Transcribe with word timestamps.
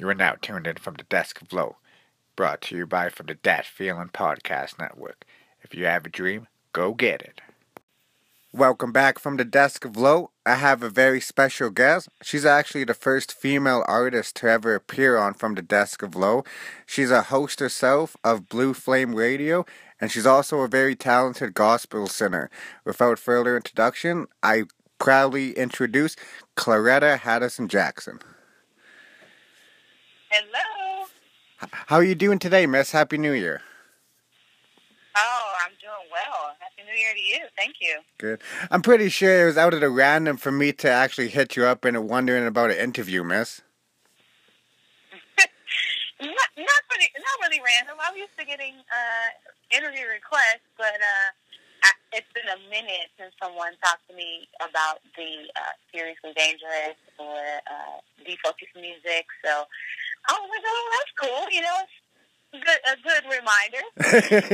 You 0.00 0.08
are 0.08 0.14
now 0.14 0.36
tuned 0.40 0.66
in 0.66 0.76
from 0.76 0.94
the 0.94 1.02
Desk 1.02 1.42
of 1.42 1.52
Low, 1.52 1.76
brought 2.34 2.62
to 2.62 2.74
you 2.74 2.86
by 2.86 3.10
from 3.10 3.26
the 3.26 3.34
Dat 3.34 3.66
Feeling 3.66 4.08
Podcast 4.08 4.78
Network. 4.78 5.26
If 5.60 5.74
you 5.74 5.84
have 5.84 6.06
a 6.06 6.08
dream, 6.08 6.46
go 6.72 6.94
get 6.94 7.20
it. 7.20 7.42
Welcome 8.50 8.92
back 8.92 9.18
from 9.18 9.36
the 9.36 9.44
Desk 9.44 9.84
of 9.84 9.98
Low. 9.98 10.30
I 10.46 10.54
have 10.54 10.82
a 10.82 10.88
very 10.88 11.20
special 11.20 11.68
guest. 11.68 12.08
She's 12.22 12.46
actually 12.46 12.84
the 12.84 12.94
first 12.94 13.30
female 13.30 13.84
artist 13.86 14.36
to 14.36 14.48
ever 14.48 14.74
appear 14.74 15.18
on 15.18 15.34
From 15.34 15.54
the 15.54 15.60
Desk 15.60 16.02
of 16.02 16.16
Low. 16.16 16.44
She's 16.86 17.10
a 17.10 17.24
host 17.24 17.60
herself 17.60 18.16
of 18.24 18.48
Blue 18.48 18.72
Flame 18.72 19.14
Radio, 19.14 19.66
and 20.00 20.10
she's 20.10 20.24
also 20.24 20.60
a 20.60 20.66
very 20.66 20.96
talented 20.96 21.52
gospel 21.52 22.06
singer. 22.06 22.48
Without 22.86 23.18
further 23.18 23.54
introduction, 23.54 24.28
I 24.42 24.62
proudly 24.98 25.52
introduce 25.58 26.16
Claretta 26.56 27.18
Haddison 27.18 27.68
Jackson. 27.68 28.18
Hello. 30.30 31.06
How 31.86 31.96
are 31.96 32.04
you 32.04 32.14
doing 32.14 32.38
today, 32.38 32.64
Miss? 32.64 32.92
Happy 32.92 33.18
New 33.18 33.32
Year. 33.32 33.62
Oh, 35.16 35.52
I'm 35.66 35.72
doing 35.80 36.06
well. 36.10 36.54
Happy 36.60 36.86
New 36.86 36.96
Year 36.96 37.12
to 37.12 37.20
you. 37.20 37.48
Thank 37.56 37.76
you. 37.80 37.98
Good. 38.16 38.40
I'm 38.70 38.80
pretty 38.80 39.08
sure 39.08 39.42
it 39.42 39.46
was 39.46 39.58
out 39.58 39.74
of 39.74 39.80
the 39.80 39.90
random 39.90 40.36
for 40.36 40.52
me 40.52 40.72
to 40.74 40.88
actually 40.88 41.28
hit 41.28 41.56
you 41.56 41.64
up 41.64 41.84
and 41.84 42.08
wondering 42.08 42.46
about 42.46 42.70
an 42.70 42.76
interview, 42.76 43.24
Miss. 43.24 43.60
not, 46.20 46.50
not 46.56 46.82
really, 46.94 47.10
not 47.18 47.36
really 47.42 47.60
random. 47.66 47.96
I'm 48.00 48.16
used 48.16 48.38
to 48.38 48.46
getting 48.46 48.74
uh, 48.86 49.76
interview 49.76 50.06
requests, 50.06 50.70
but 50.78 50.94
uh, 50.94 51.28
I, 51.82 51.90
it's 52.12 52.30
been 52.32 52.46
a 52.46 52.60
minute 52.70 53.10
since 53.18 53.34
someone 53.42 53.72
talked 53.82 54.06
to 54.08 54.14
me 54.14 54.46
about 54.62 55.00
the 55.16 55.50
uh, 55.56 55.74
seriously 55.92 56.32
dangerous 56.36 56.96
or 57.18 57.42
uh, 57.66 57.98
defocus 58.22 58.70
music. 58.78 59.26
So 59.44 59.66
Was 60.28 60.38
like, 60.50 60.62
oh, 60.66 60.90
that's 60.92 61.30
cool. 61.30 61.50
You 61.50 61.62
know, 61.62 61.76
it's 62.52 62.64
good, 62.64 62.78
a 62.86 62.96
good 63.02 63.22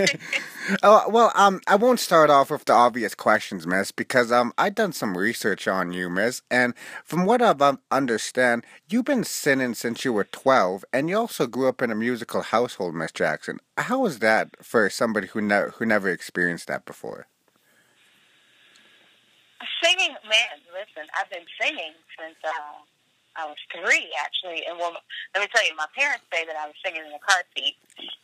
reminder. 0.05 0.19
oh 0.83 1.09
well, 1.09 1.33
um, 1.35 1.61
I 1.67 1.77
won't 1.77 2.01
start 2.01 2.31
off 2.31 2.51
with 2.51 2.65
the 2.65 2.73
obvious 2.73 3.15
questions, 3.15 3.67
Miss, 3.67 3.91
because 3.91 4.31
um, 4.31 4.53
I've 4.59 4.75
done 4.75 4.93
some 4.93 5.17
research 5.17 5.67
on 5.67 5.93
you, 5.93 6.11
Miss, 6.11 6.43
and 6.51 6.75
from 7.05 7.25
what 7.25 7.41
I 7.41 7.51
um, 7.51 7.81
understand, 7.91 8.65
you've 8.89 9.05
been 9.05 9.25
sinning 9.25 9.75
since 9.75 10.05
you 10.05 10.13
were 10.13 10.25
twelve, 10.25 10.85
and 10.93 11.09
you 11.09 11.17
also 11.17 11.47
grew 11.47 11.69
up 11.69 11.81
in 11.83 11.91
a 11.91 11.95
musical 11.95 12.43
household, 12.43 12.95
Miss 12.95 13.13
Jackson. 13.13 13.59
How 13.79 14.01
was 14.01 14.19
that 14.19 14.51
for 14.63 14.91
somebody 14.91 15.29
who 15.29 15.41
never 15.41 15.71
who 15.71 15.87
never 15.87 16.11
experienced 16.11 16.69
that 16.69 16.85
before? 16.85 17.29
Singing, 19.83 20.15
man, 20.25 20.61
listen, 20.73 21.09
I've 21.19 21.31
been 21.31 21.47
singing 21.61 21.93
since. 22.19 22.37
Uh, 22.45 22.96
I 23.37 23.45
was 23.47 23.61
three 23.69 24.09
actually, 24.19 24.65
and 24.67 24.81
well, 24.81 24.97
let 25.35 25.45
me 25.45 25.49
tell 25.53 25.65
you, 25.65 25.77
my 25.77 25.89
parents 25.93 26.25
say 26.33 26.45
that 26.49 26.57
I 26.57 26.67
was 26.67 26.77
singing 26.85 27.05
in 27.05 27.13
the 27.13 27.21
car 27.21 27.45
seat, 27.55 27.77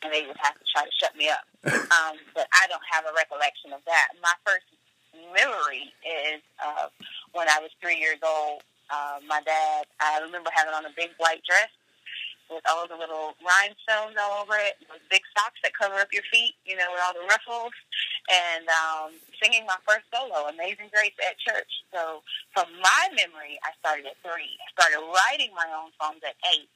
and 0.03 0.13
they 0.13 0.25
would 0.27 0.41
have 0.41 0.57
to 0.57 0.65
try 0.73 0.85
to 0.85 0.95
shut 0.97 1.17
me 1.17 1.29
up. 1.29 1.45
Um, 1.93 2.17
but 2.33 2.49
I 2.57 2.67
don't 2.73 2.83
have 2.89 3.05
a 3.05 3.13
recollection 3.13 3.77
of 3.77 3.85
that. 3.85 4.17
My 4.25 4.33
first 4.49 4.65
memory 5.13 5.93
is 6.01 6.41
uh, 6.57 6.89
when 7.37 7.45
I 7.49 7.61
was 7.61 7.69
three 7.85 8.01
years 8.01 8.17
old. 8.25 8.65
Uh, 8.89 9.21
my 9.29 9.41
dad, 9.45 9.85
I 10.01 10.21
remember 10.25 10.49
having 10.55 10.73
on 10.73 10.87
a 10.87 10.95
big 10.97 11.11
white 11.19 11.45
dress 11.45 11.69
with 12.55 12.65
all 12.69 12.87
the 12.87 12.97
little 12.97 13.35
rhinestones 13.41 14.17
all 14.21 14.45
over 14.45 14.57
it, 14.61 14.77
those 14.87 15.03
big 15.11 15.25
socks 15.37 15.59
that 15.65 15.73
cover 15.73 15.97
up 15.97 16.13
your 16.13 16.25
feet, 16.31 16.55
you 16.65 16.77
know, 16.77 16.87
with 16.93 17.01
all 17.03 17.17
the 17.17 17.27
ruffles, 17.27 17.75
and 18.29 18.69
um, 18.69 19.11
singing 19.43 19.65
my 19.67 19.79
first 19.89 20.07
solo, 20.13 20.49
Amazing 20.49 20.93
Grace, 20.93 21.17
at 21.25 21.41
church. 21.41 21.73
So 21.93 22.23
from 22.53 22.69
my 22.81 23.03
memory, 23.17 23.59
I 23.65 23.73
started 23.81 24.07
at 24.07 24.17
three. 24.21 24.57
I 24.61 24.69
started 24.77 25.01
writing 25.01 25.51
my 25.57 25.69
own 25.73 25.91
songs 26.01 26.21
at 26.23 26.37
eight. 26.53 26.69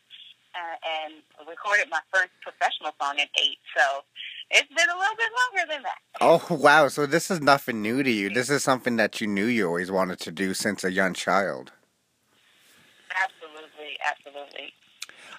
Uh, 0.57 1.05
and 1.05 1.13
recorded 1.47 1.85
my 1.91 2.01
first 2.11 2.31
professional 2.41 2.91
song 2.99 3.21
at 3.21 3.29
eight. 3.45 3.59
So 3.77 4.01
it's 4.51 4.69
been 4.69 4.89
a 4.89 4.99
little 4.99 5.17
bit 5.19 5.31
longer 5.37 5.71
than 5.71 5.83
that. 5.83 5.99
Oh 6.19 6.47
wow! 6.49 6.89
So 6.89 7.05
this 7.05 7.31
is 7.31 7.43
nothing 7.43 7.83
new 7.83 8.03
to 8.03 8.11
you. 8.11 8.31
This 8.31 8.49
is 8.49 8.65
something 8.65 8.97
that 8.97 9.21
you 9.21 9.27
knew 9.27 9.45
you 9.45 9.67
always 9.67 9.91
wanted 9.91 10.19
to 10.21 10.33
do 10.33 10.55
since 10.55 10.83
a 10.83 10.91
young 10.91 11.13
child. 11.13 11.73
Absolutely, 13.13 13.99
absolutely. 14.01 14.73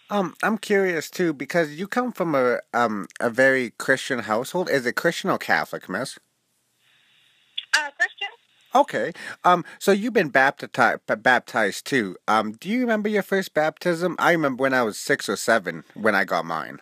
Um, 0.10 0.36
I'm 0.42 0.58
curious 0.58 1.10
too 1.10 1.34
because 1.34 1.76
you 1.76 1.88
come 1.88 2.14
from 2.14 2.34
a 2.34 2.60
um 2.74 3.08
a 3.20 3.30
very 3.30 3.72
Christian 3.72 4.20
household. 4.20 4.70
Is 4.70 4.86
it 4.86 4.96
Christian 4.96 5.30
or 5.30 5.38
Catholic, 5.38 5.90
Miss? 5.90 6.18
Uh, 7.74 7.90
Christian. 7.98 8.30
Okay. 8.74 9.12
Um. 9.44 9.66
So 9.80 9.92
you've 9.92 10.14
been 10.14 10.30
baptized, 10.30 11.02
baptized 11.06 11.86
too. 11.86 12.16
Um. 12.28 12.54
Do 12.54 12.70
you 12.70 12.80
remember 12.80 13.10
your 13.10 13.24
first 13.24 13.54
baptism? 13.54 14.16
I 14.18 14.32
remember 14.32 14.62
when 14.62 14.74
I 14.74 14.84
was 14.84 14.98
six 14.98 15.28
or 15.28 15.36
seven 15.36 15.84
when 15.94 16.16
I 16.16 16.24
got 16.24 16.46
mine. 16.46 16.80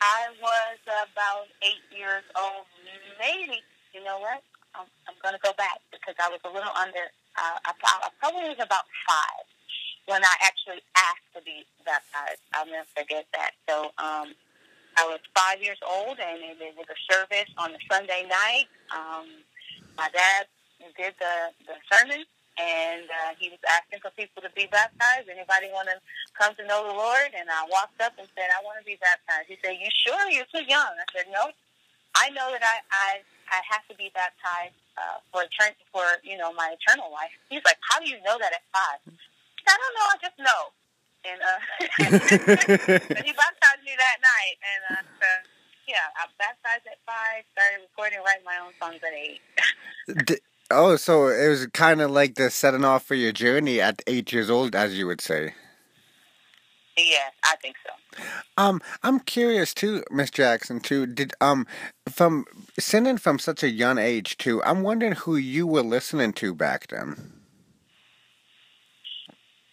I 0.00 0.30
was 0.40 0.78
about 0.86 1.46
eight 1.62 1.82
years 1.90 2.22
old, 2.38 2.66
maybe. 3.18 3.58
You 3.92 4.04
know 4.04 4.20
what? 4.20 4.42
I'm, 4.76 4.86
I'm 5.08 5.14
going 5.20 5.34
to 5.34 5.40
go 5.42 5.50
back 5.58 5.80
because 5.90 6.14
I 6.22 6.28
was 6.28 6.38
a 6.44 6.48
little 6.54 6.70
under. 6.78 7.10
Uh, 7.34 7.58
I, 7.66 7.72
I 7.82 8.08
probably 8.20 8.48
was 8.48 8.62
about 8.62 8.84
five 9.08 9.42
when 10.08 10.24
I 10.24 10.34
actually 10.42 10.80
asked 10.96 11.28
to 11.36 11.40
be 11.44 11.68
baptized. 11.84 12.40
I'll 12.56 12.66
never 12.66 12.88
forget 12.96 13.28
that. 13.36 13.52
So 13.68 13.92
um, 14.00 14.32
I 14.96 15.04
was 15.06 15.20
five 15.36 15.60
years 15.60 15.78
old, 15.84 16.16
and 16.18 16.40
it 16.40 16.74
was 16.76 16.88
a 16.88 16.98
service 17.12 17.50
on 17.60 17.76
a 17.76 17.80
Sunday 17.92 18.24
night. 18.24 18.66
Um, 18.90 19.44
my 20.00 20.08
dad 20.10 20.48
did 20.96 21.12
the, 21.20 21.36
the 21.68 21.76
sermon, 21.92 22.24
and 22.56 23.04
uh, 23.06 23.32
he 23.36 23.52
was 23.52 23.60
asking 23.68 24.00
for 24.00 24.10
people 24.16 24.40
to 24.42 24.50
be 24.56 24.66
baptized. 24.72 25.28
Anybody 25.28 25.68
want 25.76 25.92
to 25.92 26.00
come 26.34 26.56
to 26.56 26.64
know 26.64 26.88
the 26.88 26.96
Lord? 26.96 27.36
And 27.36 27.46
I 27.52 27.68
walked 27.68 28.00
up 28.00 28.16
and 28.16 28.26
said, 28.32 28.48
I 28.48 28.64
want 28.64 28.80
to 28.80 28.86
be 28.88 28.96
baptized. 28.98 29.52
He 29.52 29.60
said, 29.60 29.76
You 29.76 29.92
sure? 29.92 30.24
You're 30.32 30.48
too 30.50 30.64
young. 30.64 30.92
I 30.96 31.06
said, 31.12 31.28
No. 31.30 31.52
I 32.16 32.30
know 32.30 32.50
that 32.50 32.64
I 32.64 32.76
I, 32.90 33.10
I 33.52 33.60
have 33.70 33.86
to 33.88 33.94
be 33.94 34.10
baptized 34.14 34.74
uh, 34.98 35.22
for 35.30 35.46
etern- 35.46 35.78
for 35.92 36.04
you 36.24 36.36
know 36.38 36.52
my 36.54 36.74
eternal 36.74 37.12
life. 37.12 37.30
He's 37.50 37.62
like, 37.64 37.78
How 37.86 38.00
do 38.00 38.08
you 38.10 38.18
know 38.26 38.38
that 38.40 38.52
at 38.56 38.64
five? 38.74 39.00
I 39.66 39.74
don't 39.76 39.94
know. 39.96 40.08
I 40.08 40.16
just 40.20 40.38
know. 40.38 40.62
And 41.24 41.40
uh, 41.42 41.58
he 43.24 43.32
baptized 43.32 43.82
me 43.84 43.92
that 43.98 44.18
night, 44.22 44.56
and 44.62 44.98
uh, 44.98 45.02
so, 45.20 45.26
yeah, 45.88 45.96
I 46.16 46.26
baptized 46.38 46.86
at 46.86 46.98
five. 47.04 47.44
Started 47.52 47.82
recording, 47.82 48.20
writing 48.24 48.44
my 48.44 48.58
own 48.64 48.72
songs 48.80 49.00
at 49.02 49.12
eight. 49.12 50.40
oh, 50.70 50.96
so 50.96 51.28
it 51.28 51.48
was 51.48 51.66
kind 51.68 52.00
of 52.00 52.10
like 52.10 52.36
the 52.36 52.50
setting 52.50 52.84
off 52.84 53.04
for 53.04 53.14
your 53.16 53.32
journey 53.32 53.80
at 53.80 54.00
eight 54.06 54.32
years 54.32 54.48
old, 54.48 54.74
as 54.76 54.96
you 54.96 55.06
would 55.06 55.20
say. 55.20 55.54
Yeah, 56.96 57.30
I 57.44 57.56
think 57.62 57.76
so. 57.86 58.22
Um, 58.56 58.80
I'm 59.02 59.20
curious 59.20 59.72
too, 59.72 60.02
Miss 60.10 60.30
Jackson. 60.30 60.80
Too 60.80 61.06
did 61.06 61.32
um 61.40 61.66
from 62.08 62.44
sending 62.78 63.18
from 63.18 63.38
such 63.38 63.62
a 63.62 63.70
young 63.70 63.98
age 63.98 64.36
too. 64.36 64.62
I'm 64.62 64.82
wondering 64.82 65.12
who 65.12 65.36
you 65.36 65.66
were 65.66 65.82
listening 65.82 66.32
to 66.34 66.54
back 66.54 66.88
then. 66.88 67.37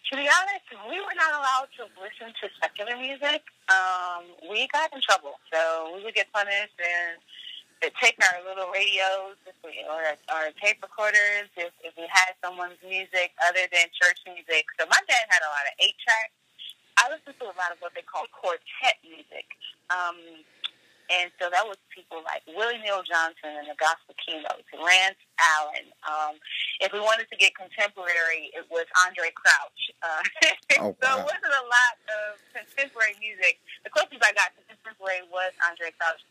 To 0.06 0.14
be 0.14 0.30
honest, 0.30 0.66
we 0.86 1.02
were 1.02 1.18
not 1.18 1.34
allowed 1.34 1.66
to 1.82 1.90
listen 1.98 2.30
to 2.30 2.46
secular 2.62 2.94
music. 2.94 3.42
Um, 3.66 4.22
we 4.46 4.70
got 4.70 4.94
in 4.94 5.02
trouble, 5.02 5.34
so 5.50 5.90
we 5.98 6.06
would 6.06 6.14
get 6.14 6.30
punished 6.30 6.78
and 6.78 7.18
they'd 7.82 7.90
take 7.98 8.14
our 8.22 8.38
little 8.46 8.70
radios 8.70 9.34
we, 9.66 9.82
or 9.90 10.14
our 10.30 10.54
tape 10.62 10.78
recorders 10.78 11.50
if, 11.58 11.74
if 11.82 11.90
we 11.98 12.06
had 12.06 12.38
someone's 12.38 12.78
music 12.86 13.34
other 13.42 13.66
than 13.66 13.90
church 13.98 14.22
music. 14.30 14.70
So 14.78 14.86
my 14.86 15.00
dad 15.10 15.26
had 15.26 15.42
a 15.42 15.50
lot 15.50 15.66
of 15.66 15.74
eight 15.82 15.98
tracks. 15.98 16.38
I 17.02 17.10
listened 17.10 17.36
to 17.42 17.50
a 17.50 17.56
lot 17.58 17.74
of 17.74 17.82
what 17.82 17.90
they 17.98 18.06
call 18.06 18.30
quartet 18.30 19.02
music. 19.02 19.58
Um, 19.90 20.46
and 21.12 21.30
so 21.38 21.46
that 21.50 21.62
was 21.62 21.78
people 21.94 22.18
like 22.26 22.42
Willie 22.50 22.82
Neal 22.82 23.02
Johnson 23.06 23.54
and 23.54 23.70
the 23.70 23.78
Gospel 23.78 24.14
Keynotes, 24.18 24.66
Rance 24.74 25.20
Allen. 25.38 25.86
Um, 26.02 26.34
if 26.82 26.90
we 26.90 26.98
wanted 26.98 27.30
to 27.30 27.36
get 27.38 27.54
contemporary, 27.54 28.50
it 28.52 28.66
was 28.66 28.84
Andraé 29.06 29.30
Crouch. 29.30 29.82
Uh, 30.02 30.22
oh, 30.82 30.90
wow. 30.90 30.96
so 30.98 31.08
it 31.22 31.26
wasn't 31.30 31.54
a 31.54 31.66
lot 31.66 31.94
of 32.10 32.28
contemporary 32.50 33.14
music. 33.22 33.62
The 33.86 33.90
closest 33.94 34.18
I 34.20 34.34
got 34.34 34.50
to 34.58 34.62
contemporary 34.66 35.22
was 35.30 35.54
Andraé 35.62 35.94
Crouch. 35.94 36.22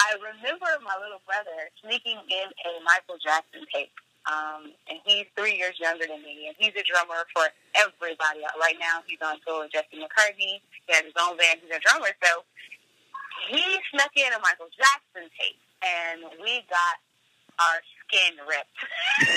I 0.00 0.16
remember 0.20 0.68
my 0.84 0.96
little 1.00 1.20
brother 1.24 1.68
sneaking 1.80 2.20
in 2.28 2.46
a 2.48 2.70
Michael 2.84 3.20
Jackson 3.20 3.64
tape. 3.72 3.92
Um, 4.28 4.76
and 4.84 5.00
he's 5.04 5.24
three 5.32 5.56
years 5.56 5.80
younger 5.80 6.04
than 6.04 6.20
me, 6.20 6.52
and 6.52 6.54
he's 6.60 6.76
a 6.76 6.84
drummer 6.84 7.24
for 7.32 7.48
everybody. 7.72 8.44
Right 8.60 8.76
now, 8.76 9.00
he's 9.08 9.18
on 9.24 9.40
tour 9.48 9.64
with 9.64 9.72
Jesse 9.72 9.96
McCartney. 9.96 10.60
He 10.60 10.90
has 10.92 11.08
his 11.08 11.16
own 11.16 11.40
band. 11.40 11.64
He's 11.64 11.72
a 11.72 11.80
drummer, 11.80 12.12
so 12.20 12.44
he 13.48 13.64
snuck 13.90 14.12
in 14.16 14.32
a 14.32 14.40
Michael 14.40 14.68
Jackson 14.74 15.30
tape, 15.38 15.60
and 15.80 16.24
we 16.42 16.64
got 16.68 16.96
our 17.60 17.78
skin 18.04 18.34
ripped. 18.48 18.78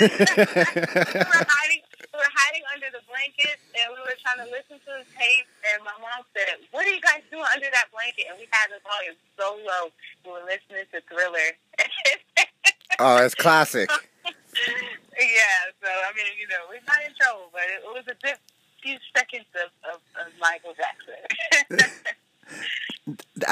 we 0.00 1.20
were 1.20 1.44
hiding, 1.44 1.82
we 2.00 2.16
were 2.16 2.34
hiding 2.34 2.64
under 2.72 2.88
the 2.90 3.04
blanket, 3.06 3.60
and 3.76 3.92
we 3.92 4.00
were 4.02 4.16
trying 4.24 4.40
to 4.40 4.48
listen 4.48 4.80
to 4.80 4.90
the 5.00 5.06
tape. 5.14 5.46
And 5.72 5.84
my 5.84 5.94
mom 6.00 6.24
said, 6.32 6.60
"What 6.72 6.88
are 6.88 6.94
you 6.94 7.00
guys 7.04 7.22
doing 7.28 7.46
under 7.52 7.68
that 7.68 7.92
blanket?" 7.92 8.32
And 8.32 8.36
we 8.40 8.48
had 8.50 8.72
the 8.72 8.80
volume 8.82 9.16
so 9.36 9.60
low, 9.60 9.92
we 10.24 10.28
were 10.32 10.44
listening 10.48 10.88
to 10.92 10.98
Thriller. 11.06 11.56
oh, 13.00 13.20
it's 13.24 13.36
classic. 13.36 13.88
yeah, 14.24 15.60
so 15.80 15.88
I 15.88 16.10
mean, 16.16 16.32
you 16.40 16.48
know, 16.48 16.64
we 16.72 16.80
got 16.88 17.04
in 17.04 17.12
trouble, 17.16 17.52
but 17.52 17.68
it, 17.68 17.84
it 17.84 17.92
was 17.92 18.06
a 18.08 18.16
good 18.24 18.40
few 18.80 18.96
seconds 19.16 19.48
of, 19.56 19.70
of, 19.88 20.00
of 20.20 20.28
Michael 20.40 20.74
Jackson. 20.76 21.20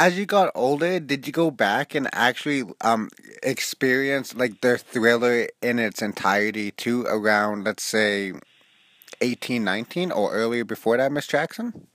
As 0.02 0.19
you 0.19 0.26
got 0.26 0.50
older, 0.56 0.99
did 0.99 1.28
you 1.28 1.32
go 1.32 1.52
back 1.52 1.94
and 1.94 2.10
actually 2.12 2.64
um 2.81 3.08
experience 3.40 4.34
like 4.34 4.60
the 4.60 4.76
thriller 4.76 5.46
in 5.62 5.78
its 5.78 6.02
entirety 6.02 6.72
too 6.72 7.06
around 7.06 7.62
let's 7.62 7.84
say 7.84 8.32
eighteen, 9.20 9.62
nineteen, 9.62 10.10
or 10.10 10.32
earlier 10.32 10.64
before 10.64 10.96
that, 10.96 11.12
Miss 11.12 11.28
Jackson? 11.28 11.87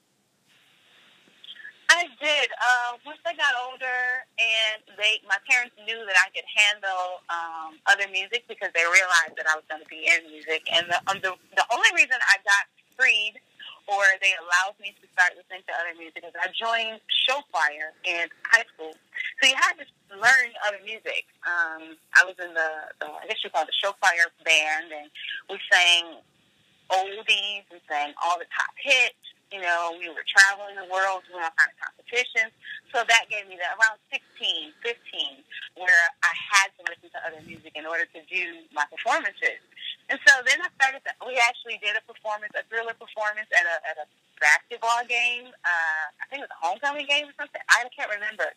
I 1.89 2.07
did. 2.23 2.47
Uh, 2.55 2.95
once 3.05 3.19
I 3.25 3.35
got 3.35 3.51
older, 3.67 4.23
and 4.39 4.79
they, 4.95 5.19
my 5.27 5.39
parents 5.43 5.75
knew 5.75 5.99
that 6.07 6.15
I 6.23 6.31
could 6.31 6.47
handle 6.47 7.19
um, 7.27 7.75
other 7.91 8.07
music 8.07 8.47
because 8.47 8.71
they 8.71 8.87
realized 8.87 9.35
that 9.35 9.51
I 9.51 9.55
was 9.59 9.67
going 9.67 9.83
to 9.83 9.89
be 9.91 10.07
in 10.07 10.31
music. 10.31 10.63
And 10.71 10.87
the, 10.87 10.95
um, 11.11 11.19
the 11.19 11.35
the 11.59 11.65
only 11.75 11.91
reason 11.93 12.15
I 12.23 12.39
got 12.47 12.71
freed 12.95 13.35
or 13.87 14.03
they 14.19 14.35
allowed 14.39 14.75
me 14.83 14.91
to 14.99 15.05
start 15.15 15.33
listening 15.39 15.63
to 15.63 15.73
other 15.73 15.95
music 15.95 16.23
is 16.27 16.35
I 16.35 16.51
joined 16.51 16.99
show 17.07 17.39
choir 17.51 17.95
in 18.03 18.27
high 18.51 18.67
school. 18.75 18.91
So 19.39 19.47
you 19.47 19.55
had 19.55 19.79
to 19.79 19.85
learn 20.15 20.47
other 20.67 20.79
music. 20.83 21.27
Um, 21.47 21.95
I 22.15 22.27
was 22.27 22.35
in 22.39 22.51
the, 22.51 22.69
the 22.99 23.07
I 23.07 23.27
guess 23.27 23.39
you 23.43 23.49
call 23.49 23.63
it 23.63 23.71
the 23.71 23.79
show 23.79 23.95
choir 23.99 24.27
band, 24.43 24.91
and 24.91 25.07
we 25.47 25.55
sang 25.71 26.19
oldies 26.91 27.67
and 27.71 27.81
sang 27.87 28.11
all 28.23 28.39
the 28.39 28.47
top 28.51 28.71
hits 28.79 29.27
you 29.51 29.61
know, 29.63 29.95
we 29.95 30.11
were 30.11 30.27
traveling 30.27 30.75
the 30.75 30.87
world, 30.91 31.23
doing 31.27 31.39
all 31.39 31.55
kinds 31.55 31.71
of 31.75 31.79
competitions. 31.79 32.51
So 32.91 33.03
that 33.07 33.31
gave 33.31 33.47
me 33.47 33.55
that 33.59 33.79
around 33.79 33.99
16, 34.11 34.19
15, 34.83 35.43
where 35.79 36.03
I 36.23 36.33
had 36.35 36.71
to 36.79 36.81
listen 36.87 37.07
to 37.15 37.19
other 37.23 37.39
music 37.47 37.71
in 37.75 37.87
order 37.87 38.03
to 38.03 38.19
do 38.27 38.67
my 38.75 38.83
performances. 38.91 39.63
And 40.07 40.19
so 40.23 40.39
then 40.47 40.59
I 40.63 40.71
started, 40.79 41.03
to, 41.03 41.11
we 41.27 41.35
actually 41.39 41.79
did 41.83 41.95
a 41.99 42.03
performance, 42.07 42.55
a 42.55 42.63
thriller 42.71 42.95
performance 42.95 43.47
at 43.51 43.67
a, 43.67 43.75
at 43.87 43.95
a 43.99 44.05
basketball 44.39 45.03
game. 45.07 45.51
Uh, 45.67 46.05
I 46.19 46.23
think 46.31 46.43
it 46.43 46.47
was 46.47 46.55
a 46.55 46.61
homecoming 46.63 47.07
game 47.07 47.27
or 47.27 47.35
something. 47.35 47.59
I 47.67 47.83
can't 47.91 48.11
remember. 48.11 48.47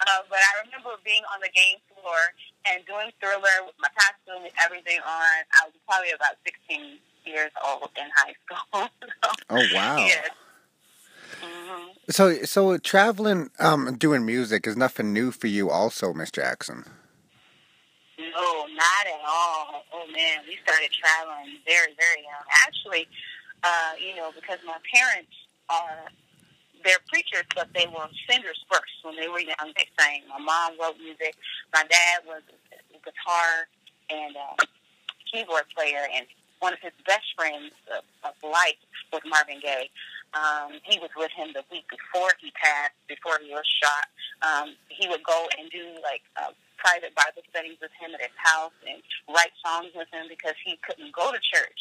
Uh, 0.00 0.24
but 0.32 0.40
I 0.40 0.64
remember 0.64 0.96
being 1.04 1.24
on 1.32 1.44
the 1.44 1.52
game 1.52 1.80
floor 1.92 2.20
and 2.68 2.80
doing 2.88 3.12
thriller 3.20 3.68
with 3.68 3.76
my 3.76 3.92
costume 3.92 4.48
and 4.48 4.54
everything 4.60 5.00
on. 5.04 5.36
I 5.60 5.68
was 5.68 5.76
probably 5.84 6.16
about 6.16 6.40
16 6.44 7.00
years 7.26 7.52
old 7.64 7.90
in 7.96 8.08
high 8.14 8.36
school. 8.44 8.88
so, 9.20 9.28
oh 9.50 9.62
wow! 9.74 10.08
Mm-hmm. 11.40 11.88
So, 12.10 12.42
so 12.44 12.76
traveling, 12.78 13.50
um, 13.58 13.96
doing 13.96 14.26
music 14.26 14.66
is 14.66 14.76
nothing 14.76 15.12
new 15.12 15.30
for 15.30 15.46
you, 15.46 15.70
also, 15.70 16.12
Miss 16.12 16.30
Jackson. 16.30 16.84
No, 18.18 18.66
not 18.76 19.06
at 19.06 19.20
all. 19.26 19.84
Oh 19.92 20.06
man, 20.12 20.40
we 20.46 20.58
started 20.64 20.90
traveling 20.92 21.56
very, 21.66 21.94
very 21.98 22.22
young. 22.22 22.44
Actually, 22.66 23.08
uh, 23.62 23.92
you 23.98 24.14
know, 24.16 24.30
because 24.34 24.58
my 24.66 24.76
parents 24.92 25.32
are 25.68 26.10
they're 26.84 27.00
preachers, 27.08 27.48
but 27.54 27.68
they 27.74 27.86
were 27.86 28.06
singers 28.28 28.60
first 28.70 28.92
when 29.02 29.16
they 29.16 29.28
were 29.28 29.40
young. 29.40 29.72
They 29.76 29.88
sang. 29.98 30.22
My 30.28 30.38
mom 30.38 30.78
wrote 30.78 30.98
music. 31.00 31.34
My 31.72 31.82
dad 31.88 32.20
was 32.26 32.42
a 32.72 32.98
guitar 33.00 33.66
and 34.10 34.36
uh, 34.36 34.64
keyboard 35.32 35.64
player, 35.74 36.06
and 36.14 36.26
one 36.60 36.74
of 36.74 36.78
his 36.80 36.92
best 37.06 37.24
friends 37.36 37.72
of, 37.96 38.04
of 38.22 38.34
life 38.42 38.76
was 39.14 39.22
Marvin 39.22 39.62
Gaye. 39.62 39.88
Um, 40.34 40.82
he 40.82 40.98
was 40.98 41.14
with 41.14 41.30
him 41.30 41.54
the 41.54 41.62
week 41.70 41.86
before 41.86 42.34
he 42.42 42.50
passed, 42.58 42.98
before 43.06 43.38
he 43.38 43.54
was 43.54 43.62
shot. 43.62 44.10
Um, 44.42 44.74
he 44.90 45.06
would 45.06 45.22
go 45.22 45.46
and 45.54 45.70
do 45.70 45.94
like 46.02 46.26
uh, 46.34 46.50
private 46.74 47.14
Bible 47.14 47.46
studies 47.54 47.78
with 47.78 47.94
him 47.94 48.10
at 48.18 48.20
his 48.20 48.34
house 48.34 48.74
and 48.82 48.98
write 49.30 49.54
songs 49.62 49.94
with 49.94 50.10
him 50.10 50.26
because 50.26 50.58
he 50.66 50.74
couldn't 50.82 51.14
go 51.14 51.30
to 51.30 51.38
church. 51.38 51.80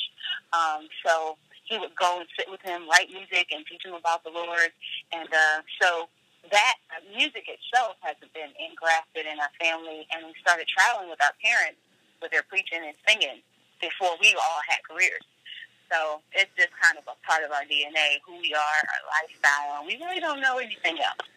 Um, 0.53 0.85
so 1.01 1.41
he 1.65 1.81
would 1.81 1.97
go 1.97 2.21
and 2.21 2.29
sit 2.37 2.45
with 2.45 2.61
him, 2.61 2.85
write 2.85 3.09
music, 3.09 3.49
and 3.49 3.65
teach 3.65 3.81
him 3.81 3.97
about 3.97 4.21
the 4.21 4.29
Lord. 4.29 4.69
And 5.09 5.27
uh, 5.33 5.65
so 5.81 6.13
that 6.53 6.77
uh, 6.93 7.01
music 7.09 7.49
itself 7.49 7.97
has 8.05 8.19
been 8.37 8.53
engrafted 8.61 9.25
in 9.25 9.41
our 9.41 9.53
family, 9.57 10.05
and 10.13 10.29
we 10.29 10.37
started 10.45 10.69
traveling 10.69 11.09
with 11.09 11.19
our 11.25 11.33
parents 11.41 11.81
with 12.21 12.29
their 12.29 12.45
preaching 12.45 12.85
and 12.85 12.95
singing 13.09 13.41
before 13.81 14.13
we 14.21 14.31
all 14.37 14.61
had 14.69 14.79
careers. 14.85 15.25
So 15.91 16.21
it's 16.33 16.51
just 16.57 16.71
kind 16.81 16.97
of 16.97 17.03
a 17.05 17.27
part 17.27 17.43
of 17.43 17.51
our 17.51 17.61
DNA, 17.61 18.19
who 18.25 18.33
we 18.41 18.53
are, 18.53 18.59
our 18.59 19.03
lifestyle. 19.21 19.79
And 19.79 19.87
we 19.87 19.97
really 20.03 20.19
don't 20.19 20.41
know 20.41 20.57
anything 20.57 20.97
else. 20.99 21.27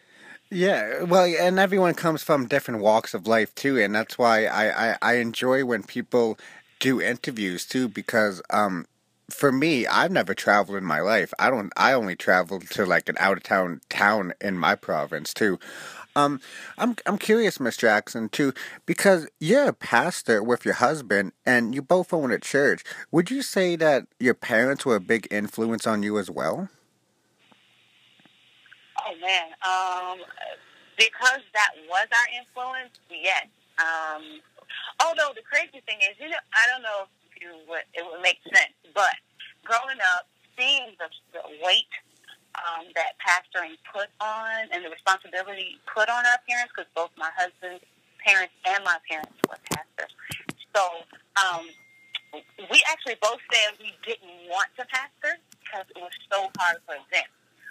Yeah, 0.49 1.03
well, 1.03 1.25
and 1.25 1.59
everyone 1.59 1.93
comes 1.93 2.23
from 2.23 2.47
different 2.47 2.81
walks 2.81 3.13
of 3.13 3.27
life 3.27 3.53
too, 3.55 3.77
and 3.77 3.93
that's 3.93 4.17
why 4.17 4.45
I, 4.45 4.91
I, 4.91 4.97
I 5.01 5.13
enjoy 5.15 5.65
when 5.65 5.83
people 5.83 6.37
do 6.79 7.01
interviews 7.01 7.65
too, 7.65 7.89
because 7.89 8.41
um, 8.49 8.85
for 9.29 9.51
me, 9.51 9.85
I've 9.87 10.11
never 10.11 10.33
traveled 10.33 10.77
in 10.77 10.85
my 10.85 11.01
life. 11.01 11.33
I 11.37 11.49
don't. 11.49 11.73
I 11.75 11.93
only 11.93 12.15
traveled 12.15 12.69
to 12.71 12.85
like 12.85 13.09
an 13.09 13.17
out 13.19 13.37
of 13.37 13.43
town 13.43 13.81
town 13.89 14.33
in 14.39 14.57
my 14.57 14.75
province 14.75 15.33
too. 15.33 15.59
Um, 16.17 16.41
I'm 16.79 16.95
I'm 17.05 17.19
curious, 17.19 17.59
Miss 17.59 17.77
Jackson, 17.77 18.29
too, 18.29 18.51
because 18.87 19.27
you're 19.39 19.69
a 19.69 19.73
pastor 19.73 20.41
with 20.41 20.65
your 20.65 20.73
husband, 20.73 21.33
and 21.45 21.75
you 21.75 21.83
both 21.83 22.11
own 22.11 22.31
a 22.31 22.39
church. 22.39 22.83
Would 23.11 23.29
you 23.29 23.43
say 23.43 23.75
that 23.75 24.07
your 24.19 24.33
parents 24.33 24.83
were 24.83 24.95
a 24.95 24.99
big 24.99 25.27
influence 25.29 25.85
on 25.85 26.01
you 26.01 26.17
as 26.17 26.31
well? 26.31 26.69
Oh 28.97 29.13
man, 29.21 29.53
um, 29.61 30.25
because 30.97 31.45
that 31.53 31.69
was 31.87 32.07
our 32.09 32.41
influence, 32.41 32.97
yes. 33.11 33.45
Um, 33.77 34.41
although 35.05 35.33
the 35.35 35.45
crazy 35.45 35.83
thing 35.85 35.99
is, 36.01 36.17
you 36.19 36.29
know, 36.29 36.41
I 36.51 36.65
don't 36.73 36.81
know 36.81 37.05
if 37.29 37.39
you 37.39 37.49
would, 37.69 37.85
it 37.93 38.03
would 38.03 38.23
make 38.23 38.39
sense, 38.51 38.73
but 38.95 39.13
growing 39.63 40.01
up, 40.17 40.25
seeing 40.57 40.97
the, 40.97 41.05
the 41.31 41.43
weight 41.63 41.93
um, 42.61 42.89
that 42.95 43.15
pastoring 43.21 43.77
put 43.93 44.09
on 44.21 44.69
and 44.73 44.83
the 44.83 44.89
responsibility 44.89 45.77
put 45.85 46.09
on 46.09 46.25
our 46.25 46.39
parents, 46.49 46.73
because 46.75 46.89
both 46.95 47.11
my 47.17 47.29
husband's 47.37 47.83
parents 48.25 48.53
and 48.65 48.83
my 48.83 48.97
parents 49.09 49.33
were 49.47 49.59
pastors. 49.71 50.13
So 50.73 50.83
um, 51.37 51.69
we 52.33 52.81
actually 52.91 53.15
both 53.21 53.39
said 53.51 53.77
we 53.79 53.93
didn't 54.05 54.49
want 54.49 54.67
to 54.77 54.85
pastor 54.89 55.39
because 55.63 55.85
it 55.95 56.01
was 56.01 56.13
so 56.31 56.49
hard 56.57 56.77
for 56.85 56.97
them. 57.13 57.29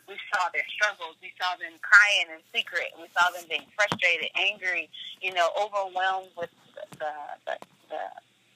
We 0.09 0.15
saw 0.31 0.47
their 0.55 0.67
struggles. 0.71 1.19
We 1.19 1.35
saw 1.35 1.59
them 1.59 1.75
crying 1.83 2.31
in 2.31 2.41
secret. 2.55 2.95
We 2.95 3.11
saw 3.11 3.27
them 3.35 3.43
being 3.51 3.67
frustrated, 3.75 4.31
angry, 4.39 4.89
you 5.21 5.35
know, 5.35 5.51
overwhelmed 5.59 6.31
with 6.39 6.51
the, 6.79 6.85
the, 7.03 7.13
the, 7.47 7.55
the 7.91 8.03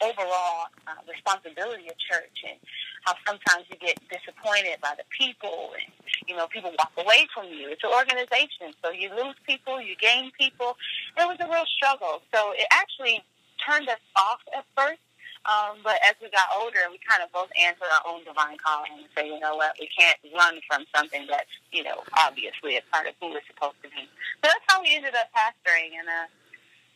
overall 0.02 0.69
uh, 0.87 1.00
responsibility 1.08 1.89
of 1.89 1.96
church 1.98 2.36
and 2.48 2.58
how 3.05 3.15
sometimes 3.27 3.65
you 3.70 3.77
get 3.79 3.96
disappointed 4.08 4.81
by 4.81 4.93
the 4.96 5.05
people 5.13 5.72
and 5.77 5.89
you 6.29 6.36
know 6.36 6.46
people 6.48 6.72
walk 6.79 6.93
away 6.98 7.27
from 7.32 7.46
you. 7.48 7.70
It's 7.70 7.84
an 7.84 7.93
organization. 7.93 8.72
So 8.84 8.91
you 8.91 9.10
lose 9.10 9.36
people 9.46 9.81
you 9.81 9.96
gain 9.96 10.32
people. 10.39 10.77
It 11.17 11.27
was 11.27 11.39
a 11.41 11.48
real 11.48 11.67
struggle. 11.77 12.22
So 12.32 12.53
it 12.53 12.67
actually 12.72 13.22
turned 13.67 13.89
us 13.89 14.03
off 14.17 14.41
at 14.56 14.65
first 14.77 15.01
um, 15.48 15.81
but 15.81 15.96
as 16.05 16.13
we 16.20 16.29
got 16.29 16.53
older, 16.53 16.84
we 16.93 17.01
kind 17.01 17.24
of 17.24 17.32
both 17.32 17.48
answered 17.56 17.89
our 17.89 18.05
own 18.05 18.20
divine 18.29 18.60
calling 18.60 18.93
and 19.01 19.08
say, 19.17 19.24
you 19.24 19.41
know 19.41 19.56
what, 19.56 19.72
we 19.81 19.89
can't 19.89 20.20
run 20.36 20.60
from 20.69 20.84
something 20.93 21.24
that's, 21.32 21.48
you 21.72 21.81
know, 21.81 22.05
obviously 22.20 22.77
a 22.77 22.84
part 22.93 23.08
of 23.08 23.17
who 23.20 23.32
we're 23.32 23.46
supposed 23.48 23.81
to 23.81 23.89
be. 23.89 24.05
So 24.44 24.53
that's 24.53 24.67
how 24.69 24.84
we 24.84 24.93
ended 24.93 25.17
up 25.17 25.32
pastoring. 25.32 25.96
And 25.96 26.08
uh, 26.13 26.29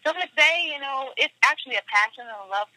so 0.05 0.13
this 0.13 0.29
day, 0.37 0.69
you 0.69 0.77
know, 0.77 1.17
it's 1.17 1.33
actually 1.41 1.81
a 1.81 1.87
passion 1.89 2.29
and 2.29 2.37
a 2.37 2.49
love 2.53 2.69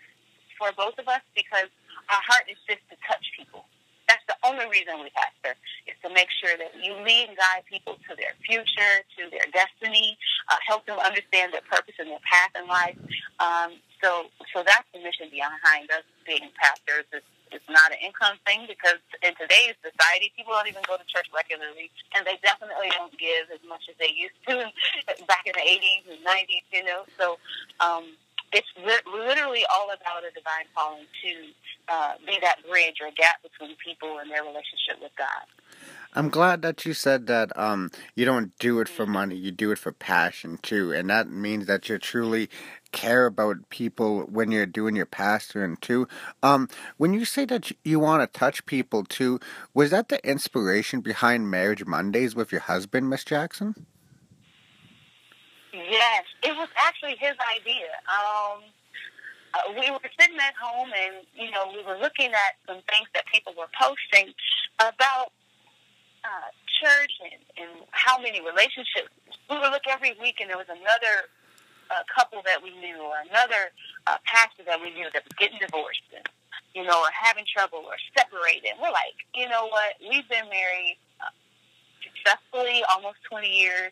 for 0.57 0.73
both 0.75 0.97
of 0.97 1.07
us 1.07 1.21
because 1.35 1.69
our 2.09 2.23
heart 2.25 2.49
is 2.49 2.57
just 2.67 2.81
to 2.89 2.95
touch 3.07 3.23
people. 3.37 3.65
That's 4.07 4.23
the 4.23 4.39
only 4.47 4.63
reason 4.71 5.03
we 5.03 5.11
pastor, 5.11 5.59
is 5.83 5.99
to 5.99 6.07
make 6.15 6.31
sure 6.31 6.55
that 6.55 6.71
you 6.79 6.95
lead 7.03 7.27
and 7.27 7.35
guide 7.35 7.67
people 7.67 7.99
to 8.07 8.15
their 8.15 8.31
future, 8.39 9.03
to 9.19 9.27
their 9.27 9.43
destiny, 9.51 10.15
uh, 10.47 10.55
help 10.63 10.87
them 10.87 10.95
understand 10.95 11.51
their 11.51 11.65
purpose 11.67 11.99
and 11.99 12.07
their 12.07 12.23
path 12.23 12.55
in 12.55 12.71
life. 12.71 12.95
Um, 13.43 13.75
so, 13.99 14.31
so 14.55 14.63
that's 14.63 14.87
the 14.95 15.03
mission 15.03 15.27
behind 15.27 15.91
us 15.91 16.07
being 16.23 16.47
pastors. 16.55 17.03
It's, 17.11 17.27
it's 17.51 17.67
not 17.67 17.91
an 17.91 17.99
income 17.99 18.39
thing 18.47 18.63
because 18.63 18.99
in 19.19 19.35
today's 19.35 19.75
society, 19.83 20.31
people 20.39 20.55
don't 20.55 20.71
even 20.71 20.87
go 20.87 20.95
to 20.95 21.03
church 21.11 21.27
regularly, 21.35 21.91
and 22.15 22.23
they 22.23 22.39
definitely 22.39 22.87
don't 22.95 23.11
give 23.19 23.51
as 23.51 23.59
much 23.67 23.91
as 23.91 23.95
they 23.99 24.15
used 24.15 24.39
to 24.47 24.71
back 25.27 25.43
in 25.43 25.51
the 25.51 25.67
80s 25.67 26.15
and 26.15 26.23
90s. 26.23 26.63
You 26.71 26.83
know, 26.87 27.03
so. 27.19 27.35
Um, 27.83 28.15
it's 28.53 28.67
literally 28.77 29.65
all 29.73 29.87
about 29.87 30.23
a 30.23 30.31
divine 30.33 30.65
calling 30.75 31.05
to 31.23 31.93
uh, 31.93 32.13
be 32.25 32.37
that 32.41 32.57
bridge 32.67 32.97
or 33.01 33.11
gap 33.15 33.41
between 33.43 33.75
people 33.83 34.19
and 34.19 34.31
their 34.31 34.43
relationship 34.43 35.01
with 35.01 35.11
God. 35.17 35.45
I'm 36.13 36.29
glad 36.29 36.61
that 36.63 36.85
you 36.85 36.93
said 36.93 37.27
that 37.27 37.55
um, 37.57 37.91
you 38.15 38.25
don't 38.25 38.57
do 38.57 38.79
it 38.79 38.89
for 38.89 39.05
money, 39.05 39.35
you 39.35 39.51
do 39.51 39.71
it 39.71 39.77
for 39.77 39.91
passion 39.91 40.57
too. 40.63 40.91
And 40.91 41.09
that 41.09 41.29
means 41.29 41.67
that 41.67 41.89
you 41.89 41.99
truly 41.99 42.49
care 42.91 43.25
about 43.25 43.69
people 43.69 44.21
when 44.21 44.51
you're 44.51 44.65
doing 44.65 44.95
your 44.95 45.05
pastoring 45.05 45.79
too. 45.79 46.07
Um, 46.41 46.69
when 46.97 47.13
you 47.13 47.25
say 47.25 47.45
that 47.45 47.71
you 47.83 47.99
want 47.99 48.21
to 48.21 48.39
touch 48.39 48.65
people 48.65 49.03
too, 49.03 49.39
was 49.73 49.91
that 49.91 50.09
the 50.09 50.25
inspiration 50.27 51.01
behind 51.01 51.51
Marriage 51.51 51.85
Mondays 51.85 52.35
with 52.35 52.51
your 52.51 52.61
husband, 52.61 53.09
Miss 53.09 53.23
Jackson? 53.23 53.75
Yes, 55.77 56.23
it 56.43 56.57
was 56.57 56.69
actually 56.77 57.15
his 57.19 57.37
idea. 57.53 57.93
Um, 58.09 58.65
uh, 59.53 59.73
we 59.77 59.89
were 59.91 60.09
sitting 60.19 60.37
at 60.41 60.55
home, 60.57 60.89
and 60.89 61.25
you 61.35 61.51
know, 61.51 61.69
we 61.69 61.83
were 61.85 61.97
looking 62.01 62.33
at 62.33 62.57
some 62.65 62.81
things 62.89 63.07
that 63.13 63.25
people 63.31 63.53
were 63.57 63.69
posting 63.77 64.33
about 64.79 65.31
uh, 66.25 66.49
church 66.81 67.13
and, 67.23 67.41
and 67.61 67.71
how 67.91 68.17
many 68.19 68.41
relationships. 68.41 69.13
We 69.49 69.57
would 69.57 69.71
look 69.71 69.85
every 69.89 70.17
week, 70.19 70.41
and 70.41 70.49
there 70.49 70.57
was 70.57 70.69
another 70.69 71.29
uh, 71.91 72.03
couple 72.09 72.41
that 72.45 72.61
we 72.61 72.73
knew, 72.81 72.97
or 72.99 73.15
another 73.29 73.71
uh, 74.07 74.17
pastor 74.25 74.63
that 74.65 74.81
we 74.81 74.91
knew 74.93 75.07
that 75.13 75.23
was 75.23 75.35
getting 75.37 75.59
divorced, 75.61 76.03
and, 76.15 76.25
you 76.73 76.83
know, 76.83 76.97
or 76.99 77.11
having 77.13 77.45
trouble, 77.45 77.85
or 77.85 77.95
separated. 78.17 78.75
We're 78.81 78.91
like, 78.91 79.15
you 79.35 79.47
know 79.47 79.69
what? 79.69 79.95
We've 80.01 80.27
been 80.27 80.49
married 80.49 80.97
uh, 81.21 81.31
successfully 82.03 82.83
almost 82.91 83.23
20 83.29 83.47
years, 83.47 83.91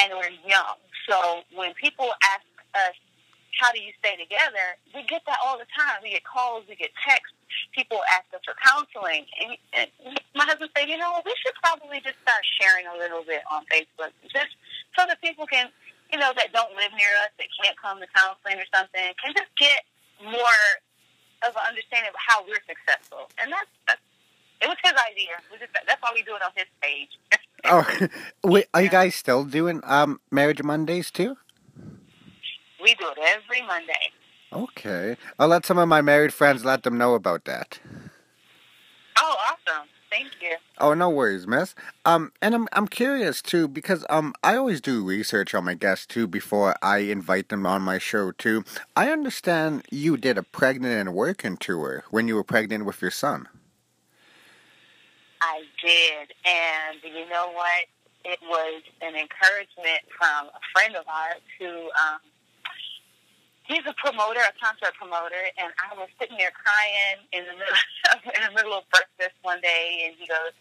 and 0.00 0.12
we're 0.16 0.34
young. 0.46 0.80
So 1.08 1.40
when 1.56 1.72
people 1.74 2.12
ask 2.22 2.44
us, 2.76 2.94
how 3.56 3.72
do 3.72 3.80
you 3.80 3.90
stay 3.98 4.14
together? 4.14 4.76
We 4.94 5.02
get 5.08 5.24
that 5.26 5.40
all 5.42 5.58
the 5.58 5.66
time. 5.72 6.04
We 6.04 6.12
get 6.14 6.22
calls, 6.22 6.68
we 6.68 6.76
get 6.76 6.92
texts. 7.02 7.34
People 7.74 7.98
ask 8.12 8.28
us 8.36 8.44
for 8.44 8.54
counseling. 8.60 9.24
And, 9.40 9.56
and 9.72 9.88
my 10.36 10.44
husband 10.44 10.70
said, 10.76 10.86
you 10.86 11.00
know, 11.00 11.18
we 11.24 11.34
should 11.42 11.56
probably 11.58 11.98
just 12.04 12.20
start 12.22 12.44
sharing 12.60 12.86
a 12.86 12.94
little 12.94 13.24
bit 13.24 13.42
on 13.50 13.64
Facebook, 13.72 14.12
just 14.28 14.52
so 14.94 15.08
that 15.08 15.18
people 15.24 15.48
can, 15.48 15.72
you 16.12 16.20
know, 16.20 16.30
that 16.36 16.52
don't 16.52 16.76
live 16.76 16.92
near 16.94 17.10
us, 17.24 17.32
that 17.40 17.48
can't 17.56 17.74
come 17.80 17.98
to 17.98 18.06
counseling 18.14 18.60
or 18.60 18.68
something, 18.70 19.10
can 19.18 19.32
just 19.32 19.50
get 19.56 19.82
more 20.22 20.62
of 21.42 21.56
an 21.56 21.64
understanding 21.66 22.12
of 22.12 22.18
how 22.20 22.44
we're 22.44 22.62
successful. 22.68 23.32
And 23.40 23.50
that's, 23.50 23.72
that's 23.88 24.04
it 24.60 24.66
was 24.68 24.78
his 24.82 24.94
idea. 25.08 25.38
Just, 25.56 25.72
that's 25.72 26.02
why 26.02 26.10
we 26.14 26.22
do 26.22 26.34
it 26.36 26.42
on 26.42 26.50
his 26.54 26.68
page. 26.82 27.16
oh, 27.64 27.86
wait, 28.44 28.66
are 28.74 28.82
you 28.82 28.88
guys 28.88 29.14
still 29.14 29.44
doing 29.44 29.80
um 29.84 30.20
Marriage 30.30 30.62
Mondays 30.62 31.10
too? 31.10 31.36
We 32.82 32.94
do 32.94 33.08
it 33.08 33.18
every 33.18 33.66
Monday. 33.66 34.12
Okay. 34.52 35.16
I'll 35.38 35.48
let 35.48 35.66
some 35.66 35.78
of 35.78 35.88
my 35.88 36.00
married 36.00 36.32
friends 36.32 36.64
let 36.64 36.82
them 36.82 36.96
know 36.96 37.14
about 37.14 37.44
that. 37.44 37.80
Oh, 39.18 39.36
awesome. 39.50 39.88
Thank 40.10 40.28
you. 40.40 40.56
Oh, 40.78 40.94
no 40.94 41.10
worries, 41.10 41.46
miss. 41.46 41.74
Um, 42.06 42.32
and 42.40 42.54
I'm 42.54 42.68
I'm 42.72 42.88
curious 42.88 43.42
too 43.42 43.68
because 43.68 44.06
um 44.08 44.32
I 44.42 44.56
always 44.56 44.80
do 44.80 45.04
research 45.04 45.54
on 45.54 45.64
my 45.64 45.74
guests 45.74 46.06
too 46.06 46.26
before 46.26 46.76
I 46.80 46.98
invite 46.98 47.50
them 47.50 47.66
on 47.66 47.82
my 47.82 47.98
show 47.98 48.32
too. 48.32 48.64
I 48.96 49.10
understand 49.10 49.84
you 49.90 50.16
did 50.16 50.38
a 50.38 50.42
pregnant 50.42 50.94
and 50.94 51.14
working 51.14 51.56
tour 51.58 52.04
when 52.10 52.26
you 52.26 52.36
were 52.36 52.44
pregnant 52.44 52.86
with 52.86 53.02
your 53.02 53.10
son. 53.10 53.48
I 55.42 55.64
did, 55.82 56.34
and 56.44 56.98
you 57.02 57.28
know 57.28 57.50
what? 57.52 57.86
It 58.24 58.38
was 58.42 58.82
an 59.00 59.14
encouragement 59.14 60.02
from 60.10 60.50
a 60.50 60.62
friend 60.74 60.96
of 60.96 61.06
ours 61.06 61.40
who 61.58 61.88
um, 61.94 62.20
he's 63.68 63.84
a 63.86 63.94
promoter, 64.00 64.40
a 64.40 64.54
concert 64.58 64.96
promoter, 64.98 65.38
and 65.60 65.70
I 65.78 65.94
was 65.94 66.08
sitting 66.18 66.36
there 66.36 66.52
crying 66.56 67.22
in 67.32 67.44
the 67.46 67.54
middle 67.54 67.78
of, 68.12 68.18
in 68.24 68.40
the 68.48 68.54
middle 68.56 68.74
of 68.74 68.84
breakfast 68.90 69.36
one 69.42 69.60
day, 69.60 70.08
and 70.08 70.16
he 70.18 70.26
goes, 70.26 70.56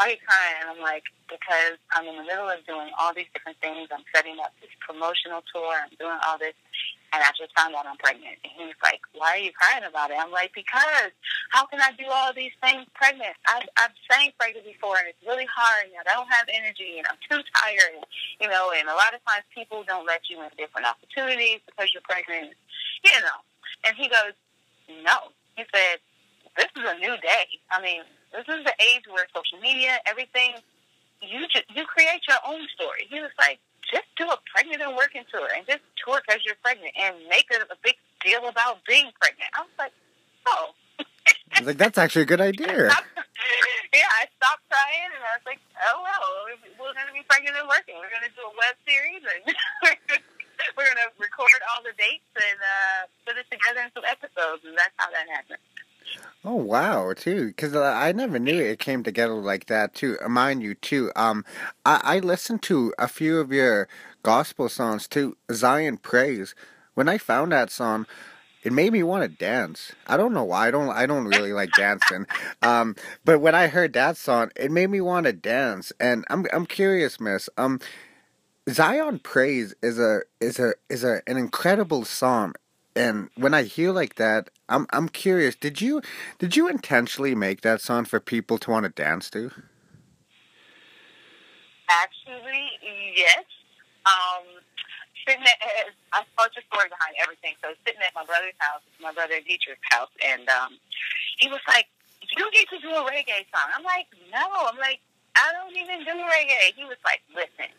"Why 0.00 0.08
are 0.08 0.12
you 0.16 0.22
crying?" 0.24 0.56
And 0.64 0.70
I'm 0.72 0.80
like, 0.80 1.04
"Because 1.28 1.76
I'm 1.92 2.08
in 2.08 2.16
the 2.16 2.24
middle 2.24 2.48
of 2.48 2.64
doing 2.66 2.88
all 2.98 3.12
these 3.12 3.28
different 3.36 3.60
things. 3.60 3.92
I'm 3.92 4.08
setting 4.16 4.40
up 4.40 4.56
this 4.64 4.72
promotional 4.80 5.44
tour. 5.52 5.76
I'm 5.76 5.92
doing 6.00 6.18
all 6.24 6.40
this." 6.40 6.56
And 7.12 7.22
I 7.24 7.30
just 7.34 7.56
found 7.56 7.74
out 7.74 7.86
I'm 7.88 7.98
pregnant. 7.98 8.38
And 8.44 8.52
he's 8.54 8.78
like, 8.82 9.00
Why 9.14 9.38
are 9.38 9.42
you 9.42 9.52
crying 9.56 9.84
about 9.84 10.10
it? 10.10 10.18
I'm 10.20 10.30
like, 10.30 10.52
Because 10.54 11.10
how 11.50 11.66
can 11.66 11.80
I 11.80 11.92
do 11.98 12.06
all 12.10 12.34
these 12.34 12.54
things 12.62 12.86
pregnant? 12.94 13.34
I've, 13.48 13.66
I've 13.78 13.96
sang 14.10 14.30
pregnant 14.38 14.66
before 14.66 14.98
and 14.98 15.08
it's 15.08 15.22
really 15.26 15.48
hard 15.50 15.90
and 15.90 15.96
I 15.98 16.06
don't 16.14 16.30
have 16.30 16.46
energy 16.52 16.98
and 17.00 17.06
I'm 17.10 17.20
too 17.26 17.42
tired. 17.56 17.98
And, 17.98 18.06
you 18.40 18.48
know, 18.48 18.72
and 18.76 18.86
a 18.88 18.96
lot 18.98 19.14
of 19.14 19.24
times 19.26 19.44
people 19.54 19.84
don't 19.88 20.06
let 20.06 20.28
you 20.30 20.42
in 20.42 20.50
different 20.58 20.86
opportunities 20.86 21.64
because 21.66 21.90
you're 21.94 22.06
pregnant, 22.06 22.54
you 23.04 23.16
know. 23.24 23.38
And 23.86 23.96
he 23.96 24.06
goes, 24.08 24.36
No. 25.02 25.34
He 25.58 25.64
said, 25.74 25.98
This 26.56 26.70
is 26.78 26.84
a 26.86 26.98
new 27.02 27.16
day. 27.24 27.46
I 27.72 27.82
mean, 27.82 28.04
this 28.32 28.46
is 28.46 28.64
the 28.64 28.74
age 28.94 29.04
where 29.10 29.26
social 29.34 29.58
media, 29.58 29.98
everything, 30.06 30.54
you 31.22 31.46
just, 31.48 31.66
you 31.74 31.84
create 31.84 32.22
your 32.28 32.38
own 32.46 32.66
story. 32.74 33.06
He 33.10 33.20
was 33.20 33.30
like, 33.38 33.58
just 33.90 34.06
do 34.16 34.24
a 34.30 34.38
pregnant 34.54 34.82
and 34.82 34.94
working 34.96 35.26
tour 35.32 35.48
and 35.50 35.66
just 35.66 35.82
tour 35.98 36.22
because 36.22 36.46
you're 36.46 36.58
pregnant 36.62 36.94
and 36.94 37.16
make 37.28 37.50
a, 37.50 37.66
a 37.66 37.78
big 37.82 37.98
deal 38.22 38.46
about 38.46 38.84
being 38.86 39.10
pregnant. 39.18 39.50
I 39.54 39.66
was 39.66 39.76
like, 39.78 39.94
oh. 40.46 40.72
I 41.00 41.66
was 41.66 41.66
like, 41.66 41.80
that's 41.82 41.98
actually 41.98 42.22
a 42.22 42.30
good 42.30 42.40
idea. 42.52 42.86
yeah, 42.86 44.08
I 44.22 44.30
stopped 44.38 44.62
crying 44.70 45.10
and 45.10 45.22
I 45.26 45.34
was 45.34 45.44
like, 45.44 45.60
oh, 45.90 46.06
well, 46.06 46.22
we're 46.78 46.94
going 46.94 47.10
to 47.10 47.16
be 47.16 47.26
pregnant 47.26 47.58
and 47.58 47.66
working. 47.66 47.98
We're 47.98 48.12
going 48.14 48.24
to 48.24 48.34
do 48.38 48.46
a 48.46 48.54
web 48.54 48.74
series 48.86 49.22
and 49.26 49.42
we're 50.78 50.86
going 50.86 51.02
to 51.02 51.10
record 51.18 51.60
all 51.74 51.82
the 51.82 51.96
dates 51.98 52.30
and 52.38 52.58
uh, 52.62 53.00
put 53.26 53.34
it 53.34 53.48
together 53.50 53.82
in 53.82 53.90
some 53.90 54.06
episodes. 54.06 54.62
And 54.62 54.78
that's 54.78 54.94
how 54.96 55.10
that 55.10 55.26
happened. 55.26 55.62
Oh 56.42 56.54
wow, 56.54 57.12
too, 57.14 57.48
because 57.48 57.76
I 57.76 58.12
never 58.12 58.38
knew 58.38 58.58
it 58.58 58.78
came 58.78 59.02
together 59.02 59.34
like 59.34 59.66
that 59.66 59.94
too. 59.94 60.16
Uh, 60.24 60.28
mind 60.28 60.62
you, 60.62 60.74
too. 60.74 61.12
Um, 61.14 61.44
I, 61.84 62.00
I 62.02 62.18
listened 62.20 62.62
to 62.62 62.94
a 62.98 63.08
few 63.08 63.38
of 63.40 63.52
your 63.52 63.88
gospel 64.22 64.68
songs 64.70 65.06
too. 65.06 65.36
Zion 65.52 65.98
Praise. 65.98 66.54
When 66.94 67.08
I 67.08 67.18
found 67.18 67.52
that 67.52 67.70
song, 67.70 68.06
it 68.62 68.72
made 68.72 68.92
me 68.92 69.02
want 69.02 69.22
to 69.22 69.28
dance. 69.28 69.92
I 70.06 70.16
don't 70.16 70.32
know 70.32 70.44
why. 70.44 70.68
I 70.68 70.70
don't. 70.70 70.88
I 70.90 71.06
don't 71.06 71.26
really 71.26 71.52
like 71.52 71.72
dancing. 71.72 72.26
Um, 72.62 72.96
but 73.24 73.40
when 73.40 73.54
I 73.54 73.68
heard 73.68 73.92
that 73.94 74.16
song, 74.16 74.50
it 74.56 74.70
made 74.70 74.88
me 74.90 75.00
want 75.00 75.26
to 75.26 75.32
dance. 75.32 75.92
And 76.00 76.24
I'm 76.30 76.46
I'm 76.52 76.66
curious, 76.66 77.20
Miss. 77.20 77.48
Um, 77.58 77.80
Zion 78.68 79.18
Praise 79.18 79.74
is 79.82 79.98
a 79.98 80.20
is 80.40 80.58
a 80.58 80.74
is 80.88 81.04
a 81.04 81.22
an 81.26 81.36
incredible 81.36 82.04
song 82.04 82.54
and 82.96 83.30
when 83.36 83.54
I 83.54 83.62
hear 83.62 83.92
like 83.92 84.16
that, 84.16 84.50
I'm 84.68 84.86
I'm 84.90 85.08
curious. 85.08 85.54
Did 85.54 85.80
you 85.80 86.02
did 86.38 86.56
you 86.56 86.68
intentionally 86.68 87.34
make 87.34 87.60
that 87.62 87.80
song 87.80 88.04
for 88.04 88.20
people 88.20 88.58
to 88.58 88.70
want 88.70 88.84
to 88.84 88.90
dance 88.90 89.30
to? 89.30 89.50
Actually, 91.88 92.66
yes. 93.16 93.44
Um, 94.06 94.46
sitting 95.26 95.42
at 95.42 95.58
I 96.12 96.22
told 96.36 96.50
your 96.54 96.64
story 96.66 96.88
behind 96.90 97.14
everything. 97.22 97.54
So 97.62 97.70
sitting 97.86 98.02
at 98.02 98.14
my 98.14 98.24
brother's 98.24 98.58
house, 98.58 98.82
my 99.00 99.12
brother 99.12 99.38
Dietrich's 99.38 99.82
house, 99.90 100.10
and 100.26 100.48
um, 100.48 100.78
he 101.38 101.48
was 101.48 101.62
like, 101.68 101.86
"You 102.36 102.44
need 102.50 102.66
to 102.74 102.78
do 102.82 102.90
a 102.90 103.02
reggae 103.06 103.46
song." 103.54 103.70
I'm 103.74 103.86
like, 103.86 104.10
"No." 104.34 104.42
I'm 104.66 104.78
like, 104.78 104.98
"I 105.36 105.52
don't 105.54 105.76
even 105.76 106.02
do 106.02 106.14
reggae." 106.18 106.74
He 106.74 106.84
was 106.84 106.98
like, 107.04 107.22
"Listen, 107.34 107.70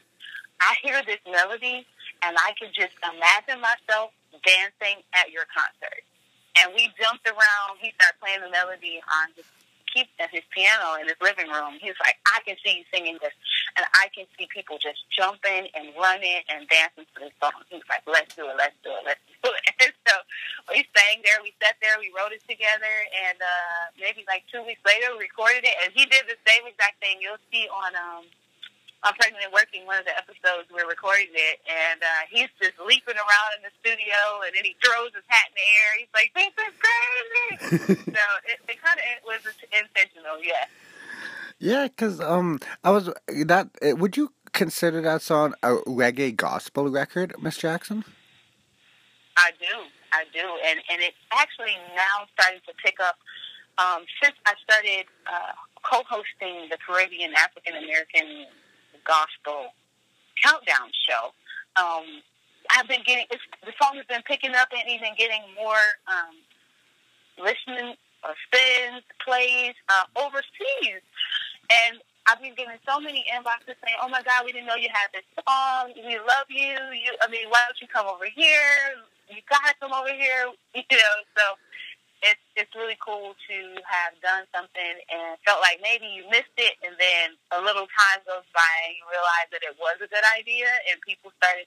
I 0.61 0.75
hear 0.81 1.03
this 1.03 1.19
melody, 1.27 1.85
and 2.23 2.37
I 2.39 2.55
can 2.55 2.71
just 2.71 2.95
imagine 3.03 3.59
myself 3.59 4.11
dancing 4.43 5.03
at 5.13 5.31
your 5.31 5.45
concert. 5.51 6.03
And 6.59 6.75
we 6.75 6.91
jumped 6.99 7.27
around. 7.27 7.79
He 7.79 7.91
started 7.95 8.19
playing 8.19 8.43
the 8.43 8.51
melody 8.51 8.99
on 9.07 9.31
his 9.35 9.47
keep 9.93 10.07
his 10.31 10.43
piano 10.55 10.95
in 10.99 11.07
his 11.07 11.19
living 11.19 11.51
room. 11.51 11.75
He 11.79 11.91
was 11.91 11.99
like, 11.99 12.15
I 12.23 12.39
can 12.47 12.55
see 12.63 12.81
you 12.81 12.85
singing 12.89 13.19
this, 13.19 13.35
and 13.75 13.83
I 13.93 14.07
can 14.15 14.25
see 14.39 14.47
people 14.47 14.79
just 14.79 15.03
jumping 15.11 15.67
and 15.75 15.91
running 15.99 16.41
and 16.47 16.67
dancing 16.71 17.05
to 17.15 17.27
this 17.27 17.35
song. 17.43 17.59
He 17.67 17.75
was 17.75 17.87
like, 17.91 18.03
Let's 18.07 18.31
do 18.35 18.47
it, 18.47 18.55
let's 18.55 18.75
do 18.83 18.91
it, 18.91 19.03
let's 19.03 19.21
do 19.43 19.51
it. 19.51 19.63
And 19.83 19.93
so 20.07 20.15
we 20.71 20.87
sang 20.95 21.21
there, 21.27 21.43
we 21.43 21.51
sat 21.59 21.75
there, 21.83 21.99
we 21.99 22.11
wrote 22.15 22.31
it 22.31 22.43
together, 22.47 22.95
and 23.27 23.37
uh, 23.39 23.83
maybe 23.99 24.23
like 24.27 24.47
two 24.47 24.63
weeks 24.63 24.81
later, 24.87 25.11
we 25.13 25.27
recorded 25.27 25.67
it. 25.67 25.75
And 25.83 25.91
he 25.91 26.07
did 26.07 26.25
the 26.25 26.39
same 26.47 26.63
exact 26.63 27.03
thing. 27.03 27.19
You'll 27.19 27.41
see 27.51 27.67
on 27.67 27.91
um, 27.99 28.23
I'm 29.03 29.13
pregnant 29.15 29.43
and 29.43 29.53
working 29.53 29.85
one 29.85 29.97
of 29.97 30.05
the 30.05 30.13
episodes 30.13 30.69
we're 30.69 30.87
recording 30.87 31.33
it 31.33 31.57
and 31.65 32.01
uh, 32.01 32.23
he's 32.29 32.49
just 32.61 32.77
leaping 32.85 33.17
around 33.17 33.49
in 33.57 33.65
the 33.65 33.73
studio 33.81 34.45
and 34.45 34.53
then 34.53 34.63
he 34.63 34.77
throws 34.77 35.09
his 35.13 35.25
hat 35.25 35.49
in 35.49 35.57
the 35.57 35.67
air. 35.81 35.91
He's 35.97 36.13
like 36.13 36.29
this 36.37 36.53
is 36.53 36.75
crazy. 36.77 37.97
So 38.11 38.23
it, 38.45 38.59
it 38.69 38.77
kind 38.81 38.99
of 38.99 39.05
was 39.25 39.41
intentional 39.73 40.37
yeah. 40.43 40.65
Yeah 41.57 41.87
because 41.87 42.19
um 42.21 42.59
i 42.83 42.91
was 42.91 43.09
that 43.45 43.69
uh, 43.81 43.95
would 43.95 44.17
you 44.17 44.33
consider 44.53 45.01
that 45.01 45.21
song 45.21 45.53
a 45.63 45.77
reggae 45.87 46.35
gospel 46.35 46.89
record 46.89 47.33
miss 47.41 47.57
jackson? 47.57 48.03
I 49.37 49.51
do 49.59 49.73
i 50.13 50.25
do 50.33 50.45
and 50.65 50.79
and 50.91 51.01
it's 51.01 51.17
actually 51.31 51.73
now 51.95 52.27
starting 52.33 52.61
to 52.67 52.73
pick 52.83 52.99
up 52.99 53.17
um, 53.77 54.03
since 54.21 54.35
I 54.45 54.53
started 54.61 55.05
uh, 55.25 55.53
co-hosting 55.81 56.69
the 56.69 56.77
Caribbean 56.85 57.33
African 57.33 57.75
American 57.81 58.45
gospel 59.05 59.73
countdown 60.43 60.89
show. 61.07 61.33
Um, 61.77 62.05
I've 62.71 62.87
been 62.87 63.03
getting 63.05 63.25
the 63.31 63.73
song 63.81 63.97
has 63.97 64.05
been 64.07 64.23
picking 64.23 64.55
up 64.55 64.69
and 64.71 64.87
even 64.89 65.13
getting 65.17 65.41
more 65.55 65.81
um, 66.07 66.35
listening 67.37 67.95
or 68.23 68.33
spins, 68.47 69.03
plays 69.25 69.73
uh, 69.89 70.05
overseas, 70.15 71.01
and 71.71 71.99
I've 72.29 72.39
been 72.41 72.53
getting 72.53 72.77
so 72.87 72.99
many 72.99 73.25
inboxes 73.33 73.75
saying, 73.81 73.97
"Oh 74.01 74.09
my 74.09 74.21
God, 74.21 74.45
we 74.45 74.51
didn't 74.53 74.67
know 74.67 74.77
you 74.77 74.89
had 74.93 75.09
this 75.13 75.25
song. 75.41 75.93
We 75.97 76.17
love 76.19 76.47
you. 76.49 76.77
You, 76.93 77.11
I 77.21 77.27
mean, 77.29 77.49
why 77.49 77.59
don't 77.67 77.81
you 77.81 77.87
come 77.89 78.07
over 78.07 78.29
here? 78.29 79.01
You 79.29 79.41
gotta 79.49 79.73
come 79.79 79.93
over 79.93 80.13
here." 80.13 80.53
You 80.75 80.83
know, 80.91 81.15
so 81.37 81.43
it's 82.21 82.45
it's 82.55 82.73
really 82.77 82.97
cool 83.01 83.33
to 83.33 83.57
have 83.85 84.13
done 84.21 84.45
something 84.53 84.95
and 85.09 85.37
felt 85.45 85.61
like 85.61 85.81
maybe 85.81 86.05
you 86.05 86.25
missed 86.29 86.53
it, 86.57 86.77
and 86.85 86.93
then 86.97 87.37
a 87.57 87.59
little 87.59 87.89
time 87.89 88.21
goes 88.29 88.45
by 88.53 88.73
and 88.85 88.93
you 88.97 89.03
realize 89.09 89.49
that 89.49 89.65
it 89.65 89.75
was 89.77 89.97
a 90.01 90.09
good 90.09 90.25
idea, 90.37 90.69
and 90.89 91.01
people 91.01 91.33
started, 91.41 91.65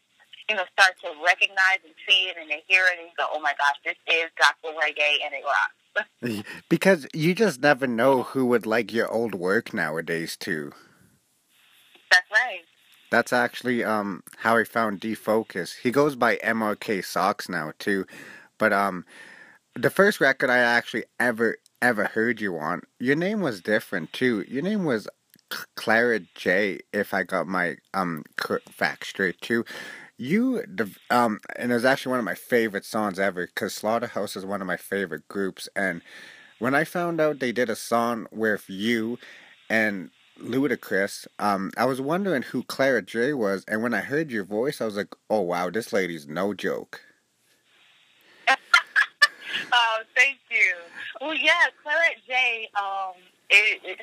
you 0.48 0.54
know, 0.54 0.66
start 0.72 0.94
to 1.02 1.10
recognize 1.22 1.82
and 1.82 1.94
see 2.06 2.30
it, 2.30 2.38
and 2.38 2.46
they 2.46 2.62
hear 2.70 2.86
it, 2.86 3.02
and 3.02 3.10
you 3.10 3.14
go, 3.18 3.26
"Oh 3.34 3.42
my 3.42 3.54
gosh, 3.58 3.78
this 3.82 3.98
is 4.06 4.30
gospel 4.38 4.72
reggae, 4.78 5.22
and 5.26 5.34
it 5.34 5.42
rocks." 5.42 5.78
because 6.68 7.06
you 7.14 7.34
just 7.34 7.60
never 7.60 7.86
know 7.86 8.22
who 8.22 8.46
would 8.46 8.66
like 8.66 8.92
your 8.92 9.10
old 9.10 9.34
work 9.34 9.74
nowadays, 9.74 10.36
too. 10.36 10.72
That's 12.10 12.30
right. 12.30 12.62
That's 13.10 13.32
actually 13.32 13.84
um 13.84 14.22
how 14.38 14.56
I 14.56 14.64
found 14.64 15.00
Defocus. 15.00 15.78
He 15.82 15.90
goes 15.90 16.16
by 16.16 16.36
MRK 16.36 17.04
Socks 17.04 17.48
now 17.48 17.72
too, 17.78 18.06
but 18.58 18.72
um, 18.72 19.04
the 19.76 19.90
first 19.90 20.20
record 20.20 20.50
I 20.50 20.58
actually 20.58 21.04
ever 21.18 21.56
ever 21.82 22.04
heard 22.04 22.40
you 22.40 22.56
on, 22.58 22.82
your 22.98 23.16
name 23.16 23.40
was 23.40 23.60
different 23.60 24.12
too. 24.12 24.44
Your 24.48 24.62
name 24.62 24.84
was 24.84 25.08
Clara 25.76 26.20
J. 26.34 26.80
If 26.92 27.12
I 27.14 27.24
got 27.24 27.46
my 27.46 27.76
um 27.92 28.24
facts 28.70 29.08
straight 29.08 29.40
too. 29.40 29.64
You 30.18 30.64
um 31.10 31.40
and 31.56 31.72
it 31.72 31.74
was 31.74 31.84
actually 31.84 32.10
one 32.10 32.20
of 32.20 32.24
my 32.24 32.34
favorite 32.36 32.84
songs 32.84 33.18
ever 33.18 33.46
because 33.46 33.74
Slaughterhouse 33.74 34.36
is 34.36 34.46
one 34.46 34.60
of 34.60 34.66
my 34.66 34.76
favorite 34.76 35.28
groups 35.28 35.68
and 35.76 36.02
when 36.60 36.74
I 36.74 36.84
found 36.84 37.20
out 37.20 37.40
they 37.40 37.52
did 37.52 37.70
a 37.70 37.76
song 37.76 38.26
with 38.32 38.64
you 38.68 39.18
and 39.70 40.10
Ludacris, 40.40 41.26
um, 41.38 41.70
I 41.76 41.84
was 41.86 42.00
wondering 42.00 42.42
who 42.42 42.64
Clara 42.64 43.02
J 43.02 43.34
was, 43.34 43.64
and 43.68 43.82
when 43.82 43.94
I 43.94 44.00
heard 44.00 44.30
your 44.32 44.44
voice, 44.44 44.80
I 44.80 44.86
was 44.86 44.96
like, 44.96 45.14
"Oh 45.30 45.42
wow, 45.42 45.70
this 45.70 45.92
lady's 45.92 46.26
no 46.28 46.54
joke." 46.54 47.02
oh, 49.72 50.02
thank 50.14 50.38
you. 50.50 50.74
Well, 51.20 51.34
yeah, 51.34 51.70
Clara 51.82 52.14
J. 52.26 52.68
Um, 52.76 53.14
is, 53.50 53.98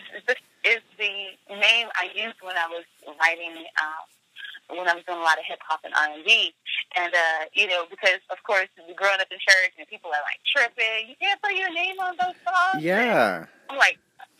is 0.64 0.82
the 0.98 1.56
name 1.56 1.88
I 1.96 2.10
used 2.14 2.38
when 2.42 2.56
I 2.56 2.68
was 2.68 2.86
writing. 3.20 3.66
Um, 3.82 4.06
when 4.78 4.88
I 4.88 4.96
was 4.96 5.04
doing 5.04 5.20
a 5.20 5.22
lot 5.22 5.38
of 5.38 5.44
hip 5.44 5.60
hop 5.68 5.82
and 5.84 5.94
R 5.94 6.08
and 6.16 6.24
and 6.24 7.14
uh, 7.14 7.44
you 7.54 7.68
know, 7.68 7.84
because 7.90 8.24
of 8.30 8.42
course, 8.44 8.68
growing 8.96 9.20
up 9.20 9.28
in 9.32 9.38
church 9.40 9.74
and 9.78 9.88
people 9.88 10.12
are 10.12 10.24
like 10.24 10.40
tripping, 10.48 11.10
you 11.10 11.16
can't 11.20 11.42
put 11.42 11.56
your 11.56 11.74
name 11.74 12.00
on 12.00 12.16
those 12.16 12.38
songs. 12.44 12.84
Yeah. 12.84 13.46
I'm 13.70 13.78
like, 13.78 13.98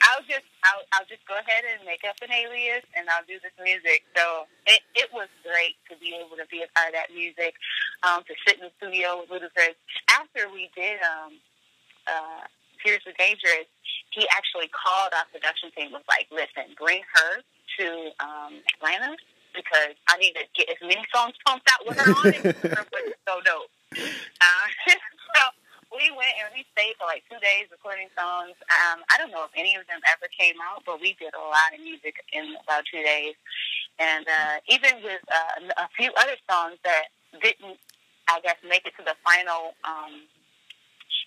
I'll 0.10 0.26
just, 0.26 0.48
I'll, 0.66 0.84
I'll 0.98 1.10
just 1.10 1.22
go 1.30 1.38
ahead 1.38 1.64
and 1.68 1.86
make 1.86 2.02
up 2.08 2.18
an 2.26 2.34
alias, 2.34 2.86
and 2.98 3.06
I'll 3.10 3.26
do 3.28 3.38
this 3.42 3.54
music. 3.62 4.06
So 4.18 4.50
it, 4.66 4.82
it 4.98 5.10
was 5.14 5.30
great 5.46 5.78
to 5.90 5.98
be 6.02 6.18
able 6.18 6.38
to 6.38 6.48
be 6.50 6.66
a 6.66 6.70
part 6.74 6.90
of 6.90 6.96
that 6.98 7.14
music, 7.14 7.54
um, 8.02 8.26
to 8.26 8.34
sit 8.46 8.58
in 8.58 8.70
the 8.70 8.74
studio 8.82 9.22
with 9.22 9.30
Ludacris. 9.30 9.78
After 10.10 10.50
we 10.50 10.74
did 10.74 10.98
um, 11.06 11.38
uh, 12.10 12.44
Seriously 12.82 13.14
Dangerous, 13.18 13.70
he 14.12 14.28
actually 14.34 14.70
called 14.74 15.14
our 15.14 15.26
production 15.30 15.70
team. 15.78 15.94
Was 15.94 16.06
like, 16.10 16.28
listen, 16.34 16.74
bring 16.76 17.06
her 17.14 17.46
to 17.80 17.88
um, 18.20 18.60
Atlanta 18.78 19.16
because 19.54 19.96
I 20.08 20.18
need 20.18 20.34
to 20.34 20.46
get 20.56 20.70
as 20.70 20.80
many 20.82 21.04
songs 21.14 21.36
pumped 21.46 21.68
out 21.72 21.84
with 21.86 21.98
her 22.00 22.12
on 22.12 22.28
it. 22.28 22.56
her 22.56 22.86
voice 22.90 23.12
is 23.12 23.22
so 23.28 23.40
dope. 23.44 23.70
Uh, 23.92 24.66
we 26.02 26.10
went 26.18 26.34
and 26.42 26.50
we 26.58 26.66
stayed 26.74 26.98
for 26.98 27.06
like 27.06 27.22
two 27.30 27.38
days 27.38 27.70
recording 27.70 28.10
songs. 28.18 28.58
Um, 28.74 29.06
I 29.14 29.22
don't 29.22 29.30
know 29.30 29.46
if 29.46 29.54
any 29.54 29.78
of 29.78 29.86
them 29.86 30.02
ever 30.10 30.26
came 30.34 30.58
out, 30.58 30.82
but 30.82 30.98
we 30.98 31.14
did 31.22 31.30
a 31.38 31.46
lot 31.46 31.78
of 31.78 31.80
music 31.86 32.18
in 32.34 32.58
about 32.58 32.90
two 32.90 33.06
days. 33.06 33.38
And 34.02 34.26
uh, 34.26 34.58
even 34.66 35.06
with 35.06 35.22
uh, 35.30 35.70
a 35.78 35.88
few 35.94 36.10
other 36.18 36.34
songs 36.50 36.82
that 36.82 37.14
didn't, 37.38 37.78
I 38.26 38.42
guess, 38.42 38.58
make 38.66 38.90
it 38.90 38.98
to 38.98 39.06
the 39.06 39.14
final 39.22 39.78
um, 39.86 40.26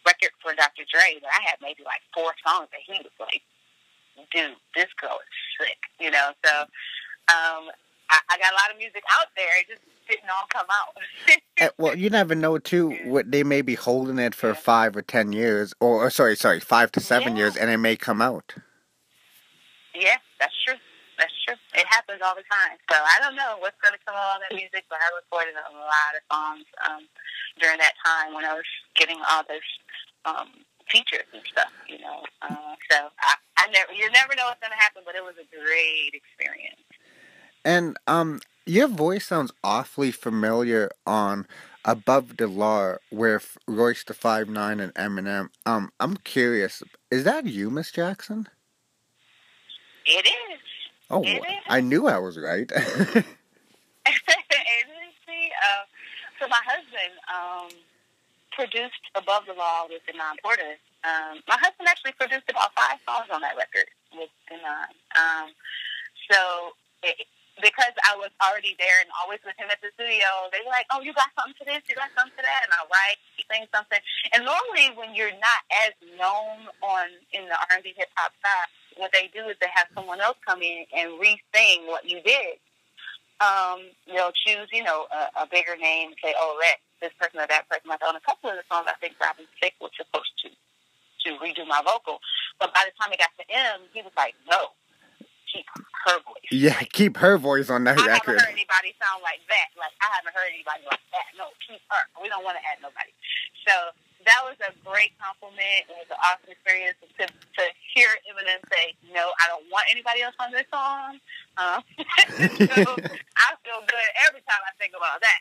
record 0.03 0.35
for 0.43 0.51
Dr. 0.59 0.83
Dre, 0.91 1.23
but 1.23 1.31
I 1.31 1.41
had 1.47 1.63
maybe 1.63 1.87
like 1.87 2.03
four 2.11 2.35
songs 2.43 2.67
that 2.75 2.83
he 2.83 2.99
was 2.99 3.15
like, 3.23 3.47
dude, 4.35 4.59
this 4.75 4.91
girl 4.99 5.23
is 5.23 5.31
sick, 5.55 5.79
you 6.03 6.11
know? 6.11 6.35
So 6.43 6.53
um, 7.31 7.71
I, 8.11 8.19
I 8.27 8.35
got 8.43 8.51
a 8.51 8.59
lot 8.59 8.75
of 8.75 8.79
music 8.83 9.07
out 9.23 9.31
there. 9.39 9.55
It 9.63 9.71
just 9.71 9.87
didn't 10.11 10.31
all 10.35 10.51
come 10.51 10.67
out. 10.67 10.99
Eh, 11.59 11.69
well, 11.79 11.97
you 11.97 12.11
never 12.11 12.35
know 12.35 12.59
too. 12.59 12.99
What 13.05 13.31
they 13.31 13.45
may 13.45 13.63
be 13.63 13.77
holding 13.77 14.19
it 14.19 14.35
for 14.35 14.55
five 14.55 14.97
or 14.97 15.03
ten 15.03 15.33
years, 15.33 15.73
or, 15.81 16.07
or, 16.07 16.11
sorry, 16.11 16.37
sorry, 16.37 16.59
five 16.59 16.91
to 16.93 17.01
seven 17.01 17.37
yeah. 17.37 17.45
years, 17.45 17.57
and 17.57 17.71
it 17.71 17.79
may 17.79 17.95
come 17.95 18.21
out. 18.21 18.55
Yeah, 19.95 20.17
that's 20.41 20.55
true. 20.65 20.75
That's 21.17 21.33
true. 21.47 21.55
It 21.75 21.87
happens 21.87 22.19
all 22.25 22.35
the 22.35 22.43
time. 22.51 22.77
So 22.91 22.97
I 22.99 23.23
don't 23.23 23.37
know 23.37 23.57
what's 23.61 23.79
going 23.81 23.95
to 23.95 24.03
come 24.05 24.17
out 24.17 24.43
of 24.43 24.43
that 24.51 24.57
music, 24.57 24.85
but 24.91 24.99
I 24.99 25.09
recorded 25.15 25.55
a 25.55 25.71
lot 25.79 26.13
of 26.19 26.23
songs 26.27 26.67
um, 26.91 27.03
during 27.61 27.79
that 27.79 27.95
time 28.05 28.35
when 28.35 28.45
I 28.45 28.55
was 28.55 28.67
getting 28.97 29.23
all 29.31 29.45
those 29.47 29.69
um, 30.27 30.51
features 30.91 31.31
and 31.33 31.43
stuff. 31.47 31.71
You 31.87 32.03
know, 32.03 32.27
uh, 32.43 32.75
so 32.91 33.15
I, 33.23 33.39
I 33.59 33.71
never, 33.71 33.93
you 33.93 34.11
never 34.11 34.35
know 34.35 34.51
what's 34.51 34.59
going 34.59 34.75
to 34.75 34.83
happen, 34.83 35.03
but 35.07 35.15
it 35.15 35.23
was 35.23 35.39
a 35.39 35.47
great 35.55 36.19
experience. 36.19 36.83
And 37.65 37.97
um, 38.09 38.41
your 38.67 38.89
voice 38.89 39.27
sounds 39.27 39.53
awfully 39.63 40.11
familiar 40.11 40.91
on 41.07 41.47
Above 41.85 42.39
the 42.39 42.47
Law 42.47 42.95
with 43.11 43.59
Royce 43.67 44.05
da 44.05 44.15
Five 44.15 44.49
Nine 44.49 44.81
and 44.81 44.95
Eminem. 44.95 45.49
Um, 45.67 45.91
I'm 46.01 46.17
curious, 46.17 46.83
is 47.11 47.25
that 47.25 47.47
you, 47.47 47.71
Miss 47.71 47.91
Jackson? 47.93 48.49
It 50.07 50.27
is. 50.27 50.61
Oh, 51.11 51.23
it 51.23 51.37
is. 51.37 51.63
I 51.69 51.81
knew 51.81 52.07
I 52.09 52.19
was 52.19 52.39
right. 52.39 52.71
it 52.75 53.25
is. 53.25 53.25
See, 55.27 55.51
uh, 55.51 55.85
so 56.41 56.49
my 56.49 56.61
husband 56.65 57.13
um, 57.29 57.69
produced 58.53 59.05
Above 59.15 59.45
the 59.47 59.55
Law 59.55 59.87
with 59.89 60.03
Denaun 60.09 60.37
Porter. 60.43 60.77
Um, 61.05 61.41
my 61.49 61.57
husband 61.61 61.89
actually 61.89 62.13
produced 62.13 62.49
about 62.49 62.73
five 62.75 62.99
songs 63.05 63.29
on 63.33 63.43
that 63.43 63.57
record 63.57 63.89
with 64.17 64.31
Denaun. 64.49 64.89
Um, 65.17 65.53
so 66.31 66.73
it, 67.03 67.27
because 67.63 67.95
I 68.03 68.19
was 68.19 68.35
already 68.43 68.75
there 68.79 68.99
and 68.99 69.11
always 69.23 69.39
with 69.47 69.55
him 69.55 69.71
at 69.71 69.79
the 69.79 69.95
studio, 69.95 70.27
they 70.51 70.59
were 70.67 70.75
like, 70.75 70.87
"Oh, 70.91 71.01
you 71.03 71.15
got 71.15 71.31
something 71.39 71.55
to 71.63 71.65
this, 71.65 71.87
you 71.87 71.95
got 71.95 72.11
something 72.19 72.35
to 72.35 72.43
that," 72.43 72.67
and 72.67 72.73
I 72.75 72.83
write, 72.91 73.19
sing 73.47 73.67
something. 73.71 74.01
And 74.35 74.43
normally, 74.43 74.91
when 74.99 75.15
you're 75.15 75.35
not 75.39 75.61
as 75.87 75.95
known 76.19 76.67
on 76.83 77.07
in 77.33 77.47
the 77.47 77.59
R&B 77.71 77.95
hip 77.97 78.11
hop 78.17 78.33
side, 78.43 78.69
what 78.97 79.13
they 79.13 79.31
do 79.31 79.47
is 79.47 79.57
they 79.61 79.71
have 79.75 79.87
someone 79.95 80.21
else 80.21 80.39
come 80.47 80.63
in 80.63 80.87
and 80.95 81.19
re-sing 81.19 81.87
what 81.87 82.09
you 82.09 82.23
did. 82.23 82.59
Um, 83.43 83.91
they'll 84.07 84.35
choose, 84.35 84.71
you 84.73 84.83
know, 84.83 85.07
a, 85.11 85.43
a 85.43 85.47
bigger 85.47 85.77
name 85.77 86.15
say, 86.23 86.35
"Oh, 86.39 86.59
let 86.59 86.79
this 87.01 87.13
person 87.19 87.39
or 87.41 87.47
that 87.47 87.69
person." 87.69 87.87
Like 87.87 88.03
on 88.03 88.17
a 88.17 88.25
couple 88.27 88.51
of 88.51 88.57
the 88.57 88.67
songs, 88.71 88.87
I 88.91 88.99
think 88.99 89.15
Robin 89.21 89.47
Thicke 89.61 89.79
was 89.81 89.91
supposed 89.95 90.33
to 90.43 90.51
to 90.51 91.39
redo 91.41 91.67
my 91.67 91.81
vocal, 91.85 92.21
but 92.61 92.75
by 92.75 92.85
the 92.85 92.93
time 93.01 93.13
it 93.13 93.19
got 93.19 93.33
to 93.41 93.45
M, 93.49 93.81
he 93.93 94.03
was 94.03 94.13
like, 94.17 94.35
"No." 94.51 94.75
Keep 95.55 95.67
her 96.07 96.19
voice. 96.27 96.51
Yeah, 96.51 96.81
keep 96.91 97.17
her 97.19 97.39
voice 97.39 97.71
on 97.71 97.87
that 97.87 97.99
I 97.99 98.19
record. 98.19 98.43
I 98.43 98.43
haven't 98.43 98.43
heard 98.43 98.59
anybody 98.59 98.91
sound 98.99 99.23
like 99.23 99.41
that. 99.47 99.71
Like 99.79 99.95
I 100.03 100.11
haven't 100.11 100.35
heard 100.35 100.51
anybody 100.51 100.83
like 100.91 101.07
that. 101.15 101.27
No, 101.39 101.55
keep 101.63 101.81
her. 101.87 102.03
We 102.19 102.27
don't 102.27 102.43
want 102.43 102.59
to 102.59 102.65
add 102.67 102.83
nobody. 102.83 103.15
So 103.63 103.95
that 104.27 104.41
was 104.43 104.59
a 104.67 104.75
great 104.83 105.15
compliment. 105.23 105.87
It 105.87 105.95
was 105.95 106.11
an 106.11 106.19
awesome 106.19 106.51
experience 106.51 106.99
to 106.99 107.25
to 107.31 107.65
hear 107.95 108.11
Eminem 108.27 108.59
say, 108.75 108.99
"No, 109.15 109.31
I 109.39 109.47
don't 109.47 109.71
want 109.71 109.87
anybody 109.91 110.27
else 110.27 110.35
on 110.43 110.51
this 110.51 110.67
song." 110.75 111.23
Um, 111.57 111.81
so 112.75 112.83
I 113.39 113.55
feel 113.63 113.81
good 113.87 114.11
every 114.27 114.43
time 114.43 114.63
I 114.67 114.75
think 114.77 114.93
about 114.99 115.23
that. 115.23 115.41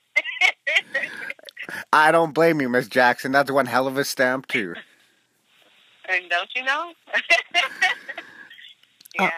I 1.92 2.12
don't 2.12 2.34
blame 2.34 2.62
you, 2.62 2.70
Miss 2.70 2.88
Jackson. 2.88 3.32
That's 3.32 3.50
one 3.50 3.66
hell 3.66 3.88
of 3.88 3.98
a 3.98 4.06
stamp 4.06 4.48
too. 4.48 4.76
And 6.06 6.30
don't 6.30 6.50
you 6.54 6.64
know? 6.64 6.92
yeah. 9.16 9.26
Uh, 9.26 9.30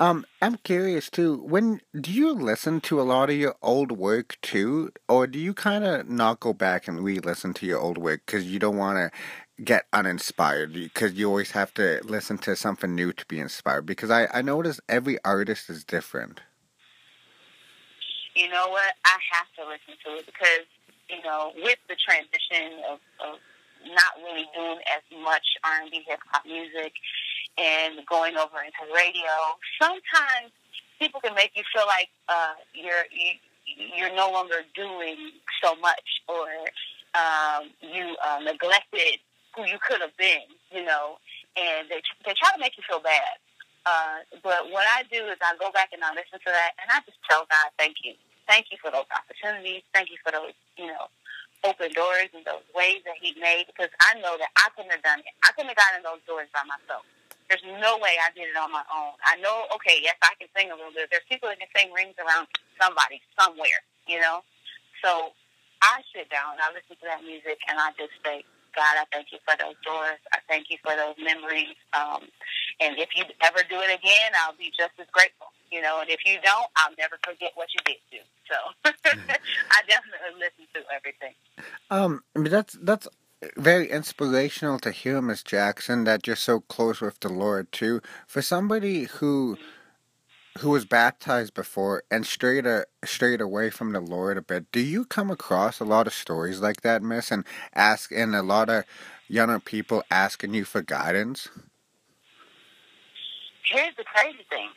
um, 0.00 0.26
I'm 0.42 0.56
curious 0.56 1.08
too. 1.08 1.36
When 1.36 1.80
do 1.98 2.10
you 2.10 2.32
listen 2.32 2.80
to 2.82 3.00
a 3.00 3.02
lot 3.02 3.30
of 3.30 3.36
your 3.36 3.54
old 3.62 3.92
work 3.92 4.36
too, 4.42 4.92
or 5.08 5.26
do 5.26 5.38
you 5.38 5.54
kind 5.54 5.84
of 5.84 6.08
not 6.08 6.40
go 6.40 6.52
back 6.52 6.88
and 6.88 7.04
re-listen 7.04 7.54
to 7.54 7.66
your 7.66 7.78
old 7.78 7.98
work 7.98 8.22
because 8.26 8.44
you 8.44 8.58
don't 8.58 8.76
want 8.76 8.98
to 8.98 9.62
get 9.62 9.86
uninspired? 9.92 10.72
Because 10.72 11.12
you 11.14 11.28
always 11.28 11.52
have 11.52 11.72
to 11.74 12.00
listen 12.04 12.38
to 12.38 12.56
something 12.56 12.94
new 12.94 13.12
to 13.12 13.24
be 13.26 13.38
inspired. 13.38 13.86
Because 13.86 14.10
I 14.10 14.26
I 14.32 14.42
notice 14.42 14.80
every 14.88 15.18
artist 15.24 15.70
is 15.70 15.84
different. 15.84 16.40
You 18.34 18.48
know 18.48 18.68
what? 18.68 18.94
I 19.04 19.16
have 19.32 19.46
to 19.58 19.62
listen 19.62 19.94
to 20.06 20.18
it 20.18 20.26
because 20.26 20.66
you 21.08 21.22
know 21.22 21.52
with 21.62 21.78
the 21.88 21.94
transition 21.94 22.82
of, 22.90 22.98
of 23.24 23.38
not 23.92 24.16
really 24.22 24.46
doing 24.54 24.80
as 24.90 25.02
much 25.22 25.44
R 25.64 25.82
and 25.82 25.90
B 25.90 26.02
hip 26.06 26.20
hop 26.30 26.46
music 26.46 26.92
and 27.58 28.04
going 28.06 28.36
over 28.36 28.58
into 28.62 28.82
radio, 28.94 29.30
sometimes 29.80 30.50
people 30.98 31.20
can 31.20 31.34
make 31.34 31.52
you 31.54 31.62
feel 31.74 31.86
like 31.86 32.08
uh, 32.28 32.54
you're 32.74 33.06
you, 33.12 33.38
you're 33.96 34.14
no 34.14 34.30
longer 34.30 34.62
doing 34.74 35.16
so 35.62 35.74
much, 35.76 36.22
or 36.28 36.48
um, 37.14 37.70
you 37.80 38.16
uh, 38.24 38.40
neglected 38.42 39.18
who 39.56 39.64
you 39.66 39.78
could 39.86 40.00
have 40.00 40.16
been, 40.16 40.50
you 40.72 40.84
know, 40.84 41.18
and 41.56 41.88
they 41.88 42.02
they 42.26 42.34
try 42.34 42.50
to 42.52 42.60
make 42.60 42.76
you 42.76 42.82
feel 42.88 43.00
bad. 43.00 43.38
Uh, 43.86 44.24
but 44.42 44.72
what 44.72 44.86
I 44.96 45.04
do 45.12 45.26
is 45.28 45.36
I 45.44 45.54
go 45.60 45.70
back 45.70 45.90
and 45.92 46.02
I 46.02 46.10
listen 46.10 46.40
to 46.40 46.50
that, 46.50 46.72
and 46.80 46.88
I 46.90 47.00
just 47.04 47.18
tell 47.28 47.46
God, 47.50 47.68
thank 47.78 47.96
you, 48.02 48.14
thank 48.48 48.72
you 48.72 48.78
for 48.80 48.90
those 48.90 49.04
opportunities, 49.12 49.82
thank 49.92 50.10
you 50.10 50.16
for 50.24 50.32
those, 50.32 50.56
you 50.76 50.86
know, 50.88 51.06
open 51.64 51.90
doors 51.92 52.30
and 52.36 52.44
those 52.44 52.64
ways 52.76 53.02
that 53.08 53.16
He 53.20 53.34
made, 53.40 53.66
because 53.68 53.90
I 54.00 54.20
know 54.20 54.36
that 54.38 54.52
I 54.56 54.68
couldn't 54.76 54.92
have 54.92 55.02
done 55.02 55.20
it. 55.20 55.32
I 55.44 55.52
couldn't 55.56 55.72
have 55.72 55.80
gotten 55.80 56.04
those 56.04 56.22
doors 56.28 56.48
by 56.52 56.62
myself. 56.68 57.04
There's 57.48 57.64
no 57.80 58.00
way 58.00 58.16
I 58.20 58.32
did 58.32 58.48
it 58.48 58.56
on 58.56 58.72
my 58.72 58.84
own. 58.88 59.16
I 59.28 59.36
know, 59.40 59.68
okay, 59.76 60.00
yes, 60.00 60.16
I 60.24 60.32
can 60.40 60.48
sing 60.56 60.72
a 60.72 60.76
little 60.76 60.92
bit. 60.96 61.12
There's 61.12 61.26
people 61.28 61.48
that 61.52 61.60
can 61.60 61.68
sing 61.76 61.92
rings 61.92 62.16
around 62.16 62.48
somebody 62.80 63.20
somewhere, 63.36 63.84
you 64.08 64.20
know. 64.20 64.40
So 65.04 65.36
I 65.84 66.00
sit 66.16 66.32
down, 66.32 66.56
I 66.56 66.72
listen 66.72 66.96
to 66.96 67.06
that 67.08 67.20
music, 67.24 67.60
and 67.68 67.76
I 67.76 67.92
just 68.00 68.16
say, 68.24 68.44
God, 68.76 68.94
I 69.00 69.04
thank 69.12 69.28
you 69.32 69.38
for 69.46 69.54
those 69.58 69.76
doors. 69.84 70.18
I 70.32 70.38
thank 70.48 70.70
you 70.70 70.78
for 70.82 70.94
those 70.96 71.16
memories. 71.22 71.76
Um, 71.94 72.22
And 72.80 72.98
if 72.98 73.10
you 73.16 73.24
ever 73.42 73.62
do 73.68 73.78
it 73.80 73.92
again, 73.94 74.30
I'll 74.44 74.56
be 74.56 74.70
just 74.76 74.92
as 75.00 75.06
grateful. 75.12 75.48
You 75.70 75.82
know, 75.82 76.00
and 76.00 76.10
if 76.10 76.20
you 76.26 76.36
don't, 76.42 76.68
I'll 76.76 76.94
never 76.98 77.18
forget 77.24 77.52
what 77.54 77.68
you 77.74 77.80
did 77.84 77.98
do. 78.10 78.18
So 78.50 78.56
I 78.84 79.80
definitely 79.88 80.38
listen 80.38 80.66
to 80.74 80.80
everything. 80.94 81.34
Um, 81.90 82.22
that's 82.34 82.76
that's 82.80 83.08
very 83.56 83.90
inspirational 83.90 84.78
to 84.80 84.90
hear, 84.90 85.20
Miss 85.22 85.42
Jackson, 85.42 86.04
that 86.04 86.26
you're 86.26 86.36
so 86.36 86.60
close 86.60 87.00
with 87.00 87.20
the 87.20 87.28
Lord 87.28 87.72
too. 87.72 88.00
For 88.26 88.42
somebody 88.42 89.04
who 89.04 89.58
who 90.58 90.70
was 90.70 90.84
baptized 90.84 91.54
before 91.54 92.04
and 92.10 92.24
strayed 92.24 92.66
a, 92.66 92.84
strayed 93.04 93.40
away 93.40 93.70
from 93.70 93.92
the 93.92 94.00
Lord 94.00 94.38
a 94.38 94.42
bit, 94.42 94.70
do 94.70 94.80
you 94.80 95.04
come 95.04 95.30
across 95.30 95.80
a 95.80 95.84
lot 95.84 96.06
of 96.06 96.14
stories 96.14 96.60
like 96.60 96.82
that, 96.82 97.02
Miss, 97.02 97.30
and 97.30 97.44
ask 97.74 98.12
and 98.12 98.34
a 98.34 98.42
lot 98.42 98.68
of 98.68 98.84
younger 99.28 99.58
people 99.58 100.04
asking 100.10 100.54
you 100.54 100.64
for 100.64 100.82
guidance? 100.82 101.48
Here's 103.68 103.96
the 103.96 104.04
crazy 104.04 104.44
thing. 104.48 104.68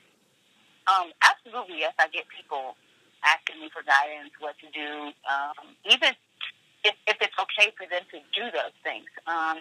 Um, 0.88 1.12
absolutely, 1.22 1.80
yes, 1.80 1.94
I 2.00 2.08
get 2.08 2.26
people 2.36 2.76
asking 3.24 3.60
me 3.62 3.70
for 3.72 3.84
guidance, 3.84 4.32
what 4.40 4.56
to 4.60 4.72
do, 4.72 5.12
um, 5.30 5.76
even 5.92 6.13
if, 6.88 6.95
if 7.08 7.17
it's 7.19 7.36
okay 7.36 7.76
for 7.76 7.84
them 7.91 8.08
to 8.15 8.17
do 8.32 8.47
those 8.56 8.76
things. 8.82 9.08
Um, 9.28 9.60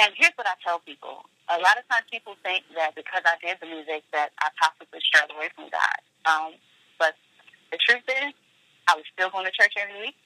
and 0.00 0.10
here's 0.16 0.32
what 0.40 0.48
I 0.48 0.56
tell 0.64 0.80
people. 0.80 1.28
A 1.52 1.60
lot 1.60 1.76
of 1.76 1.84
times 1.92 2.08
people 2.10 2.34
think 2.40 2.64
that 2.74 2.96
because 2.96 3.22
I 3.28 3.36
did 3.44 3.60
the 3.60 3.68
music 3.68 4.02
that 4.16 4.32
I 4.40 4.48
possibly 4.56 4.98
strayed 5.04 5.28
away 5.28 5.52
from 5.52 5.68
God. 5.68 5.98
Um, 6.24 6.50
but 6.98 7.14
the 7.70 7.78
truth 7.78 8.08
is, 8.08 8.32
I 8.88 8.96
was 8.96 9.04
still 9.12 9.28
going 9.28 9.44
to 9.44 9.52
church 9.52 9.76
every 9.76 10.08
week. 10.08 10.16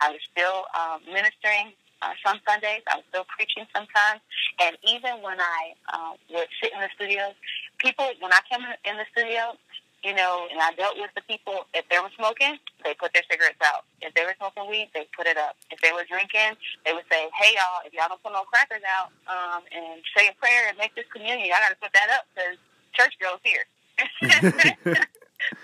I 0.00 0.10
was 0.10 0.22
still 0.30 0.66
um, 0.74 1.02
ministering 1.06 1.74
uh, 2.02 2.14
some 2.26 2.38
Sundays. 2.46 2.82
I 2.90 2.98
was 2.98 3.06
still 3.10 3.26
preaching 3.30 3.66
sometimes. 3.74 4.22
And 4.62 4.78
even 4.86 5.22
when 5.22 5.38
I 5.38 5.74
uh, 5.90 6.14
would 6.34 6.50
sit 6.62 6.74
in 6.74 6.80
the 6.82 6.90
studio, 6.94 7.34
people, 7.78 8.06
when 8.18 8.32
I 8.32 8.42
came 8.50 8.62
in 8.62 8.94
the 8.98 9.06
studio, 9.14 9.54
you 10.02 10.14
know, 10.14 10.50
and 10.50 10.58
I 10.58 10.74
dealt 10.74 10.98
with 10.98 11.14
the 11.14 11.22
people, 11.22 11.66
if 11.74 11.86
they 11.88 11.98
were 12.02 12.10
smoking, 12.18 12.58
they 12.82 12.94
put 12.98 13.14
their 13.14 13.22
cigarettes 13.30 13.62
out. 13.62 13.86
If 14.02 14.14
they 14.14 14.26
were 14.26 14.34
smoking 14.36 14.66
weed, 14.66 14.90
they 14.94 15.06
put 15.14 15.30
it 15.30 15.38
up. 15.38 15.54
If 15.70 15.78
they 15.78 15.94
were 15.94 16.02
drinking, 16.02 16.58
they 16.82 16.92
would 16.92 17.06
say, 17.06 17.30
hey, 17.38 17.54
y'all, 17.54 17.86
if 17.86 17.94
y'all 17.94 18.10
don't 18.10 18.22
put 18.22 18.34
no 18.34 18.42
crackers 18.42 18.82
out 18.82 19.14
um, 19.30 19.62
and 19.70 20.02
say 20.16 20.26
a 20.26 20.34
prayer 20.42 20.66
and 20.66 20.76
make 20.76 20.94
this 20.98 21.06
communion, 21.14 21.46
y'all 21.46 21.62
got 21.62 21.70
to 21.70 21.78
put 21.78 21.94
that 21.94 22.10
up 22.10 22.26
because 22.34 22.58
church 22.98 23.14
girls 23.22 23.38
here. 23.46 23.62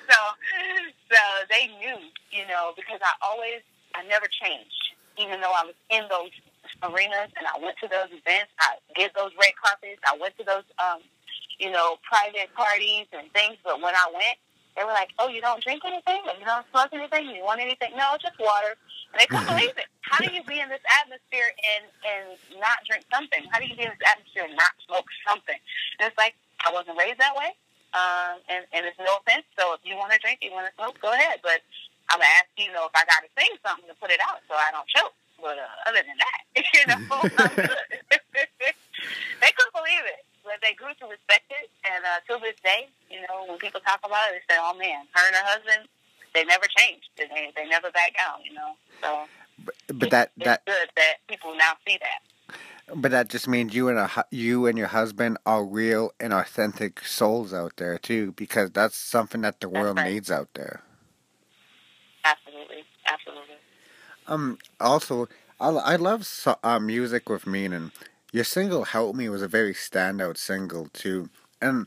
so, 0.06 0.18
so 1.10 1.20
they 1.50 1.66
knew, 1.82 1.98
you 2.30 2.46
know, 2.46 2.78
because 2.78 3.02
I 3.02 3.12
always, 3.18 3.66
I 3.98 4.06
never 4.06 4.30
changed. 4.30 4.94
Even 5.18 5.42
though 5.42 5.50
I 5.50 5.66
was 5.66 5.74
in 5.90 6.06
those 6.06 6.30
arenas 6.86 7.34
and 7.34 7.42
I 7.42 7.58
went 7.58 7.74
to 7.82 7.90
those 7.90 8.14
events, 8.14 8.54
I 8.62 8.78
did 8.94 9.10
those 9.18 9.34
red 9.34 9.50
carpets, 9.58 9.98
I 10.06 10.14
went 10.14 10.38
to 10.38 10.44
those 10.46 10.66
um, 10.78 11.02
you 11.58 11.70
know, 11.70 11.96
private 12.06 12.54
parties 12.54 13.06
and 13.12 13.30
things. 13.32 13.56
But 13.64 13.82
when 13.82 13.94
I 13.94 14.06
went, 14.12 14.38
they 14.78 14.84
were 14.86 14.94
like, 14.94 15.10
"Oh, 15.18 15.28
you 15.28 15.42
don't 15.42 15.62
drink 15.62 15.82
anything? 15.84 16.22
Or 16.26 16.34
you 16.38 16.46
don't 16.46 16.64
smoke 16.70 16.94
anything? 16.94 17.34
You 17.34 17.42
want 17.42 17.60
anything? 17.60 17.90
No, 17.98 18.14
just 18.22 18.38
water." 18.38 18.78
And 19.10 19.18
they 19.18 19.26
couldn't 19.26 19.50
believe 19.50 19.74
it. 19.74 19.90
How 20.06 20.22
do 20.22 20.30
you 20.30 20.44
be 20.46 20.60
in 20.60 20.68
this 20.70 20.82
atmosphere 21.02 21.50
and 21.74 21.84
and 22.06 22.38
not 22.62 22.78
drink 22.86 23.02
something? 23.10 23.42
How 23.50 23.58
do 23.58 23.66
you 23.66 23.74
be 23.74 23.82
in 23.82 23.90
this 23.90 24.06
atmosphere 24.06 24.46
and 24.46 24.54
not 24.54 24.70
smoke 24.86 25.10
something? 25.26 25.58
And 25.98 26.06
it's 26.06 26.16
like 26.16 26.38
I 26.62 26.70
wasn't 26.70 26.94
raised 26.94 27.18
that 27.18 27.34
way, 27.34 27.58
um, 27.98 28.38
and 28.46 28.62
and 28.70 28.86
it's 28.86 29.02
no 29.02 29.18
offense. 29.18 29.50
So 29.58 29.74
if 29.74 29.82
you 29.82 29.98
want 29.98 30.14
to 30.14 30.18
drink, 30.22 30.46
you 30.46 30.54
want 30.54 30.70
to 30.70 30.74
smoke, 30.78 30.94
go 31.02 31.10
ahead. 31.10 31.42
But 31.42 31.58
I'm 32.14 32.22
gonna 32.22 32.30
ask 32.38 32.46
you, 32.54 32.70
you 32.70 32.72
know, 32.72 32.86
if 32.86 32.94
I 32.94 33.02
got 33.02 33.26
to 33.26 33.30
sing 33.34 33.50
something 33.66 33.90
to 33.90 33.98
put 33.98 34.14
it 34.14 34.22
out 34.22 34.46
so 34.46 34.54
I 34.54 34.70
don't 34.70 34.86
choke. 34.86 35.10
But 35.42 35.58
uh, 35.58 35.90
other 35.90 36.06
than 36.06 36.22
that, 36.22 36.40
you 36.74 36.86
know, 36.86 37.02
they 39.42 39.50
couldn't 39.58 39.74
believe 39.74 40.06
it 40.06 40.22
but 40.48 40.64
they 40.64 40.72
grew 40.72 40.96
to 40.96 41.06
respect 41.06 41.52
it. 41.52 41.68
And 41.84 42.00
uh, 42.08 42.24
till 42.26 42.40
this 42.40 42.56
day, 42.64 42.88
you 43.12 43.20
know, 43.28 43.44
when 43.44 43.58
people 43.60 43.80
talk 43.84 44.00
about 44.02 44.32
it, 44.32 44.40
they 44.40 44.54
say, 44.54 44.58
"Oh 44.60 44.72
man, 44.72 45.04
her 45.12 45.24
and 45.28 45.36
her 45.36 45.44
husband, 45.44 45.88
they 46.32 46.44
never 46.44 46.64
changed. 46.72 47.12
They 47.20 47.28
they 47.54 47.68
never 47.68 47.92
back 47.92 48.16
down." 48.16 48.40
You 48.42 48.54
know, 48.56 48.72
so. 49.02 49.28
But, 49.64 49.74
but 49.92 50.10
that 50.10 50.32
it's 50.36 50.44
that 50.44 50.66
good 50.66 50.88
that 50.96 51.14
people 51.28 51.54
now 51.56 51.72
see 51.86 51.98
that. 52.00 52.56
But 52.94 53.10
that 53.10 53.28
just 53.28 53.46
means 53.46 53.74
you 53.74 53.88
and 53.88 53.98
a, 53.98 54.24
you 54.30 54.66
and 54.66 54.78
your 54.78 54.86
husband 54.86 55.36
are 55.44 55.64
real 55.64 56.12
and 56.18 56.32
authentic 56.32 57.04
souls 57.04 57.52
out 57.52 57.76
there 57.76 57.98
too, 57.98 58.32
because 58.32 58.70
that's 58.70 58.96
something 58.96 59.42
that 59.42 59.60
the 59.60 59.68
world 59.68 59.98
right. 59.98 60.12
needs 60.12 60.30
out 60.30 60.48
there. 60.54 60.82
Absolutely, 62.24 62.84
absolutely. 63.06 63.56
Um. 64.26 64.58
Also, 64.80 65.28
I 65.60 65.68
I 65.68 65.96
love 65.96 66.24
so, 66.24 66.56
uh, 66.62 66.78
music 66.78 67.28
with 67.28 67.46
meaning. 67.46 67.92
Your 68.32 68.44
single 68.44 68.84
"Help 68.84 69.16
Me" 69.16 69.28
was 69.28 69.42
a 69.42 69.48
very 69.48 69.72
standout 69.72 70.36
single 70.36 70.88
too, 70.92 71.30
and 71.62 71.86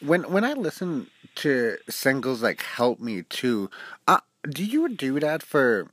when 0.00 0.30
when 0.30 0.44
I 0.44 0.52
listen 0.52 1.08
to 1.36 1.78
singles 1.88 2.42
like 2.42 2.60
"Help 2.60 3.00
Me" 3.00 3.22
too, 3.22 3.70
uh, 4.06 4.20
do 4.48 4.64
you 4.64 4.90
do 4.90 5.20
that 5.20 5.42
for 5.42 5.88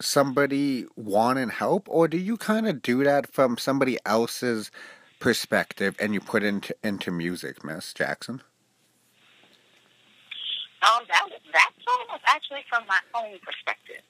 somebody 0.00 0.86
wanting 0.96 1.50
help, 1.50 1.86
or 1.90 2.08
do 2.08 2.16
you 2.16 2.36
kind 2.36 2.66
of 2.66 2.80
do 2.80 3.04
that 3.04 3.32
from 3.32 3.58
somebody 3.58 3.98
else's 4.06 4.70
perspective 5.18 5.96
and 5.98 6.14
you 6.14 6.20
put 6.20 6.42
into 6.42 6.74
into 6.82 7.10
music, 7.10 7.62
Miss 7.62 7.92
Jackson? 7.92 8.42
Um, 10.82 11.02
that 11.08 11.28
that 11.52 11.70
song 11.84 12.06
was 12.08 12.20
actually 12.26 12.64
from 12.70 12.84
my 12.88 13.00
own 13.14 13.38
perspective. 13.44 14.02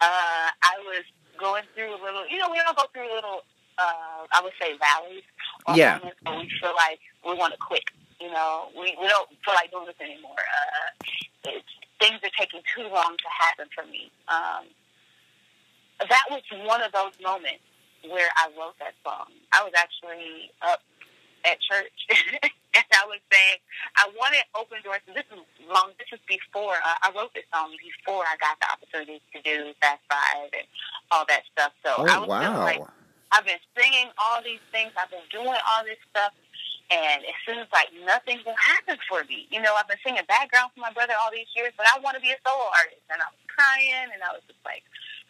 Uh, 0.00 0.50
I 0.62 0.78
was 0.84 1.04
going 1.38 1.64
through 1.74 1.90
a 1.94 2.00
little, 2.02 2.26
you 2.28 2.38
know, 2.38 2.50
we 2.50 2.60
all 2.60 2.74
go 2.74 2.84
through 2.92 3.10
a 3.10 3.14
little 3.14 3.42
uh, 3.78 4.26
I 4.32 4.42
would 4.42 4.52
say 4.60 4.76
valleys 4.76 5.24
or 5.66 5.76
yeah. 5.76 5.98
moments 5.98 6.20
where 6.24 6.38
we 6.38 6.50
feel 6.60 6.74
like 6.74 7.00
we 7.24 7.34
want 7.34 7.54
to 7.54 7.58
quit. 7.58 7.84
You 8.20 8.30
know, 8.30 8.68
we, 8.74 8.96
we 9.00 9.06
don't 9.06 9.28
feel 9.44 9.54
like 9.54 9.70
doing 9.70 9.86
this 9.86 10.00
anymore. 10.00 10.38
Uh, 10.38 11.06
it's, 11.54 11.72
things 12.00 12.18
are 12.22 12.34
taking 12.38 12.60
too 12.74 12.82
long 12.90 13.14
to 13.14 13.28
happen 13.30 13.66
for 13.74 13.86
me. 13.86 14.10
Um, 14.26 14.66
that 16.02 16.24
was 16.30 16.42
one 16.66 16.82
of 16.82 16.92
those 16.92 17.14
moments 17.22 17.62
where 18.06 18.28
I 18.38 18.50
wrote 18.58 18.78
that 18.78 18.94
song. 19.02 19.30
I 19.52 19.62
was 19.62 19.72
actually 19.74 20.50
up 20.62 20.82
at 21.44 21.58
church, 21.60 21.94
and 22.42 22.86
I 22.90 23.04
was 23.06 23.18
saying 23.30 23.58
I 23.96 24.10
wanted 24.14 24.42
open 24.54 24.78
doors. 24.82 25.02
This 25.06 25.26
is 25.30 25.42
long. 25.66 25.90
This 25.98 26.10
is 26.12 26.22
before 26.26 26.74
uh, 26.74 26.98
I 27.02 27.10
wrote 27.14 27.34
this 27.34 27.46
song. 27.54 27.74
Before 27.78 28.22
I 28.22 28.34
got 28.38 28.58
the 28.62 28.66
opportunity 28.70 29.22
to 29.34 29.38
do 29.42 29.74
Fast 29.82 30.02
Five 30.10 30.50
and 30.54 30.66
all 31.10 31.24
that 31.28 31.42
stuff. 31.50 31.72
So 31.84 31.94
oh, 31.98 32.06
I 32.06 32.18
was 32.18 32.28
wow. 32.28 32.62
like 32.62 32.82
I've 33.32 33.44
been 33.44 33.60
singing 33.76 34.08
all 34.16 34.40
these 34.42 34.62
things. 34.72 34.92
I've 34.96 35.10
been 35.10 35.26
doing 35.32 35.58
all 35.68 35.82
this 35.84 36.00
stuff. 36.10 36.32
And 36.88 37.20
it 37.20 37.36
seems 37.44 37.68
like 37.68 37.92
nothing 38.08 38.40
will 38.48 38.56
happen 38.56 38.96
for 39.12 39.20
me. 39.28 39.44
You 39.52 39.60
know, 39.60 39.76
I've 39.76 39.88
been 39.92 40.00
singing 40.00 40.24
background 40.24 40.72
for 40.72 40.80
my 40.80 40.92
brother 40.92 41.12
all 41.20 41.28
these 41.28 41.48
years, 41.52 41.76
but 41.76 41.84
I 41.84 42.00
want 42.00 42.16
to 42.16 42.22
be 42.24 42.32
a 42.32 42.40
solo 42.40 42.64
artist. 42.72 43.04
And 43.12 43.20
I 43.20 43.28
was 43.28 43.44
crying, 43.52 44.08
and 44.08 44.20
I 44.24 44.32
was 44.32 44.40
just 44.48 44.60
like, 44.64 44.84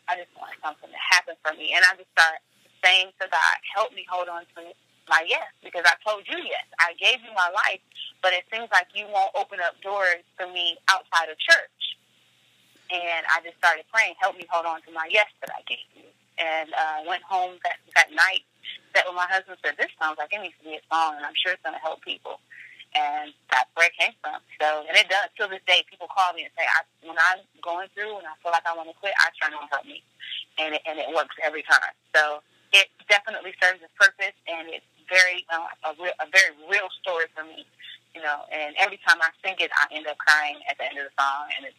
I 0.06 0.14
just 0.14 0.30
want 0.38 0.54
something 0.62 0.86
to 0.86 1.02
happen 1.02 1.34
for 1.42 1.50
me. 1.58 1.74
And 1.74 1.82
I 1.82 1.98
just 1.98 2.10
started 2.14 2.42
saying 2.78 3.10
to 3.18 3.26
God, 3.26 3.56
help 3.74 3.90
me 3.90 4.06
hold 4.06 4.30
on 4.30 4.46
to 4.54 4.70
my 5.10 5.26
yes, 5.26 5.50
because 5.66 5.82
I 5.82 5.98
told 6.06 6.22
you 6.30 6.38
yes. 6.46 6.66
I 6.78 6.94
gave 6.94 7.18
you 7.26 7.34
my 7.34 7.50
life, 7.50 7.82
but 8.22 8.30
it 8.36 8.46
seems 8.54 8.70
like 8.70 8.94
you 8.94 9.10
won't 9.10 9.34
open 9.34 9.58
up 9.58 9.74
doors 9.82 10.22
for 10.38 10.46
me 10.46 10.78
outside 10.86 11.26
of 11.26 11.38
church. 11.42 11.82
And 12.94 13.26
I 13.34 13.42
just 13.42 13.58
started 13.58 13.84
praying, 13.90 14.14
help 14.22 14.38
me 14.38 14.46
hold 14.46 14.66
on 14.66 14.80
to 14.86 14.90
my 14.94 15.10
yes 15.10 15.26
that 15.42 15.50
I 15.50 15.66
gave 15.66 15.82
you 15.96 16.06
and 16.38 16.70
uh, 16.72 16.98
went 17.06 17.22
home 17.22 17.58
that 17.66 17.78
that 17.94 18.14
night. 18.14 18.46
That 18.94 19.04
when 19.06 19.16
my 19.16 19.28
husband 19.28 19.58
said, 19.62 19.76
"This 19.76 19.92
sounds 20.00 20.16
like 20.18 20.32
it 20.32 20.40
needs 20.40 20.56
to 20.62 20.64
be 20.64 20.78
a 20.78 20.84
song, 20.88 21.18
and 21.18 21.26
I'm 21.26 21.36
sure 21.36 21.52
it's 21.52 21.62
going 21.62 21.76
to 21.76 21.82
help 21.82 22.00
people." 22.02 22.40
And 22.96 23.36
that's 23.52 23.68
where 23.76 23.84
it 23.84 23.96
came 24.00 24.16
from. 24.24 24.40
So, 24.56 24.88
and 24.88 24.96
it 24.96 25.12
does 25.12 25.28
till 25.36 25.52
this 25.52 25.60
day. 25.68 25.84
People 25.92 26.08
call 26.08 26.32
me 26.32 26.48
and 26.48 26.52
say, 26.56 26.64
I, 26.64 26.80
"When 27.04 27.18
I'm 27.20 27.44
going 27.60 27.92
through 27.92 28.16
and 28.16 28.26
I 28.26 28.32
feel 28.40 28.52
like 28.54 28.64
I 28.64 28.72
want 28.72 28.88
to 28.88 28.96
quit, 28.96 29.12
I 29.20 29.28
turn 29.36 29.52
on 29.52 29.68
help 29.68 29.84
me," 29.84 30.00
and 30.56 30.74
it, 30.74 30.82
and 30.88 30.98
it 30.98 31.10
works 31.12 31.36
every 31.44 31.62
time. 31.66 31.92
So 32.16 32.40
it 32.72 32.88
definitely 33.08 33.52
serves 33.60 33.80
its 33.84 33.92
purpose, 33.96 34.36
and 34.48 34.68
it's 34.68 34.86
very 35.08 35.44
uh, 35.48 35.88
a, 35.88 35.90
real, 36.00 36.16
a 36.20 36.28
very 36.28 36.52
real 36.68 36.88
story 37.00 37.26
for 37.34 37.44
me. 37.44 37.64
You 38.16 38.24
know, 38.24 38.48
and 38.50 38.74
every 38.80 38.98
time 39.06 39.20
I 39.20 39.30
sing 39.44 39.56
it, 39.60 39.70
I 39.76 39.84
end 39.94 40.08
up 40.08 40.16
crying 40.18 40.58
at 40.68 40.76
the 40.80 40.88
end 40.88 40.98
of 40.98 41.06
the 41.06 41.14
song, 41.14 41.52
and 41.56 41.68
it's 41.68 41.76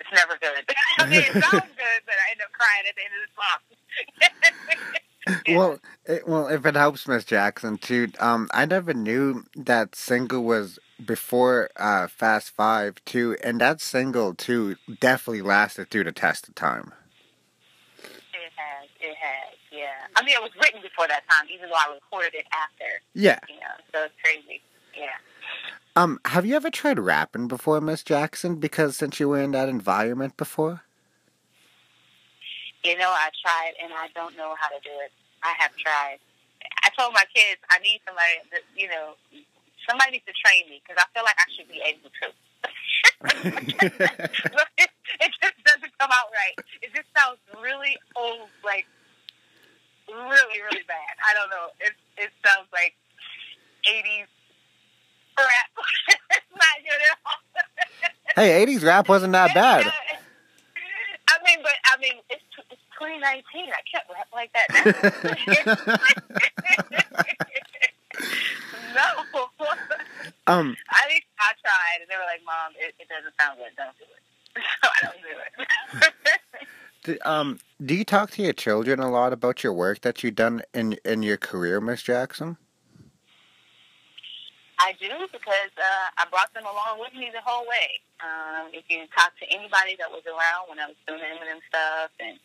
it's 0.00 0.10
never 0.12 0.38
good. 0.40 0.64
I 0.98 1.06
mean, 1.06 1.20
it 1.20 1.32
sounds 1.32 1.72
good, 1.76 2.00
but 2.06 2.14
I 2.14 2.30
end 2.30 2.40
up 2.42 2.52
crying 2.52 2.84
at 2.88 2.94
the 2.96 3.04
end 3.04 3.14
of 3.14 3.22
the 3.26 3.34
song. 3.36 3.60
well, 5.56 5.78
it, 6.04 6.28
well, 6.28 6.48
if 6.48 6.66
it 6.66 6.74
helps, 6.74 7.08
Miss 7.08 7.24
Jackson, 7.24 7.78
too. 7.78 8.08
Um, 8.20 8.48
I 8.52 8.66
never 8.66 8.94
knew 8.94 9.44
that 9.56 9.94
single 9.94 10.44
was 10.44 10.78
before 11.04 11.70
uh, 11.76 12.06
Fast 12.08 12.50
Five 12.50 13.04
too, 13.04 13.36
and 13.42 13.60
that 13.60 13.80
single 13.80 14.34
too 14.34 14.76
definitely 15.00 15.42
lasted 15.42 15.90
through 15.90 16.04
the 16.04 16.12
test 16.12 16.48
of 16.48 16.54
time. 16.54 16.92
It 17.98 18.52
has, 18.56 18.88
it 19.00 19.16
has, 19.16 19.56
yeah. 19.72 20.06
I 20.16 20.22
mean, 20.22 20.34
it 20.34 20.42
was 20.42 20.52
written 20.60 20.80
before 20.82 21.08
that 21.08 21.22
time, 21.28 21.46
even 21.52 21.68
though 21.68 21.76
I 21.76 21.94
recorded 21.94 22.34
it 22.34 22.46
after. 22.52 23.00
Yeah. 23.14 23.38
You 23.48 23.56
know, 23.56 23.76
so 23.92 24.04
it's 24.04 24.14
crazy. 24.22 24.62
Yeah. 24.96 25.18
Um, 25.96 26.18
have 26.24 26.44
you 26.44 26.56
ever 26.56 26.70
tried 26.70 26.98
rapping 26.98 27.46
before, 27.46 27.80
Miss 27.80 28.02
Jackson? 28.02 28.56
Because 28.56 28.96
since 28.96 29.20
you 29.20 29.28
were 29.28 29.40
in 29.40 29.52
that 29.52 29.68
environment 29.68 30.36
before. 30.36 30.82
You 32.82 32.98
know, 32.98 33.08
I 33.08 33.30
tried, 33.40 33.72
and 33.82 33.92
I 33.94 34.08
don't 34.14 34.36
know 34.36 34.54
how 34.60 34.68
to 34.68 34.80
do 34.82 34.90
it. 35.04 35.12
I 35.42 35.54
have 35.58 35.74
tried. 35.76 36.18
I 36.82 36.88
told 36.98 37.14
my 37.14 37.24
kids 37.34 37.60
I 37.70 37.78
need 37.78 38.00
somebody 38.04 38.40
that 38.50 38.64
you 38.76 38.88
know 38.88 39.14
somebody 39.88 40.18
needs 40.18 40.24
to 40.26 40.36
train 40.36 40.68
me 40.68 40.82
because 40.82 41.00
I 41.00 41.06
feel 41.14 41.24
like 41.24 41.36
I 41.38 41.48
should 41.54 41.68
be 41.68 41.80
able 41.84 42.10
to. 42.10 42.26
it, 44.76 44.90
it 45.20 45.30
just 45.40 45.58
doesn't 45.64 45.92
come 45.98 46.10
out 46.10 46.28
right. 46.32 46.56
It 46.82 46.90
just 46.92 47.08
sounds 47.16 47.38
really 47.62 47.96
old, 48.16 48.48
like 48.64 48.86
really, 50.08 50.58
really 50.58 50.84
bad. 50.88 51.14
I 51.22 51.32
don't 51.32 51.50
know. 51.50 51.70
It 51.80 51.94
it 52.18 52.30
sounds 52.44 52.68
like 52.72 52.96
eighties 53.86 54.28
rap. 55.42 55.70
it's 56.30 56.54
not 56.54 56.76
good 56.82 57.00
at 57.00 57.18
all. 57.26 57.40
hey, 58.36 58.62
eighties 58.62 58.82
rap 58.82 59.08
wasn't 59.08 59.32
that 59.32 59.54
bad. 59.54 59.86
I 61.28 61.38
mean, 61.44 61.58
but 61.62 61.72
I 61.86 62.00
mean, 62.00 62.20
it's 62.30 62.42
it's 62.70 62.80
2019. 62.98 63.68
I 63.68 63.82
can't 63.90 64.04
rap 64.12 64.28
like 64.32 64.52
that 64.52 64.68
now. 64.72 64.84
no. 68.94 69.46
Um, 70.46 70.76
I 70.90 71.08
think 71.08 71.24
I 71.38 71.52
tried, 71.62 72.00
and 72.02 72.08
they 72.10 72.16
were 72.16 72.26
like, 72.26 72.42
"Mom, 72.44 72.72
it, 72.78 72.94
it 72.98 73.08
doesn't 73.08 73.34
sound 73.40 73.58
good. 73.58 73.74
Don't 73.76 73.96
do 73.98 74.04
it." 74.04 74.22
so 74.82 74.88
I 74.88 75.06
don't 75.06 75.22
do 75.22 75.28
it. 76.02 76.12
do, 77.04 77.18
um, 77.24 77.58
do 77.84 77.94
you 77.94 78.04
talk 78.04 78.30
to 78.32 78.42
your 78.42 78.52
children 78.52 79.00
a 79.00 79.10
lot 79.10 79.32
about 79.32 79.64
your 79.64 79.72
work 79.72 80.02
that 80.02 80.22
you've 80.22 80.34
done 80.34 80.62
in 80.72 80.98
in 81.04 81.22
your 81.22 81.36
career, 81.36 81.80
Miss 81.80 82.02
Jackson? 82.02 82.58
I 84.78 84.92
do 84.98 85.10
because 85.32 85.72
uh, 85.78 86.08
I 86.18 86.26
brought 86.30 86.52
them 86.54 86.66
along 86.66 86.98
with 87.00 87.14
me 87.14 87.30
the 87.32 87.42
whole 87.44 87.64
way. 87.66 88.00
Um, 88.20 88.70
if 88.74 88.84
you 88.88 89.06
talk 89.14 89.32
to 89.38 89.46
anybody 89.50 89.96
that 89.98 90.10
was 90.10 90.22
around 90.26 90.68
when 90.70 90.78
I 90.80 90.88
was 90.90 90.98
doing 91.06 91.22
Eminem 91.22 91.60
stuff 91.68 92.10
and 92.20 92.38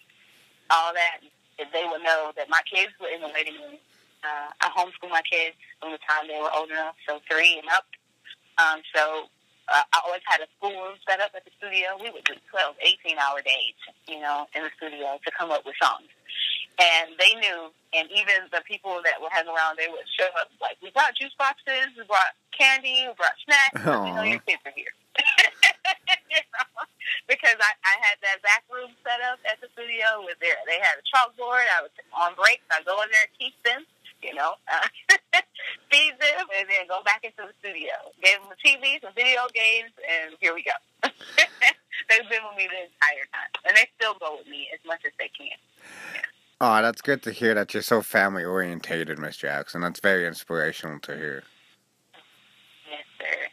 all 0.69 0.93
that, 0.93 1.25
they 1.59 1.85
would 1.89 2.03
know 2.03 2.31
that 2.37 2.49
my 2.49 2.61
kids 2.69 2.93
were 3.01 3.09
in 3.09 3.21
the 3.21 3.31
waiting 3.33 3.55
room 3.59 3.79
uh, 4.23 4.51
I 4.61 4.67
homeschool 4.75 5.09
my 5.09 5.23
kids 5.23 5.55
from 5.79 5.91
the 5.91 6.01
time 6.03 6.27
they 6.27 6.39
were 6.39 6.51
old 6.51 6.69
enough, 6.69 6.95
so 7.07 7.19
three 7.29 7.59
and 7.59 7.67
up. 7.71 7.87
Um, 8.59 8.83
so 8.93 9.31
uh, 9.71 9.83
I 9.93 9.97
always 10.05 10.23
had 10.27 10.41
a 10.41 10.47
schoolroom 10.57 10.99
set 11.07 11.21
up 11.21 11.31
at 11.35 11.45
the 11.45 11.51
studio. 11.57 11.95
We 12.01 12.11
would 12.11 12.25
do 12.25 12.35
12, 12.51 12.75
18 13.07 13.17
hour 13.17 13.39
days, 13.41 13.77
you 14.07 14.19
know, 14.19 14.47
in 14.55 14.63
the 14.63 14.71
studio 14.75 15.19
to 15.23 15.31
come 15.37 15.51
up 15.51 15.63
with 15.65 15.75
songs. 15.81 16.11
And 16.77 17.11
they 17.19 17.35
knew, 17.39 17.73
and 17.91 18.07
even 18.11 18.47
the 18.53 18.63
people 18.63 19.01
that 19.03 19.19
were 19.19 19.31
hanging 19.33 19.51
around, 19.51 19.75
they 19.75 19.91
would 19.91 20.07
show 20.15 20.29
up 20.39 20.47
like, 20.61 20.79
we 20.79 20.93
brought 20.95 21.17
juice 21.17 21.35
boxes, 21.35 21.91
we 21.97 22.05
brought 22.07 22.37
candy, 22.55 23.09
we 23.09 23.13
brought 23.17 23.35
snacks. 23.43 23.81
You 23.83 24.13
know, 24.15 24.23
your 24.23 24.43
kids 24.47 24.63
are 24.63 24.75
here. 24.75 24.93
you 26.31 26.43
know? 26.55 26.87
Because 27.27 27.59
I, 27.59 27.71
I 27.83 27.95
had 27.99 28.15
that 28.23 28.39
back 28.45 28.63
room 28.71 28.95
set 29.03 29.19
up 29.27 29.43
at 29.43 29.59
the 29.59 29.67
studio 29.75 30.23
with 30.23 30.39
their, 30.39 30.55
they 30.63 30.79
had 30.79 30.95
a 30.95 31.03
chalkboard. 31.03 31.67
I 31.67 31.83
was 31.83 31.91
on 32.15 32.31
breaks. 32.39 32.63
I 32.71 32.79
go 32.87 32.95
in 33.03 33.11
there 33.11 33.27
teach 33.35 33.57
them 33.67 33.83
you 34.21 34.33
know, 34.35 34.55
uh, 34.67 34.87
feed 35.91 36.13
them, 36.19 36.45
and 36.57 36.67
then 36.67 36.87
go 36.87 37.01
back 37.03 37.23
into 37.23 37.47
the 37.47 37.55
studio. 37.59 37.93
Gave 38.21 38.39
them 38.39 38.51
the 38.51 38.59
TV, 38.59 39.01
some 39.01 39.13
video 39.15 39.47
games, 39.53 39.91
and 40.03 40.35
here 40.39 40.53
we 40.53 40.63
go. 40.63 40.75
They've 42.09 42.27
been 42.27 42.43
with 42.47 42.57
me 42.57 42.67
the 42.67 42.89
entire 42.89 43.27
time, 43.31 43.51
and 43.67 43.77
they 43.77 43.87
still 43.95 44.15
go 44.19 44.39
with 44.39 44.47
me 44.47 44.67
as 44.73 44.79
much 44.85 45.01
as 45.05 45.13
they 45.19 45.29
can. 45.31 45.55
Yeah. 46.15 46.27
Oh, 46.61 46.81
that's 46.81 47.01
good 47.01 47.23
to 47.23 47.31
hear 47.31 47.53
that 47.53 47.73
you're 47.73 47.83
so 47.83 48.01
family 48.01 48.43
orientated, 48.43 49.17
Miss 49.17 49.37
Jackson. 49.37 49.81
That's 49.81 50.01
very 50.01 50.27
inspirational 50.27 50.99
to 50.99 51.15
hear. 51.15 51.43
Yes, 52.89 53.05
sir. 53.17 53.47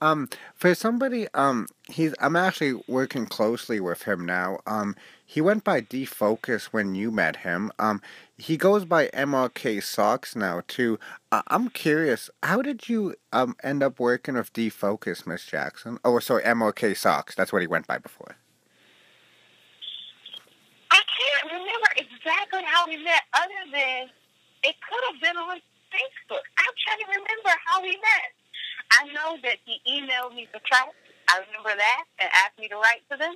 Um, 0.00 0.28
for 0.54 0.74
somebody, 0.74 1.26
um, 1.34 1.66
he's 1.88 2.14
I'm 2.20 2.36
actually 2.36 2.80
working 2.86 3.26
closely 3.26 3.80
with 3.80 4.02
him 4.02 4.24
now. 4.24 4.60
Um, 4.66 4.94
he 5.24 5.40
went 5.40 5.64
by 5.64 5.80
Defocus 5.80 6.66
when 6.66 6.94
you 6.94 7.10
met 7.10 7.36
him. 7.36 7.72
Um, 7.78 8.00
he 8.36 8.56
goes 8.56 8.84
by 8.84 9.08
MRK 9.08 9.82
Socks 9.82 10.36
now 10.36 10.62
too. 10.68 11.00
Uh, 11.32 11.42
I'm 11.48 11.70
curious, 11.70 12.30
how 12.42 12.62
did 12.62 12.88
you 12.88 13.16
um 13.32 13.56
end 13.64 13.82
up 13.82 13.98
working 13.98 14.34
with 14.34 14.52
Defocus, 14.52 15.26
Miss 15.26 15.44
Jackson? 15.44 15.98
Oh, 16.04 16.18
sorry, 16.20 16.44
MRK 16.44 16.96
Socks. 16.96 17.34
That's 17.34 17.52
what 17.52 17.62
he 17.62 17.66
went 17.68 17.86
by 17.88 17.98
before. 17.98 18.36
I 20.90 21.00
can't 21.18 21.52
remember 21.52 22.15
exactly 22.26 22.66
how 22.66 22.82
we 22.90 22.98
met, 22.98 23.22
other 23.38 23.62
than 23.70 24.10
it 24.66 24.74
could 24.82 25.04
have 25.14 25.18
been 25.22 25.38
on 25.38 25.62
Facebook. 25.94 26.42
I'm 26.58 26.74
trying 26.82 26.98
to 27.06 27.08
remember 27.22 27.54
how 27.70 27.78
we 27.78 27.94
met. 27.94 28.30
I 28.90 29.06
know 29.14 29.38
that 29.46 29.62
he 29.62 29.78
emailed 29.86 30.34
me 30.34 30.50
the 30.50 30.58
tracks. 30.66 30.98
I 31.30 31.38
remember 31.46 31.70
that 31.78 32.04
and 32.18 32.28
asked 32.42 32.58
me 32.58 32.66
to 32.66 32.78
write 32.82 33.06
to 33.14 33.16
them. 33.16 33.34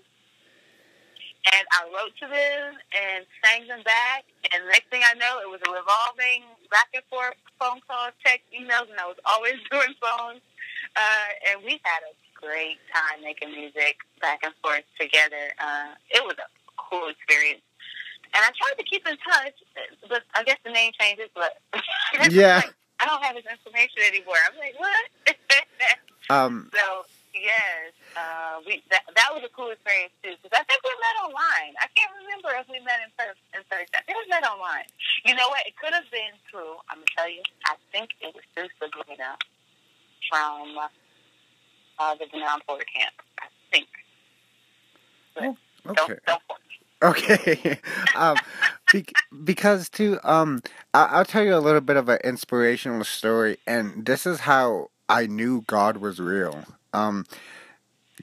And 1.55 1.64
I 1.70 1.87
wrote 1.94 2.14
to 2.18 2.26
them 2.26 2.76
and 2.90 3.24
sang 3.46 3.66
them 3.70 3.83
back. 3.87 4.26
And 4.50 4.66
next 4.66 4.90
thing 4.90 5.07
I 5.07 5.14
know, 5.14 5.38
it 5.38 5.48
was 5.48 5.62
a 5.62 5.70
revolving 5.70 6.50
back 6.70 6.90
and 6.92 7.07
forth 7.07 7.38
phone 7.62 7.79
calls, 7.87 8.12
text, 8.26 8.44
emails, 8.50 8.90
and 8.90 8.98
I 8.98 9.07
was 9.07 9.22
always 9.22 9.59
doing 9.70 9.94
songs. 10.03 10.42
Uh, 10.98 11.31
and 11.50 11.62
we 11.62 11.79
had 11.87 12.03
a 12.11 12.12
great 12.35 12.83
time 12.90 13.22
making 13.22 13.55
music 13.55 14.03
back 14.20 14.42
and 14.42 14.55
forth 14.62 14.85
together. 14.98 15.55
Uh, 15.62 15.94
it 16.11 16.22
was 16.26 16.35
a 16.42 16.50
cool 16.74 17.07
experience. 17.09 17.62
And 18.31 18.40
I 18.47 18.51
tried 18.55 18.79
to 18.79 18.87
keep 18.87 19.07
in 19.07 19.16
touch, 19.19 19.59
but 20.09 20.23
I 20.35 20.45
guess 20.45 20.59
the 20.64 20.71
name 20.71 20.93
changes. 20.99 21.29
But 21.35 21.59
yeah, 22.31 22.62
like, 22.62 22.75
I 23.01 23.07
don't 23.07 23.23
have 23.23 23.35
his 23.35 23.47
information 23.51 24.07
anymore. 24.07 24.38
I'm 24.47 24.57
like, 24.59 24.79
what? 24.79 25.03
um, 26.31 26.71
so 26.71 27.05
yes, 27.35 27.90
uh, 28.14 28.62
we 28.62 28.83
that 28.95 29.03
that 29.19 29.35
was 29.35 29.43
a 29.43 29.51
cool 29.51 29.75
experience 29.75 30.14
too 30.23 30.38
because 30.38 30.55
I 30.55 30.62
think 30.71 30.79
we 30.87 30.95
met 31.03 31.16
online. 31.27 31.75
I 31.83 31.90
can't 31.90 32.14
remember 32.23 32.55
if 32.55 32.71
we 32.71 32.79
met 32.87 33.03
in 33.03 33.11
person. 33.19 33.43
In 33.51 33.66
person, 33.66 33.90
I 33.99 34.03
think 34.07 34.14
we 34.14 34.27
met 34.31 34.47
online. 34.47 34.87
You 35.27 35.35
know 35.35 35.51
what? 35.51 35.66
It 35.66 35.75
could 35.75 35.95
have 35.95 36.07
been 36.14 36.35
through. 36.47 36.79
I'm 36.87 37.03
gonna 37.03 37.14
tell 37.19 37.31
you. 37.31 37.43
I 37.66 37.75
think 37.90 38.14
it 38.23 38.31
was 38.31 38.47
through 38.55 38.71
Sabrina 38.79 39.35
from 40.31 40.79
uh, 41.99 42.14
the 42.14 42.31
Denaun 42.31 42.62
Porter 42.62 42.87
camp. 42.87 43.14
I 43.43 43.51
think. 43.75 43.90
But 45.35 45.45
oh, 45.45 45.57
okay. 45.90 46.14
Don't, 46.27 46.47
don't 46.47 46.61
Okay, 47.03 47.79
um, 48.15 48.37
be- 48.93 49.07
because 49.45 49.89
too, 49.89 50.19
um, 50.23 50.61
I- 50.93 51.19
will 51.19 51.25
tell 51.25 51.43
you 51.43 51.55
a 51.55 51.59
little 51.59 51.81
bit 51.81 51.97
of 51.97 52.09
an 52.09 52.19
inspirational 52.25 53.05
story, 53.05 53.57
and 53.67 54.05
this 54.05 54.27
is 54.27 54.41
how 54.41 54.89
I 55.09 55.27
knew 55.27 55.63
God 55.67 55.97
was 55.97 56.21
real. 56.21 56.65
Um, 56.93 57.25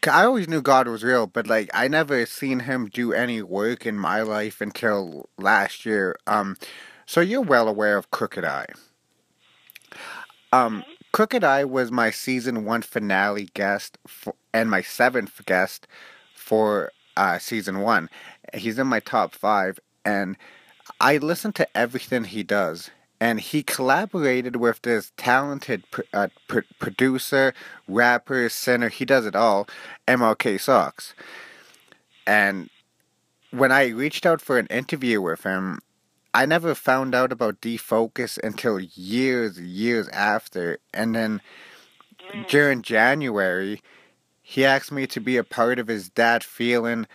I 0.10 0.26
always 0.26 0.48
knew 0.48 0.62
God 0.62 0.88
was 0.88 1.04
real, 1.04 1.28
but 1.28 1.48
like 1.48 1.70
I 1.74 1.88
never 1.88 2.26
seen 2.26 2.62
Him 2.62 2.88
do 2.88 3.13
any 3.13 3.42
work 3.42 3.86
in 3.86 3.98
my 3.98 4.22
life 4.22 4.62
until 4.62 5.30
last 5.38 5.86
year. 5.86 6.16
Um, 6.28 6.58
so 7.06 7.22
you're 7.22 7.42
well 7.42 7.68
aware 7.68 7.98
of 7.98 8.12
Crooked 8.12 8.44
I. 8.46 8.68
Um, 10.52 10.84
Crooked 11.12 11.44
I 11.44 11.63
was 11.66 11.92
my 11.92 12.12
season 12.12 12.66
one 12.66 12.82
finale 12.82 13.50
guest 13.54 13.98
for, 14.08 14.36
and 14.54 14.70
my 14.70 14.82
seventh 14.82 15.44
guest 15.46 15.88
for 16.36 16.92
uh, 17.16 17.40
season 17.40 17.80
one. 17.80 18.10
He's 18.53 18.79
in 18.79 18.88
my 18.88 18.99
top 18.99 19.33
five, 19.33 19.79
and 20.05 20.38
I 21.01 21.17
listen 21.17 21.51
to 21.53 21.77
everything 21.77 22.25
he 22.25 22.43
does 22.43 22.89
and 23.19 23.39
he 23.39 23.63
collaborated 23.63 24.57
with 24.57 24.81
this 24.83 25.12
talented 25.17 25.83
uh, 26.13 26.27
pr- 26.47 26.60
producer, 26.79 27.53
rapper, 27.88 28.47
singer. 28.49 28.89
He 28.89 29.05
does 29.05 29.25
it 29.25 29.36
all. 29.36 29.67
MLK 30.07 30.60
Socks. 30.60 31.15
And 32.25 32.69
when 33.51 33.71
I 33.71 33.88
reached 33.88 34.25
out 34.25 34.41
for 34.41 34.60
an 34.60 34.67
interview 34.67 35.21
with 35.21 35.43
him, 35.43 35.79
I 36.33 36.45
never 36.45 36.75
found 36.75 37.15
out 37.15 37.31
about 37.31 37.62
defocus 37.62 38.38
until 38.43 38.79
years, 38.79 39.60
years 39.60 40.07
after. 40.10 40.77
And 40.93 41.15
then 41.15 41.41
during 42.47 42.83
January, 42.83 43.81
he 44.43 44.63
asked 44.63 44.91
me 44.91 45.07
to 45.07 45.19
be 45.19 45.38
a 45.38 45.43
part 45.43 45.79
of 45.79 45.88
his 45.88 46.10
Dad 46.10 46.43
Feeling 46.43 47.07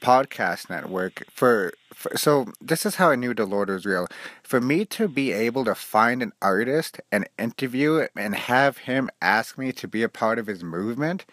podcast 0.00 0.70
network 0.70 1.24
for, 1.30 1.72
for, 1.94 2.16
so 2.16 2.46
this 2.60 2.86
is 2.86 2.96
how 2.96 3.10
I 3.10 3.16
knew 3.16 3.34
the 3.34 3.44
Lord 3.44 3.68
was 3.68 3.84
real. 3.84 4.06
For 4.42 4.60
me 4.60 4.84
to 4.86 5.08
be 5.08 5.32
able 5.32 5.64
to 5.64 5.74
find 5.74 6.22
an 6.22 6.32
artist 6.40 7.00
and 7.10 7.28
interview 7.38 7.96
it 7.96 8.12
and 8.16 8.34
have 8.34 8.78
him 8.78 9.10
ask 9.20 9.58
me 9.58 9.72
to 9.72 9.88
be 9.88 10.02
a 10.02 10.08
part 10.08 10.38
of 10.38 10.46
his 10.46 10.62
movement, 10.62 11.24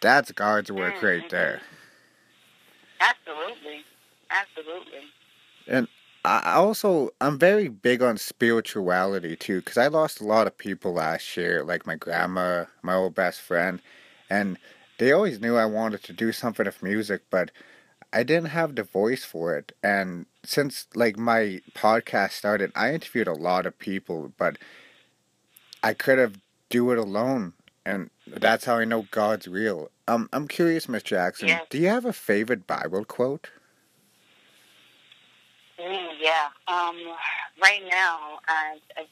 that's 0.00 0.32
God's 0.32 0.70
work 0.70 0.96
mm-hmm. 0.96 1.06
right 1.06 1.30
there. 1.30 1.60
Absolutely. 3.00 3.84
Absolutely. 4.30 5.00
And 5.66 5.88
I 6.24 6.54
also 6.54 7.10
I'm 7.20 7.38
very 7.38 7.68
big 7.68 8.02
on 8.02 8.18
spirituality 8.18 9.36
too 9.36 9.62
cuz 9.62 9.78
I 9.78 9.86
lost 9.86 10.20
a 10.20 10.24
lot 10.24 10.48
of 10.48 10.58
people 10.58 10.92
last 10.92 11.36
year 11.36 11.62
like 11.62 11.86
my 11.86 11.94
grandma, 11.94 12.64
my 12.82 12.94
old 12.94 13.14
best 13.14 13.40
friend, 13.40 13.80
and 14.28 14.58
they 14.98 15.12
always 15.12 15.40
knew 15.40 15.56
I 15.56 15.66
wanted 15.66 16.02
to 16.04 16.12
do 16.12 16.32
something 16.32 16.66
with 16.66 16.82
music, 16.82 17.22
but 17.30 17.50
I 18.16 18.22
didn't 18.22 18.48
have 18.48 18.76
the 18.76 18.82
voice 18.82 19.24
for 19.24 19.58
it. 19.58 19.72
And 19.82 20.24
since 20.42 20.86
like 20.94 21.18
my 21.18 21.60
podcast 21.74 22.32
started, 22.32 22.72
I 22.74 22.94
interviewed 22.94 23.28
a 23.28 23.34
lot 23.34 23.66
of 23.66 23.78
people, 23.78 24.32
but 24.38 24.56
I 25.82 25.92
could 25.92 26.18
have 26.18 26.40
do 26.70 26.90
it 26.92 26.98
alone. 26.98 27.52
And 27.84 28.08
that's 28.26 28.64
how 28.64 28.76
I 28.78 28.86
know 28.86 29.06
God's 29.10 29.46
real. 29.48 29.90
Um, 30.08 30.30
I'm 30.32 30.48
curious, 30.48 30.88
Miss 30.88 31.02
Jackson. 31.02 31.48
Yeah. 31.48 31.60
Do 31.68 31.76
you 31.76 31.88
have 31.88 32.06
a 32.06 32.12
favorite 32.14 32.66
Bible 32.66 33.04
quote? 33.04 33.50
Yeah. 35.78 36.48
Um, 36.68 36.96
right 37.62 37.82
now, 37.90 38.38
uh, 38.48 39.02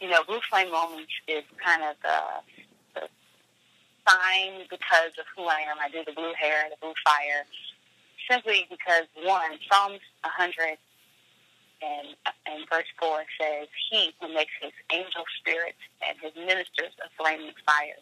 you 0.00 0.08
know, 0.10 0.22
Blue 0.28 0.38
Flame 0.48 0.70
Moments 0.70 1.10
is 1.26 1.42
kind 1.62 1.82
of 1.82 1.96
the, 2.04 3.00
the 3.00 3.08
sign 4.08 4.60
because 4.70 5.10
of 5.18 5.26
who 5.36 5.42
I 5.42 5.62
am. 5.68 5.78
I 5.82 5.88
do 5.90 6.04
the 6.06 6.12
blue 6.12 6.32
hair, 6.38 6.70
the 6.70 6.76
blue 6.80 6.94
fire, 7.04 7.44
simply 8.30 8.66
because, 8.70 9.04
one, 9.24 9.58
Psalms 9.70 10.00
100 10.22 10.78
and, 11.82 12.08
and 12.46 12.68
verse 12.70 12.88
4 13.00 13.22
says, 13.40 13.68
He 13.90 14.12
who 14.20 14.32
makes 14.32 14.52
his 14.60 14.72
angel 14.92 15.24
spirits 15.40 15.80
and 16.06 16.18
his 16.20 16.34
ministers 16.34 16.92
a 17.04 17.08
flaming 17.16 17.54
fire. 17.64 18.00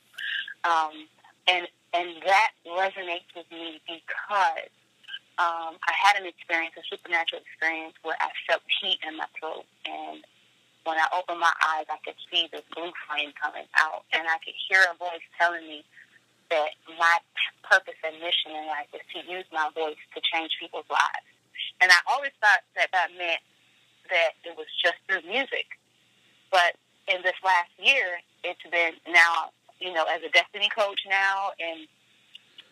Um, 0.64 1.08
and, 1.46 1.68
and 1.94 2.08
that 2.26 2.50
resonates 2.66 3.28
with 3.36 3.46
me 3.52 3.80
because 3.86 4.72
um, 5.38 5.76
I 5.84 5.92
had 5.92 6.16
an 6.16 6.26
experience, 6.26 6.74
a 6.80 6.84
supernatural 6.88 7.42
experience, 7.44 7.94
where 8.02 8.16
I 8.20 8.32
felt 8.48 8.62
heat 8.80 8.98
in 9.06 9.16
my 9.16 9.28
throat. 9.38 9.68
And 9.84 10.24
when 10.84 10.96
I 10.96 11.06
opened 11.12 11.40
my 11.40 11.52
eyes, 11.76 11.84
I 11.92 12.00
could 12.04 12.16
see 12.32 12.48
this 12.50 12.64
blue 12.74 12.90
flame 13.06 13.36
coming 13.36 13.68
out. 13.76 14.08
And 14.12 14.24
I 14.26 14.40
could 14.40 14.56
hear 14.68 14.80
a 14.88 14.96
voice 14.96 15.22
telling 15.38 15.68
me 15.68 15.84
that 16.50 16.70
my 16.98 17.18
purpose 17.62 17.98
and 18.04 18.16
mission 18.20 18.54
in 18.54 18.66
life 18.66 18.90
is 18.94 19.02
to 19.14 19.20
use 19.26 19.44
my 19.52 19.70
voice 19.74 19.98
to 20.14 20.20
change 20.22 20.56
people's 20.60 20.88
lives. 20.90 21.28
And 21.80 21.90
I 21.90 22.00
always 22.08 22.32
thought 22.40 22.62
that 22.76 22.88
that 22.92 23.10
meant 23.18 23.42
that 24.10 24.38
it 24.44 24.56
was 24.56 24.66
just 24.82 24.96
through 25.08 25.26
music. 25.28 25.66
But 26.50 26.78
in 27.08 27.22
this 27.22 27.36
last 27.42 27.72
year, 27.78 28.22
it's 28.44 28.62
been 28.70 28.94
now, 29.10 29.50
you 29.80 29.92
know, 29.92 30.06
as 30.06 30.22
a 30.22 30.30
destiny 30.30 30.70
coach 30.70 31.00
now 31.08 31.50
and 31.58 31.86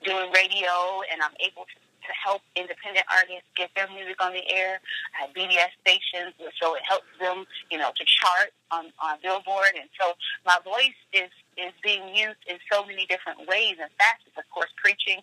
doing 0.04 0.30
radio, 0.32 1.02
and 1.10 1.22
I'm 1.22 1.34
able 1.40 1.64
to 1.64 1.76
to 2.04 2.12
help 2.12 2.42
independent 2.56 3.04
artists 3.08 3.48
get 3.56 3.70
their 3.74 3.88
music 3.88 4.20
on 4.20 4.32
the 4.32 4.44
air. 4.48 4.80
I 5.16 5.26
have 5.26 5.32
BDS 5.32 5.72
stations, 5.80 6.36
so 6.60 6.76
it 6.76 6.84
helps 6.84 7.08
them, 7.20 7.44
you 7.70 7.78
know, 7.78 7.90
to 7.96 8.04
chart 8.04 8.52
on, 8.70 8.92
on 9.00 9.18
Billboard. 9.22 9.72
And 9.74 9.88
so 10.00 10.12
my 10.44 10.58
voice 10.64 10.96
is, 11.12 11.32
is 11.56 11.72
being 11.82 12.14
used 12.14 12.42
in 12.46 12.58
so 12.70 12.84
many 12.84 13.06
different 13.06 13.46
ways 13.46 13.76
and 13.80 13.90
facets, 13.98 14.36
of 14.36 14.46
course, 14.50 14.70
preaching. 14.78 15.22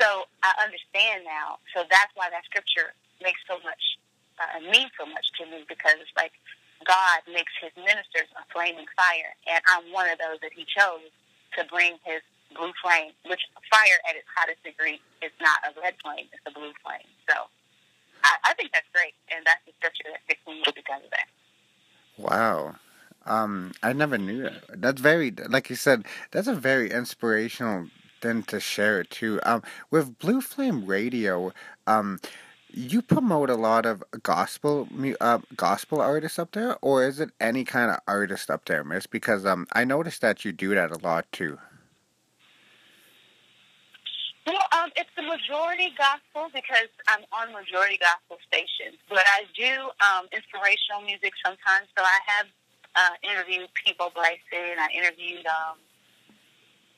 So 0.00 0.28
I 0.42 0.52
understand 0.60 1.24
now. 1.24 1.58
So 1.74 1.84
that's 1.88 2.12
why 2.14 2.28
that 2.30 2.44
scripture 2.44 2.92
makes 3.22 3.40
so 3.48 3.60
much, 3.64 3.82
uh, 4.40 4.60
means 4.70 4.92
so 4.98 5.06
much 5.06 5.28
to 5.40 5.46
me 5.46 5.64
because 5.68 5.96
it's 6.00 6.12
like 6.16 6.32
God 6.84 7.24
makes 7.28 7.52
his 7.60 7.72
ministers 7.76 8.28
a 8.36 8.44
flaming 8.52 8.88
fire. 8.96 9.32
And 9.48 9.60
I'm 9.68 9.88
one 9.92 10.08
of 10.08 10.18
those 10.18 10.40
that 10.44 10.52
he 10.52 10.68
chose 10.68 11.08
to 11.56 11.64
bring 11.68 11.96
his 12.04 12.20
blue 12.54 12.72
flame, 12.82 13.12
which 13.26 13.42
fire 13.70 13.98
at 14.08 14.16
its 14.16 14.28
hottest 14.30 14.62
degree 14.62 15.00
is 15.22 15.32
not 15.40 15.58
a 15.66 15.72
red 15.80 15.94
flame, 16.02 16.28
it's 16.32 16.44
a 16.46 16.52
blue 16.52 16.72
flame. 16.84 17.08
So 17.28 17.48
I, 18.22 18.52
I 18.52 18.54
think 18.54 18.72
that's 18.72 18.86
great, 18.94 19.14
and 19.32 19.44
that's 19.44 19.60
the 19.66 19.72
scripture 19.78 20.10
that 20.12 20.20
sticks 20.24 20.40
with 20.46 20.56
me 20.56 20.72
because 20.74 21.02
of 21.04 21.10
that. 21.10 21.28
Wow. 22.18 22.76
Um, 23.26 23.72
I 23.82 23.92
never 23.92 24.16
knew 24.16 24.42
that. 24.42 24.80
That's 24.80 25.00
very, 25.00 25.32
like 25.48 25.68
you 25.68 25.76
said, 25.76 26.06
that's 26.30 26.46
a 26.46 26.54
very 26.54 26.90
inspirational 26.90 27.88
thing 28.20 28.44
to 28.44 28.60
share 28.60 29.04
too. 29.04 29.40
Um, 29.44 29.62
with 29.90 30.18
Blue 30.18 30.40
Flame 30.40 30.86
Radio, 30.86 31.52
um, 31.86 32.20
you 32.70 33.02
promote 33.02 33.50
a 33.50 33.54
lot 33.54 33.86
of 33.86 34.02
gospel 34.22 34.88
uh, 35.20 35.38
gospel 35.56 36.00
artists 36.00 36.38
up 36.38 36.52
there, 36.52 36.76
or 36.82 37.06
is 37.06 37.20
it 37.20 37.30
any 37.40 37.64
kind 37.64 37.90
of 37.90 37.98
artist 38.06 38.50
up 38.50 38.66
there, 38.66 38.84
Miss? 38.84 39.06
Because 39.06 39.46
um, 39.46 39.66
I 39.72 39.84
noticed 39.84 40.20
that 40.20 40.44
you 40.44 40.52
do 40.52 40.74
that 40.74 40.90
a 40.90 40.98
lot 40.98 41.30
too. 41.32 41.58
Well, 44.46 44.62
um, 44.70 44.90
it's 44.94 45.10
the 45.16 45.22
majority 45.22 45.90
gospel 45.98 46.46
because 46.54 46.86
I'm 47.08 47.26
on 47.34 47.52
majority 47.52 47.98
gospel 47.98 48.38
stations, 48.46 48.94
but 49.08 49.24
I 49.26 49.42
do 49.58 49.90
um, 50.06 50.30
inspirational 50.30 51.02
music 51.02 51.32
sometimes. 51.42 51.88
So 51.98 52.04
I 52.04 52.18
have 52.26 52.46
uh, 52.96 53.14
interviewed 53.22 53.68
Peabo 53.76 54.10
Bryson. 54.10 54.80
I 54.80 54.88
interviewed 54.96 55.44
um, 55.46 55.76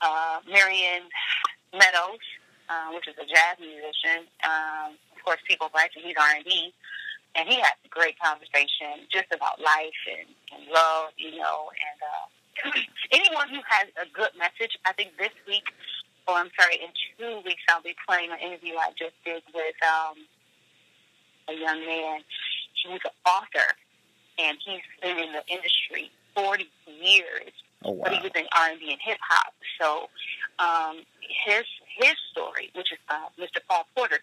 uh, 0.01 0.39
Marion 0.49 1.11
Meadows, 1.75 2.23
uh, 2.71 2.95
which 2.95 3.09
is 3.09 3.15
a 3.19 3.27
jazz 3.27 3.59
musician. 3.59 4.31
Um, 4.47 4.95
of 5.13 5.21
course, 5.25 5.43
Peabo 5.47 5.69
Bryson, 5.69 6.03
he's 6.03 6.17
R&B. 6.17 6.73
And 7.37 7.49
he 7.49 7.61
had 7.61 7.77
a 7.85 7.89
great 7.91 8.19
conversation 8.19 9.05
just 9.13 9.29
about 9.31 9.61
life 9.61 10.01
and, 10.09 10.27
and 10.55 10.71
love, 10.73 11.13
you 11.19 11.37
know. 11.37 11.71
And 11.77 11.99
uh, 12.01 12.81
anyone 13.13 13.49
who 13.51 13.61
has 13.69 13.87
a 14.01 14.09
good 14.11 14.33
message, 14.39 14.75
I 14.87 14.93
think 14.95 15.19
this 15.19 15.35
week 15.47 15.69
oh, 16.29 16.37
I'm 16.37 16.51
sorry, 16.61 16.77
in 16.77 16.93
two 17.17 17.41
weeks 17.45 17.63
I'll 17.69 17.83
be 17.83 17.97
playing 18.07 18.31
an 18.31 18.39
interview 18.39 18.77
I 18.77 18.93
just 18.93 19.17
did 19.25 19.43
with 19.55 19.75
um, 19.83 20.17
a 21.49 21.55
young 21.57 21.81
man. 21.81 22.21
He's 22.77 23.01
an 23.03 23.11
author, 23.27 23.75
and 24.39 24.59
he's 24.65 24.83
been 25.03 25.19
in 25.19 25.33
the 25.33 25.43
industry 25.49 26.11
40 26.35 26.69
years. 26.87 27.53
Oh, 27.85 27.93
wow. 27.93 28.05
But 28.05 28.15
he 28.15 28.21
was 28.23 28.33
in 28.35 28.47
R&B 28.57 28.91
and 28.91 29.01
hip 29.01 29.19
hop. 29.23 29.55
So 29.81 30.09
um, 30.59 31.05
his 31.47 31.65
his 31.99 32.15
story, 32.33 32.71
which 32.75 32.93
is 32.93 32.99
uh, 33.09 33.29
Mr. 33.39 33.61
Paul 33.69 33.87
Porter, 33.97 34.19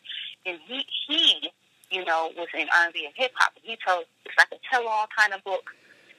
and 0.45 0.59
he 0.65 0.85
he 1.07 1.49
you 1.91 2.03
know 2.03 2.31
was 2.35 2.47
in 2.53 2.67
R&B 2.75 3.05
and 3.05 3.13
hip 3.15 3.31
hop. 3.35 3.53
He 3.61 3.77
told 3.85 4.05
it's 4.25 4.35
like 4.37 4.49
a 4.51 4.57
tell 4.69 4.87
all 4.87 5.07
kind 5.17 5.33
of 5.33 5.43
book. 5.43 5.71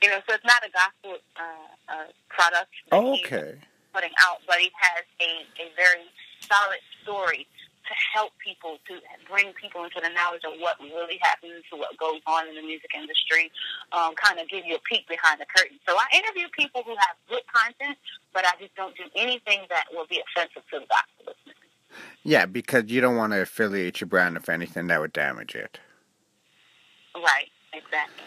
You 0.03 0.11
know, 0.11 0.21
so 0.29 0.35
it's 0.35 0.45
not 0.45 0.63
a 0.63 0.71
gospel 0.71 1.19
uh, 1.37 1.93
uh, 1.93 2.07
product. 2.29 2.71
Oh, 2.93 3.15
okay 3.15 3.57
putting 3.97 4.13
out, 4.21 4.45
but 4.47 4.61
he 4.61 4.69
has 4.77 5.09
a, 5.25 5.49
a 5.57 5.73
very 5.73 6.05
solid 6.45 6.85
story 7.01 7.49
to 7.87 7.95
help 8.13 8.33
people, 8.43 8.79
to 8.89 8.99
bring 9.31 9.53
people 9.55 9.85
into 9.85 10.01
the 10.03 10.11
knowledge 10.11 10.43
of 10.45 10.59
what 10.59 10.79
really 10.81 11.19
happens, 11.23 11.65
to 11.71 11.79
what 11.79 11.97
goes 11.99 12.21
on 12.27 12.49
in 12.49 12.55
the 12.55 12.63
music 12.63 12.91
industry, 12.95 13.51
um, 13.93 14.15
kind 14.15 14.39
of 14.39 14.49
give 14.49 14.67
you 14.67 14.77
a 14.77 14.83
peek 14.85 15.09
behind 15.09 15.41
the 15.41 15.47
curtain. 15.47 15.79
So 15.89 15.95
I 15.95 16.07
interview 16.15 16.49
people 16.53 16.83
who 16.85 16.95
have 16.99 17.15
good 17.29 17.43
content, 17.47 17.99
but 18.35 18.45
I 18.45 18.53
just 18.61 18.75
don't 18.75 18.97
do 18.97 19.05
anything 19.15 19.67
that 19.71 19.87
will 19.93 20.07
be 20.07 20.23
offensive 20.23 20.63
to 20.73 20.81
the 20.81 20.89
gospel 20.91 21.33
listeners. 21.33 21.57
Yeah, 22.23 22.47
because 22.47 22.85
you 22.89 23.01
don't 23.01 23.17
want 23.17 23.33
to 23.33 23.43
affiliate 23.43 24.01
your 24.01 24.09
brand 24.09 24.35
with 24.35 24.49
anything 24.49 24.89
that 24.89 25.01
would 25.01 25.13
damage 25.13 25.55
it. 25.55 25.79
Right, 27.15 27.49
exactly. 27.73 28.25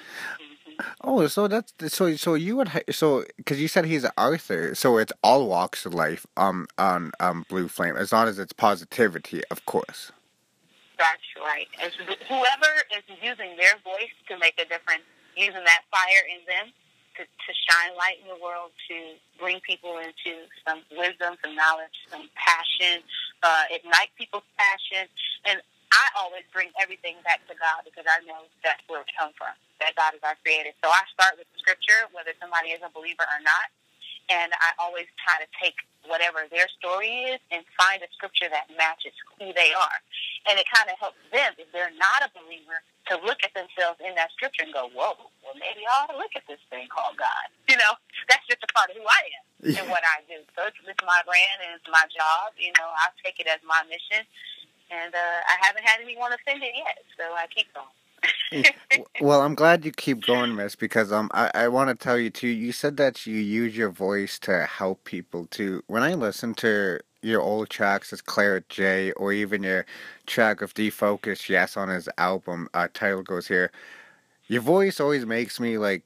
Oh, 1.01 1.27
so 1.27 1.47
that's 1.47 1.73
so 1.87 2.15
so 2.15 2.33
you 2.35 2.55
would 2.57 2.69
so 2.91 3.25
because 3.37 3.59
you 3.59 3.67
said 3.67 3.85
he's 3.85 4.03
an 4.03 4.11
Arthur, 4.17 4.75
so 4.75 4.97
it's 4.97 5.13
all 5.23 5.47
walks 5.47 5.85
of 5.85 5.93
life 5.93 6.25
um 6.37 6.67
on 6.77 7.11
um 7.19 7.45
Blue 7.49 7.67
Flame 7.67 7.95
as 7.97 8.11
long 8.11 8.27
as 8.27 8.39
it's 8.39 8.53
positivity, 8.53 9.41
of 9.51 9.65
course. 9.65 10.11
That's 10.97 11.29
right. 11.39 11.67
Whoever 12.27 12.71
is 12.91 13.03
using 13.23 13.55
their 13.55 13.79
voice 13.83 14.11
to 14.27 14.37
make 14.37 14.59
a 14.59 14.67
difference, 14.67 15.03
using 15.35 15.63
that 15.63 15.83
fire 15.89 16.23
in 16.27 16.43
them 16.45 16.73
to, 17.19 17.23
to 17.23 17.51
shine 17.67 17.95
light 17.95 18.19
in 18.23 18.27
the 18.27 18.39
world, 18.43 18.71
to 18.87 18.95
bring 19.39 19.59
people 19.67 19.99
into 19.99 20.47
some 20.67 20.83
wisdom, 20.91 21.35
some 21.43 21.55
knowledge, 21.55 21.95
some 22.11 22.27
passion, 22.35 23.03
uh, 23.43 23.63
ignite 23.71 24.11
people's 24.17 24.47
passion, 24.55 25.07
and 25.45 25.59
I 25.89 26.05
always 26.17 26.45
bring 26.53 26.69
everything 26.77 27.17
back 27.25 27.41
to 27.49 27.55
God 27.57 27.81
because 27.85 28.05
I 28.05 28.21
know 28.25 28.45
that's 28.61 28.81
where 28.85 29.01
it 29.01 29.09
comes 29.17 29.33
from, 29.37 29.53
that 29.81 29.97
God 29.97 30.13
is 30.13 30.21
our 30.21 30.37
creator. 30.45 30.69
So 30.85 30.89
I 30.89 31.01
start 31.13 31.37
with 31.41 31.49
the 31.49 31.57
scripture, 31.57 32.05
whether 32.13 32.33
somebody 32.37 32.77
is 32.77 32.81
a 32.85 32.91
believer 32.93 33.25
or 33.25 33.41
not, 33.41 33.73
and 34.29 34.53
I 34.61 34.77
always 34.77 35.09
try 35.17 35.41
to 35.41 35.49
take 35.57 35.73
whatever 36.05 36.45
their 36.53 36.69
story 36.77 37.33
is 37.33 37.41
and 37.49 37.65
find 37.73 38.05
a 38.05 38.09
scripture 38.13 38.47
that 38.53 38.69
matches 38.77 39.13
who 39.37 39.49
they 39.57 39.73
are. 39.73 39.97
And 40.45 40.61
it 40.61 40.69
kind 40.69 40.87
of 40.87 40.95
helps 41.01 41.19
them, 41.33 41.57
if 41.57 41.67
they're 41.73 41.93
not 41.97 42.21
a 42.21 42.29
believer, 42.37 42.85
to 43.09 43.17
look 43.25 43.41
at 43.41 43.49
themselves 43.57 43.97
in 44.05 44.13
that 44.13 44.29
scripture 44.37 44.61
and 44.61 44.73
go, 44.73 44.85
whoa, 44.93 45.17
well, 45.41 45.57
maybe 45.57 45.81
I 45.81 46.05
ought 46.05 46.13
to 46.13 46.17
look 46.21 46.37
at 46.37 46.45
this 46.45 46.61
thing 46.69 46.85
called 46.93 47.17
God. 47.17 47.49
You 47.65 47.81
know, 47.81 47.97
that's 48.29 48.45
just 48.45 48.61
a 48.61 48.69
part 48.69 48.93
of 48.93 49.01
who 49.01 49.05
I 49.09 49.21
am 49.33 49.45
yeah. 49.65 49.81
and 49.81 49.85
what 49.89 50.05
I 50.05 50.21
do. 50.29 50.45
So 50.53 50.69
it's, 50.69 50.77
it's 50.85 51.01
my 51.01 51.25
brand 51.25 51.57
and 51.65 51.73
it's 51.73 51.89
my 51.89 52.05
job. 52.13 52.53
You 52.61 52.69
know, 52.77 52.85
I 52.85 53.09
take 53.25 53.41
it 53.41 53.49
as 53.49 53.59
my 53.65 53.81
mission 53.89 54.21
and 54.91 55.13
uh, 55.13 55.17
I 55.17 55.65
haven't 55.65 55.83
had 55.83 56.01
anyone 56.01 56.31
offended 56.33 56.69
yet, 56.75 57.03
so 57.17 57.23
I 57.33 57.47
keep 57.47 57.67
going. 57.73 57.87
well, 59.21 59.41
I'm 59.41 59.55
glad 59.55 59.85
you 59.85 59.91
keep 59.91 60.25
going, 60.25 60.55
Miss, 60.55 60.75
because 60.75 61.11
um, 61.11 61.29
I, 61.33 61.51
I 61.53 61.67
want 61.67 61.89
to 61.89 61.95
tell 61.95 62.17
you 62.17 62.29
too. 62.29 62.47
You 62.47 62.71
said 62.71 62.97
that 62.97 63.25
you 63.25 63.37
use 63.37 63.77
your 63.77 63.89
voice 63.89 64.39
to 64.39 64.65
help 64.65 65.03
people 65.03 65.45
too. 65.45 65.83
When 65.87 66.03
I 66.03 66.13
listen 66.15 66.53
to 66.55 66.99
your 67.21 67.41
old 67.41 67.69
tracks 67.69 68.11
as 68.13 68.21
Claret 68.21 68.69
Jai, 68.69 69.11
or 69.11 69.31
even 69.33 69.63
your 69.63 69.85
track 70.25 70.61
of 70.61 70.73
Defocus, 70.73 71.49
yes, 71.49 71.77
on 71.77 71.89
his 71.89 72.09
album, 72.17 72.69
uh, 72.73 72.87
title 72.93 73.23
goes 73.23 73.47
here. 73.47 73.71
Your 74.47 74.61
voice 74.61 74.99
always 74.99 75.25
makes 75.25 75.59
me 75.59 75.77
like 75.77 76.03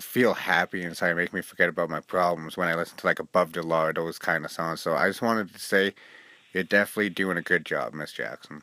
feel 0.00 0.34
happy 0.34 0.82
inside, 0.82 1.14
make 1.16 1.32
me 1.32 1.40
forget 1.42 1.68
about 1.68 1.90
my 1.90 2.00
problems 2.00 2.56
when 2.56 2.68
I 2.68 2.74
listen 2.74 2.96
to 2.98 3.06
like 3.06 3.18
Above 3.18 3.52
the 3.52 3.62
Law, 3.62 3.92
those 3.92 4.18
kind 4.18 4.44
of 4.44 4.50
songs. 4.50 4.80
So 4.80 4.94
I 4.94 5.08
just 5.08 5.22
wanted 5.22 5.52
to 5.52 5.58
say 5.58 5.94
you're 6.52 6.64
definitely 6.64 7.10
doing 7.10 7.36
a 7.36 7.42
good 7.42 7.64
job, 7.64 7.94
Miss 7.94 8.12
Jackson. 8.12 8.62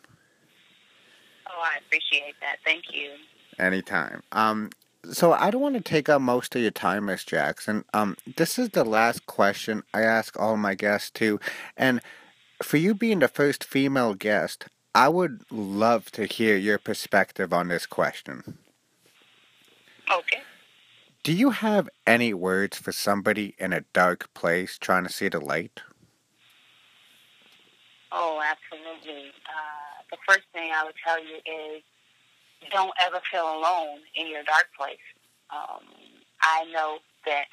Oh, 1.48 1.62
I 1.64 1.78
appreciate 1.86 2.36
that. 2.42 2.58
Thank 2.64 2.94
you. 2.94 3.12
Anytime. 3.60 4.22
Um, 4.32 4.70
so 5.12 5.34
I 5.34 5.52
don't 5.52 5.62
want 5.62 5.76
to 5.76 5.82
take 5.82 6.10
up 6.10 6.22
most 6.22 6.56
of 6.56 6.62
your 6.62 6.72
time, 6.72 7.06
Miss 7.06 7.24
Jackson. 7.24 7.86
Um, 7.94 8.18
this 8.36 8.60
is 8.60 8.70
the 8.70 8.84
last 8.84 9.26
question 9.26 9.84
I 9.94 10.02
ask 10.02 10.40
all 10.40 10.58
my 10.58 10.76
guests 10.76 11.10
too, 11.10 11.40
and 11.76 12.02
for 12.62 12.78
you 12.78 12.94
being 12.94 13.20
the 13.20 13.28
first 13.28 13.64
female 13.64 14.14
guest, 14.14 14.66
I 14.94 15.10
would 15.10 15.44
love 15.52 16.12
to 16.12 16.26
hear 16.26 16.58
your 16.58 16.80
perspective 16.80 17.54
on 17.54 17.68
this 17.68 17.86
question. 17.86 18.58
Okay. 20.12 20.42
Do 21.24 21.34
you 21.34 21.52
have 21.52 21.90
any 22.06 22.34
words 22.34 22.78
for 22.78 22.92
somebody 22.92 23.54
in 23.60 23.74
a 23.74 23.82
dark 23.94 24.34
place 24.34 24.78
trying 24.78 25.04
to 25.04 25.12
see 25.12 25.28
the 25.28 25.40
light? 25.40 25.82
Oh, 28.18 28.41
absolutely. 28.41 29.30
Uh, 29.45 30.01
the 30.09 30.18
first 30.26 30.49
thing 30.51 30.74
I 30.74 30.84
would 30.84 30.97
tell 31.05 31.22
you 31.22 31.38
is 31.45 31.86
don't 32.74 32.91
ever 33.05 33.22
feel 33.30 33.45
alone 33.45 34.01
in 34.18 34.26
your 34.26 34.41
dark 34.41 34.74
place. 34.74 35.05
Um, 35.53 35.86
I 36.41 36.65
know 36.74 36.97
that 37.30 37.45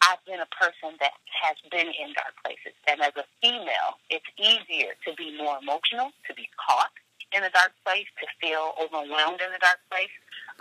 I've 0.00 0.24
been 0.24 0.40
a 0.40 0.48
person 0.56 0.96
that 1.04 1.12
has 1.28 1.60
been 1.68 1.92
in 1.92 2.16
dark 2.16 2.32
places. 2.40 2.72
And 2.88 3.04
as 3.04 3.12
a 3.20 3.28
female, 3.44 4.00
it's 4.08 4.24
easier 4.40 4.96
to 5.04 5.12
be 5.20 5.36
more 5.36 5.60
emotional, 5.60 6.16
to 6.24 6.32
be 6.32 6.48
caught 6.56 6.88
in 7.36 7.44
a 7.44 7.52
dark 7.52 7.76
place, 7.84 8.08
to 8.24 8.26
feel 8.40 8.72
overwhelmed 8.80 9.44
in 9.44 9.52
a 9.52 9.60
dark 9.60 9.84
place. 9.92 10.14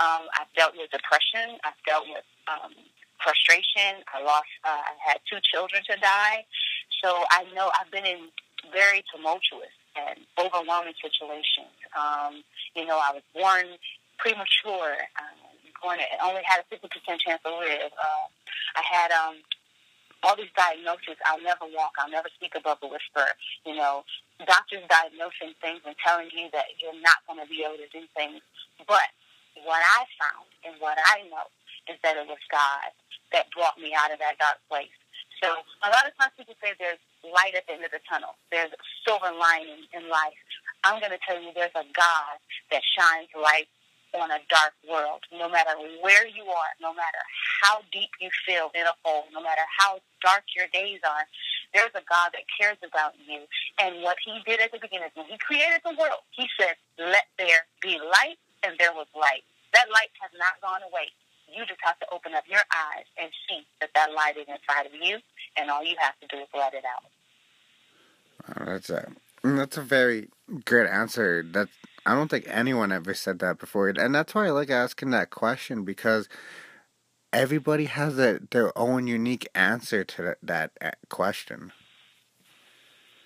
Um, 0.04 0.28
I've 0.36 0.52
dealt 0.52 0.76
with 0.76 0.92
depression. 0.92 1.64
I've 1.64 1.80
dealt 1.88 2.12
with 2.12 2.28
um, 2.52 2.76
frustration. 3.24 4.04
I 4.12 4.20
lost, 4.20 4.52
uh, 4.68 4.84
I 4.84 5.00
had 5.00 5.24
two 5.32 5.40
children 5.48 5.80
to 5.88 5.96
die. 5.96 6.44
So 7.00 7.24
I 7.32 7.48
know 7.56 7.72
I've 7.80 7.88
been 7.88 8.06
in 8.06 8.28
very 8.72 9.04
tumultuous 9.14 9.74
and 9.96 10.20
overwhelming 10.38 10.94
situations. 11.02 11.74
Um, 11.98 12.44
you 12.76 12.86
know, 12.86 12.98
I 12.98 13.14
was 13.14 13.24
born 13.34 13.78
premature. 14.18 14.98
Um, 15.18 15.48
going 15.82 16.00
to, 16.02 16.08
only 16.26 16.42
had 16.46 16.62
a 16.62 16.68
50% 16.74 16.90
chance 17.22 17.42
to 17.46 17.54
live. 17.54 17.92
Uh, 17.94 18.26
I 18.76 18.84
had 18.84 19.10
um, 19.14 19.36
all 20.24 20.36
these 20.36 20.52
diagnoses. 20.58 21.18
I'll 21.26 21.42
never 21.42 21.66
walk. 21.70 21.94
I'll 22.02 22.10
never 22.10 22.30
speak 22.34 22.58
above 22.58 22.82
a 22.82 22.90
whisper. 22.90 23.30
You 23.66 23.78
know, 23.78 24.04
doctors 24.46 24.86
diagnosing 24.90 25.54
things 25.62 25.82
and 25.86 25.96
telling 26.02 26.30
you 26.34 26.50
that 26.54 26.78
you're 26.82 26.98
not 27.02 27.22
going 27.30 27.42
to 27.42 27.50
be 27.50 27.62
able 27.66 27.78
to 27.78 27.90
do 27.94 28.06
things. 28.18 28.42
But 28.86 29.10
what 29.66 29.82
I 29.82 30.06
found 30.18 30.50
and 30.66 30.74
what 30.82 30.98
I 30.98 31.26
know 31.30 31.50
is 31.90 31.98
that 32.04 32.18
it 32.18 32.26
was 32.28 32.42
God 32.50 32.90
that 33.34 33.50
brought 33.54 33.78
me 33.78 33.94
out 33.94 34.12
of 34.14 34.20
that 34.20 34.38
dark 34.38 34.62
place. 34.70 34.94
So 35.42 35.54
a 35.86 35.90
lot 35.94 36.10
of 36.10 36.14
times 36.18 36.34
people 36.38 36.58
say 36.58 36.74
there's 36.82 37.02
light 37.34 37.56
at 37.56 37.68
the 37.68 37.74
end 37.76 37.86
of 37.86 37.92
the 37.92 38.04
tunnel. 38.10 38.36
There's 38.52 38.72
silver 39.06 39.32
lining 39.32 39.88
in 39.94 40.10
life. 40.10 40.38
I'm 40.84 41.00
going 41.00 41.12
to 41.12 41.22
tell 41.26 41.42
you 41.42 41.52
there's 41.56 41.76
a 41.76 41.88
God 41.96 42.36
that 42.72 42.82
shines 42.96 43.30
light 43.36 43.68
on 44.16 44.32
a 44.32 44.40
dark 44.48 44.74
world. 44.88 45.22
No 45.36 45.50
matter 45.50 45.76
where 46.02 46.26
you 46.28 46.48
are, 46.48 46.72
no 46.80 46.94
matter 46.94 47.22
how 47.62 47.84
deep 47.92 48.10
you 48.22 48.30
feel 48.48 48.72
in 48.74 48.88
a 48.88 48.96
hole, 49.04 49.28
no 49.34 49.42
matter 49.44 49.66
how 49.78 50.00
dark 50.24 50.44
your 50.56 50.68
days 50.72 51.04
are, 51.04 51.28
there's 51.74 51.92
a 51.94 52.06
God 52.08 52.32
that 52.32 52.48
cares 52.48 52.80
about 52.82 53.14
you. 53.20 53.44
And 53.84 54.02
what 54.02 54.16
he 54.24 54.40
did 54.48 54.64
at 54.64 54.72
the 54.72 54.80
beginning, 54.80 55.12
when 55.14 55.28
he 55.28 55.38
created 55.38 55.84
the 55.84 55.94
world, 56.00 56.24
he 56.32 56.48
said, 56.56 56.80
let 56.98 57.28
there 57.38 57.68
be 57.82 58.00
light, 58.00 58.40
and 58.64 58.80
there 58.80 58.94
was 58.96 59.08
light. 59.14 59.44
That 59.74 59.92
light 59.92 60.10
has 60.24 60.32
not 60.40 60.58
gone 60.64 60.82
away. 60.88 61.12
You 61.52 61.66
just 61.68 61.80
have 61.84 62.00
to 62.00 62.08
open 62.12 62.34
up 62.34 62.44
your 62.48 62.64
eyes 62.72 63.06
and 63.20 63.30
see 63.48 63.68
that 63.80 63.92
that 63.96 64.12
light 64.12 64.36
is 64.38 64.48
inside 64.48 64.88
of 64.88 64.96
you, 64.96 65.20
and 65.56 65.70
all 65.70 65.84
you 65.84 65.96
have 66.00 66.18
to 66.20 66.28
do 66.28 66.42
is 66.42 66.50
let 66.56 66.74
it 66.74 66.84
out. 66.88 67.08
That's 68.66 68.90
a 68.90 69.08
that's 69.44 69.78
a 69.78 69.82
very 69.82 70.30
good 70.66 70.88
answer. 70.88 71.44
That 71.44 71.70
I 72.06 72.16
don't 72.16 72.30
think 72.30 72.46
anyone 72.48 72.92
ever 72.92 73.14
said 73.14 73.40
that 73.40 73.60
before, 73.60 73.90
and 73.90 74.16
that's 74.16 74.34
why 74.36 74.48
I 74.48 74.52
like 74.52 74.70
asking 74.70 75.12
that 75.12 75.30
question 75.30 75.84
because 75.84 76.28
everybody 77.34 77.86
has 77.86 78.18
a, 78.18 78.40
their 78.52 78.78
own 78.78 79.08
unique 79.08 79.48
answer 79.54 80.04
to 80.04 80.22
that, 80.24 80.38
that 80.42 80.72
uh, 80.82 80.92
question. 81.10 81.72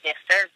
Yes, 0.04 0.16
sir. 0.30 0.48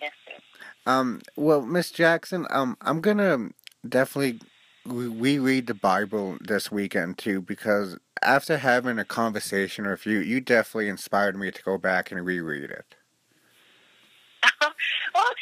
Yes, 0.00 0.12
sir. 0.26 0.90
Um. 0.90 1.20
Well, 1.36 1.62
Miss 1.62 1.90
Jackson, 1.90 2.46
um, 2.50 2.76
I'm 2.80 3.00
gonna 3.00 3.50
definitely 3.88 4.40
reread 4.86 5.66
the 5.66 5.74
Bible 5.74 6.38
this 6.40 6.72
weekend 6.72 7.18
too 7.18 7.40
because 7.40 7.98
after 8.22 8.58
having 8.58 8.98
a 8.98 9.04
conversation 9.04 9.86
with 9.86 10.06
you, 10.06 10.18
you 10.18 10.40
definitely 10.40 10.88
inspired 10.88 11.36
me 11.36 11.50
to 11.50 11.62
go 11.62 11.78
back 11.78 12.10
and 12.10 12.24
reread 12.24 12.70
it. 12.70 12.96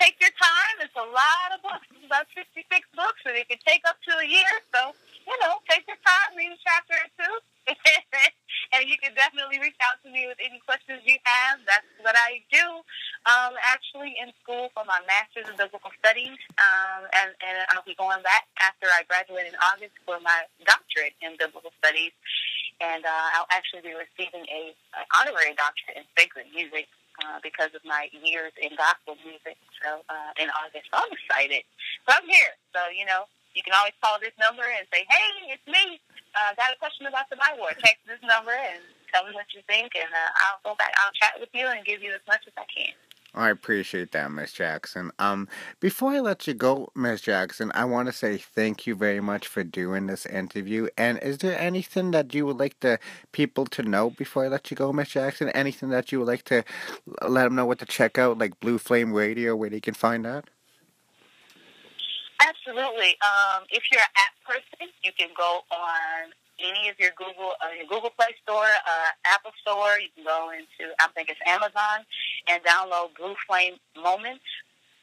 Take 0.01 0.17
your 0.23 0.33
time. 0.39 0.75
It's 0.81 0.95
a 0.95 1.09
lot 1.11 1.49
of 1.55 1.61
books. 1.63 1.87
It's 1.93 2.07
about 2.07 2.31
66 2.33 2.65
books, 2.95 3.21
and 3.27 3.35
it 3.35 3.51
can 3.51 3.61
take 3.67 3.83
up 3.85 3.99
to 4.09 4.13
a 4.23 4.27
year. 4.27 4.53
So, 4.73 4.95
you 5.27 5.37
know, 5.43 5.59
take 5.69 5.85
your 5.91 5.99
time, 6.01 6.39
read 6.39 6.55
a 6.55 6.59
chapter 6.63 6.95
or 6.97 7.11
two. 7.19 7.35
and 8.73 8.89
you 8.89 8.97
can 8.97 9.13
definitely 9.13 9.61
reach 9.61 9.77
out 9.85 10.01
to 10.01 10.09
me 10.09 10.25
with 10.25 10.41
any 10.41 10.57
questions 10.65 11.05
you 11.05 11.21
have. 11.29 11.61
That's 11.69 11.85
what 12.01 12.17
I 12.17 12.41
do. 12.49 12.81
Um, 13.29 13.53
actually, 13.61 14.17
in 14.17 14.33
school 14.41 14.73
for 14.73 14.89
my 14.89 15.05
master's 15.05 15.51
in 15.51 15.57
biblical 15.59 15.93
studies, 16.01 16.39
um, 16.57 17.05
and, 17.13 17.37
and 17.45 17.57
I'll 17.75 17.85
be 17.85 17.99
going 17.99 18.25
back 18.25 18.49
after 18.65 18.89
I 18.89 19.05
graduate 19.05 19.45
in 19.45 19.57
August 19.61 19.93
for 20.09 20.17
my 20.25 20.49
doctorate 20.65 21.13
in 21.21 21.37
biblical 21.37 21.75
studies. 21.77 22.17
And 22.79 23.03
uh, 23.03 23.35
I'll 23.35 23.51
actually 23.51 23.83
be 23.83 23.93
receiving 23.93 24.47
a, 24.47 24.71
an 24.95 25.05
honorary 25.11 25.53
doctorate 25.59 25.99
in 25.99 26.07
sacred 26.15 26.47
music 26.55 26.87
uh, 27.25 27.39
because 27.43 27.73
of 27.75 27.83
my 27.85 28.09
years 28.13 28.53
in 28.61 28.75
gospel 28.77 29.17
music. 29.25 29.59
So 29.83 30.03
uh, 30.09 30.33
in 30.41 30.49
August, 30.55 30.89
I'm 30.93 31.11
excited. 31.11 31.65
So 32.07 32.17
I'm 32.17 32.27
here. 32.27 32.53
So 32.75 32.81
you 32.95 33.07
know, 33.07 33.27
you 33.55 33.63
can 33.63 33.75
always 33.75 33.97
call 34.03 34.19
this 34.21 34.35
number 34.39 34.65
and 34.65 34.85
say, 34.93 35.07
"Hey, 35.09 35.55
it's 35.55 35.67
me. 35.67 36.01
Uh, 36.37 36.55
got 36.55 36.75
a 36.75 36.79
question 36.79 37.07
about 37.07 37.31
the 37.31 37.39
Bible." 37.39 37.67
Or 37.67 37.75
text 37.79 38.05
this 38.07 38.23
number 38.27 38.55
and 38.55 38.83
tell 39.13 39.25
me 39.27 39.33
what 39.35 39.51
you 39.55 39.63
think, 39.67 39.95
and 39.97 40.11
uh, 40.11 40.31
I'll 40.47 40.63
go 40.65 40.73
back. 40.79 40.93
I'll 41.03 41.15
chat 41.17 41.39
with 41.41 41.51
you 41.55 41.67
and 41.69 41.85
give 41.85 42.03
you 42.03 42.13
as 42.15 42.25
much 42.29 42.45
as 42.47 42.55
I 42.59 42.67
can. 42.71 42.95
I 43.35 43.51
appreciate 43.51 44.13
that, 44.13 44.33
Miss 44.33 44.53
Jackson. 44.53 45.13
Um, 45.19 45.49
before 45.81 46.13
I 46.13 46.21
let 46.21 46.47
you 46.47 46.55
go, 46.55 46.91
Miss 46.95 47.21
Jackson, 47.21 47.71
I 47.75 47.85
want 47.85 48.09
to 48.09 48.13
say 48.13 48.39
thank 48.39 48.87
you 48.87 48.95
very 48.95 49.21
much 49.21 49.47
for 49.47 49.63
doing 49.63 50.07
this 50.07 50.25
interview. 50.25 50.89
And 50.97 51.19
is 51.23 51.39
there 51.39 51.59
anything 51.59 52.11
that 52.13 52.33
you 52.35 52.47
would 52.47 52.59
like 52.59 52.81
the 52.81 52.99
people 53.33 53.67
to 53.67 53.83
know 53.83 54.11
before 54.11 54.47
I 54.47 54.49
let 54.49 54.71
you 54.71 54.77
go, 54.77 54.93
Miss 54.93 55.11
Jackson? 55.11 55.51
Anything 55.51 55.91
that 55.91 56.11
you 56.11 56.21
would 56.21 56.29
like 56.29 56.45
to 56.45 56.65
let 57.29 57.45
them 57.45 57.55
know 57.55 57.67
what 57.67 57.79
to 57.81 57.87
check 57.87 58.19
out, 58.19 58.39
like 58.39 58.59
Blue 58.61 58.79
Flame 58.79 59.13
Radio, 59.13 59.55
where 59.55 59.71
they 59.71 59.81
can 59.81 59.95
find 59.95 60.25
that? 60.25 60.49
Absolutely. 62.41 63.17
Um, 63.21 63.65
if 63.69 63.83
you're 63.93 64.01
an 64.01 64.07
app 64.17 64.35
person, 64.47 64.93
you 65.05 65.13
can 65.19 65.29
go 65.37 65.61
on 65.71 66.33
any 66.61 66.89
of 66.89 66.99
your 66.99 67.11
Google 67.17 67.55
uh, 67.63 67.73
your 67.77 67.87
Google 67.87 68.11
Play 68.11 68.35
Store, 68.43 68.67
uh, 68.67 69.11
Apple 69.27 69.53
Store. 69.63 69.99
You 69.99 70.09
can 70.15 70.25
go 70.25 70.51
into 70.51 70.93
I 71.01 71.09
think 71.15 71.31
it's 71.31 71.41
Amazon 71.47 72.05
and 72.49 72.63
download 72.63 73.17
Blue 73.17 73.35
Flame 73.47 73.77
Moments. 73.97 74.45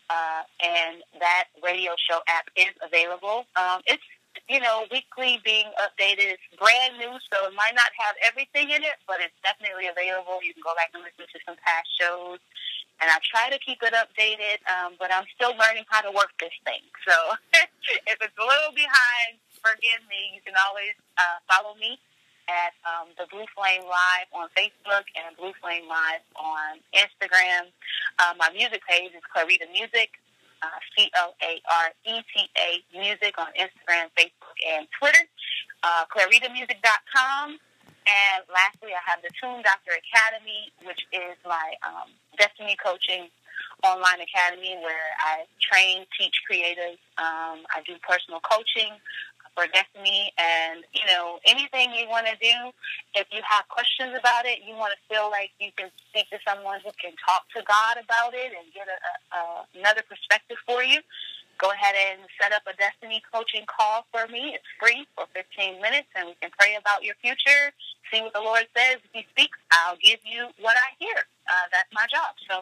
Uh, 0.05 0.45
and 0.61 1.01
that 1.17 1.49
radio 1.65 1.97
show 1.97 2.21
app 2.29 2.45
is 2.53 2.69
available. 2.85 3.49
Um, 3.57 3.81
it's 3.89 4.05
you 4.47 4.59
know 4.59 4.85
weekly 4.91 5.41
being 5.43 5.65
updated. 5.81 6.37
It's 6.37 6.47
brand 6.61 7.01
new, 7.01 7.17
so 7.31 7.47
it 7.49 7.53
might 7.57 7.73
not 7.73 7.89
have 7.97 8.13
everything 8.21 8.69
in 8.69 8.85
it, 8.85 9.01
but 9.07 9.17
it's 9.17 9.35
definitely 9.41 9.89
available. 9.89 10.45
You 10.45 10.53
can 10.53 10.61
go 10.61 10.77
back 10.77 10.93
and 10.93 11.01
listen 11.01 11.25
to 11.25 11.39
some 11.45 11.57
past 11.65 11.89
shows. 11.97 12.37
And 13.01 13.11
I 13.11 13.19
try 13.27 13.51
to 13.51 13.59
keep 13.59 13.83
it 13.83 13.91
updated, 13.91 14.63
um, 14.71 14.95
but 14.95 15.11
I'm 15.11 15.27
still 15.35 15.51
learning 15.59 15.83
how 15.91 15.99
to 15.99 16.11
work 16.15 16.31
this 16.39 16.55
thing. 16.63 16.79
So 17.03 17.15
if 18.07 18.17
it's 18.23 18.37
a 18.39 18.45
little 18.45 18.71
behind, 18.71 19.35
forgive 19.65 20.05
me. 20.05 20.37
You 20.37 20.41
can 20.45 20.53
always 20.69 20.93
uh, 21.17 21.41
follow 21.49 21.73
me 21.81 21.97
at 22.45 22.77
um, 22.85 23.09
the 23.17 23.25
Blue 23.33 23.49
Flame 23.57 23.89
Live 23.89 24.29
on 24.29 24.45
Facebook 24.53 25.09
and 25.17 25.33
Blue 25.33 25.57
Flame 25.57 25.89
Live 25.89 26.21
on 26.37 26.77
Instagram. 26.93 27.73
Uh, 28.21 28.37
my 28.37 28.53
music 28.53 28.85
page 28.85 29.09
is 29.17 29.25
Clareta 29.25 29.65
Music, 29.73 30.13
uh, 30.61 30.77
C 30.93 31.09
L 31.17 31.33
A 31.41 31.57
R 31.65 31.87
E 32.05 32.21
T 32.29 32.45
A 32.61 32.69
Music 32.93 33.33
on 33.41 33.49
Instagram, 33.57 34.13
Facebook, 34.13 34.57
and 34.61 34.85
Twitter. 34.93 35.25
Uh, 35.81 36.05
ClaretaMusic.com. 36.13 37.57
And 38.05 38.41
lastly, 38.53 38.93
I 38.93 39.01
have 39.01 39.25
the 39.25 39.33
Tune 39.41 39.65
Doctor 39.65 39.97
Academy, 39.97 40.69
which 40.85 41.09
is 41.09 41.33
my 41.41 41.73
um, 41.81 42.13
destiny 42.37 42.77
coaching 42.77 43.33
online 43.83 44.21
academy 44.21 44.77
where 44.81 45.13
I 45.19 45.45
train, 45.61 46.05
teach 46.17 46.33
creatives. 46.49 47.01
Um, 47.17 47.65
I 47.73 47.81
do 47.85 47.97
personal 48.01 48.39
coaching 48.41 48.93
for 49.55 49.65
Destiny. 49.71 50.29
And, 50.37 50.83
you 50.93 51.07
know, 51.07 51.39
anything 51.47 51.95
you 51.95 52.05
want 52.11 52.27
to 52.27 52.35
do, 52.37 52.75
if 53.15 53.25
you 53.31 53.39
have 53.47 53.65
questions 53.71 54.11
about 54.13 54.45
it, 54.45 54.59
you 54.67 54.75
want 54.75 54.91
to 54.93 54.99
feel 55.07 55.31
like 55.31 55.55
you 55.57 55.71
can 55.73 55.89
speak 56.11 56.29
to 56.29 56.37
someone 56.43 56.83
who 56.83 56.91
can 56.99 57.15
talk 57.23 57.47
to 57.55 57.63
God 57.63 57.95
about 57.97 58.35
it 58.35 58.51
and 58.53 58.67
get 58.75 58.85
a, 58.91 58.99
a, 59.33 59.39
another 59.79 60.03
perspective 60.05 60.59
for 60.67 60.83
you, 60.83 60.99
go 61.57 61.71
ahead 61.71 61.95
and 61.95 62.19
set 62.39 62.51
up 62.51 62.63
a 62.67 62.75
Destiny 62.75 63.23
coaching 63.31 63.63
call 63.65 64.05
for 64.11 64.27
me. 64.27 64.53
It's 64.53 64.67
free 64.77 65.07
for 65.15 65.25
15 65.33 65.81
minutes, 65.81 66.11
and 66.15 66.27
we 66.29 66.35
can 66.43 66.51
pray 66.59 66.75
about 66.75 67.03
your 67.03 67.15
future, 67.23 67.71
see 68.11 68.21
what 68.21 68.33
the 68.35 68.43
Lord 68.43 68.67
says. 68.75 68.99
If 69.03 69.11
He 69.15 69.23
speaks, 69.31 69.57
I'll 69.71 69.97
give 70.03 70.19
you 70.27 70.51
what 70.59 70.75
I 70.75 70.91
hear. 70.99 71.23
Uh, 71.47 71.67
that's 71.71 71.89
my 71.95 72.05
job. 72.11 72.35
So 72.51 72.61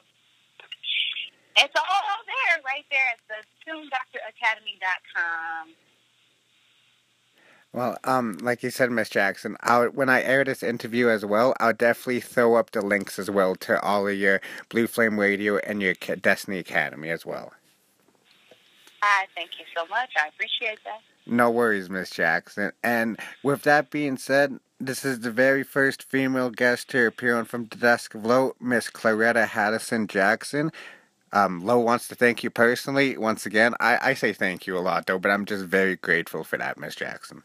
it's 1.58 1.74
all 1.78 2.22
there, 2.26 2.62
right 2.66 2.86
there 2.90 3.14
at 3.14 3.22
the 3.30 3.46
TuneDoctorAcademy.com. 3.66 5.76
Well, 7.74 7.98
um, 8.04 8.38
like 8.40 8.62
you 8.62 8.70
said, 8.70 8.92
Miss 8.92 9.10
Jackson, 9.10 9.58
I'll, 9.62 9.88
when 9.88 10.08
I 10.08 10.22
air 10.22 10.44
this 10.44 10.62
interview 10.62 11.10
as 11.10 11.26
well, 11.26 11.56
I'll 11.60 11.74
definitely 11.74 12.22
throw 12.22 12.56
up 12.56 12.70
the 12.70 12.82
links 12.82 13.18
as 13.18 13.32
well 13.32 13.56
to 13.58 13.82
all 13.82 14.08
of 14.08 14.16
your 14.16 14.42
Blue 14.70 14.86
Flame 14.86 15.20
Radio 15.20 15.58
and 15.58 15.82
your 15.82 15.96
Destiny 15.96 16.60
Academy 16.60 17.10
as 17.10 17.26
well. 17.26 17.52
Hi, 19.02 19.26
thank 19.36 19.50
you 19.58 19.66
so 19.76 19.88
much. 19.88 20.12
I 20.24 20.28
appreciate 20.28 20.78
that. 20.86 21.00
No 21.26 21.50
worries, 21.50 21.90
Miss 21.90 22.12
Jackson. 22.12 22.74
And 22.84 23.20
with 23.42 23.64
that 23.64 23.90
being 23.90 24.18
said, 24.18 24.60
this 24.80 25.04
is 25.04 25.22
the 25.22 25.32
very 25.32 25.64
first 25.64 26.04
female 26.04 26.52
guest 26.52 26.90
to 26.92 27.08
appear 27.08 27.36
on 27.36 27.46
From 27.46 27.66
the 27.66 27.78
Desk 27.78 28.14
of 28.14 28.24
Low, 28.24 28.56
Miss 28.60 28.92
Clareta 28.92 29.48
Haddison 29.48 30.08
Jackson. 30.08 30.72
Um, 31.32 31.66
Low 31.66 31.80
wants 31.80 32.08
to 32.10 32.16
thank 32.16 32.44
you 32.44 32.52
personally. 32.52 33.18
Once 33.18 33.48
again, 33.48 33.74
I, 33.80 33.98
I 34.10 34.14
say 34.14 34.32
thank 34.32 34.68
you 34.68 34.78
a 34.78 34.80
lot, 34.80 35.08
though, 35.08 35.18
but 35.18 35.32
I'm 35.32 35.46
just 35.46 35.66
very 35.66 35.96
grateful 35.96 36.44
for 36.44 36.58
that, 36.58 36.78
Miss 36.78 36.96
Jackson. 36.96 37.42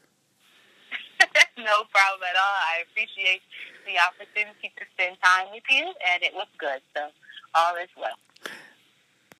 no 1.59 1.85
problem 1.91 2.23
at 2.25 2.37
all. 2.39 2.59
I 2.71 2.85
appreciate 2.91 3.43
the 3.87 3.99
opportunity 3.99 4.73
to 4.77 4.85
spend 4.95 5.17
time 5.23 5.49
with 5.53 5.65
you, 5.71 5.87
and 5.87 6.23
it 6.23 6.35
was 6.35 6.49
good. 6.59 6.81
So 6.97 7.11
all 7.55 7.77
is 7.77 7.91
well. 7.97 8.19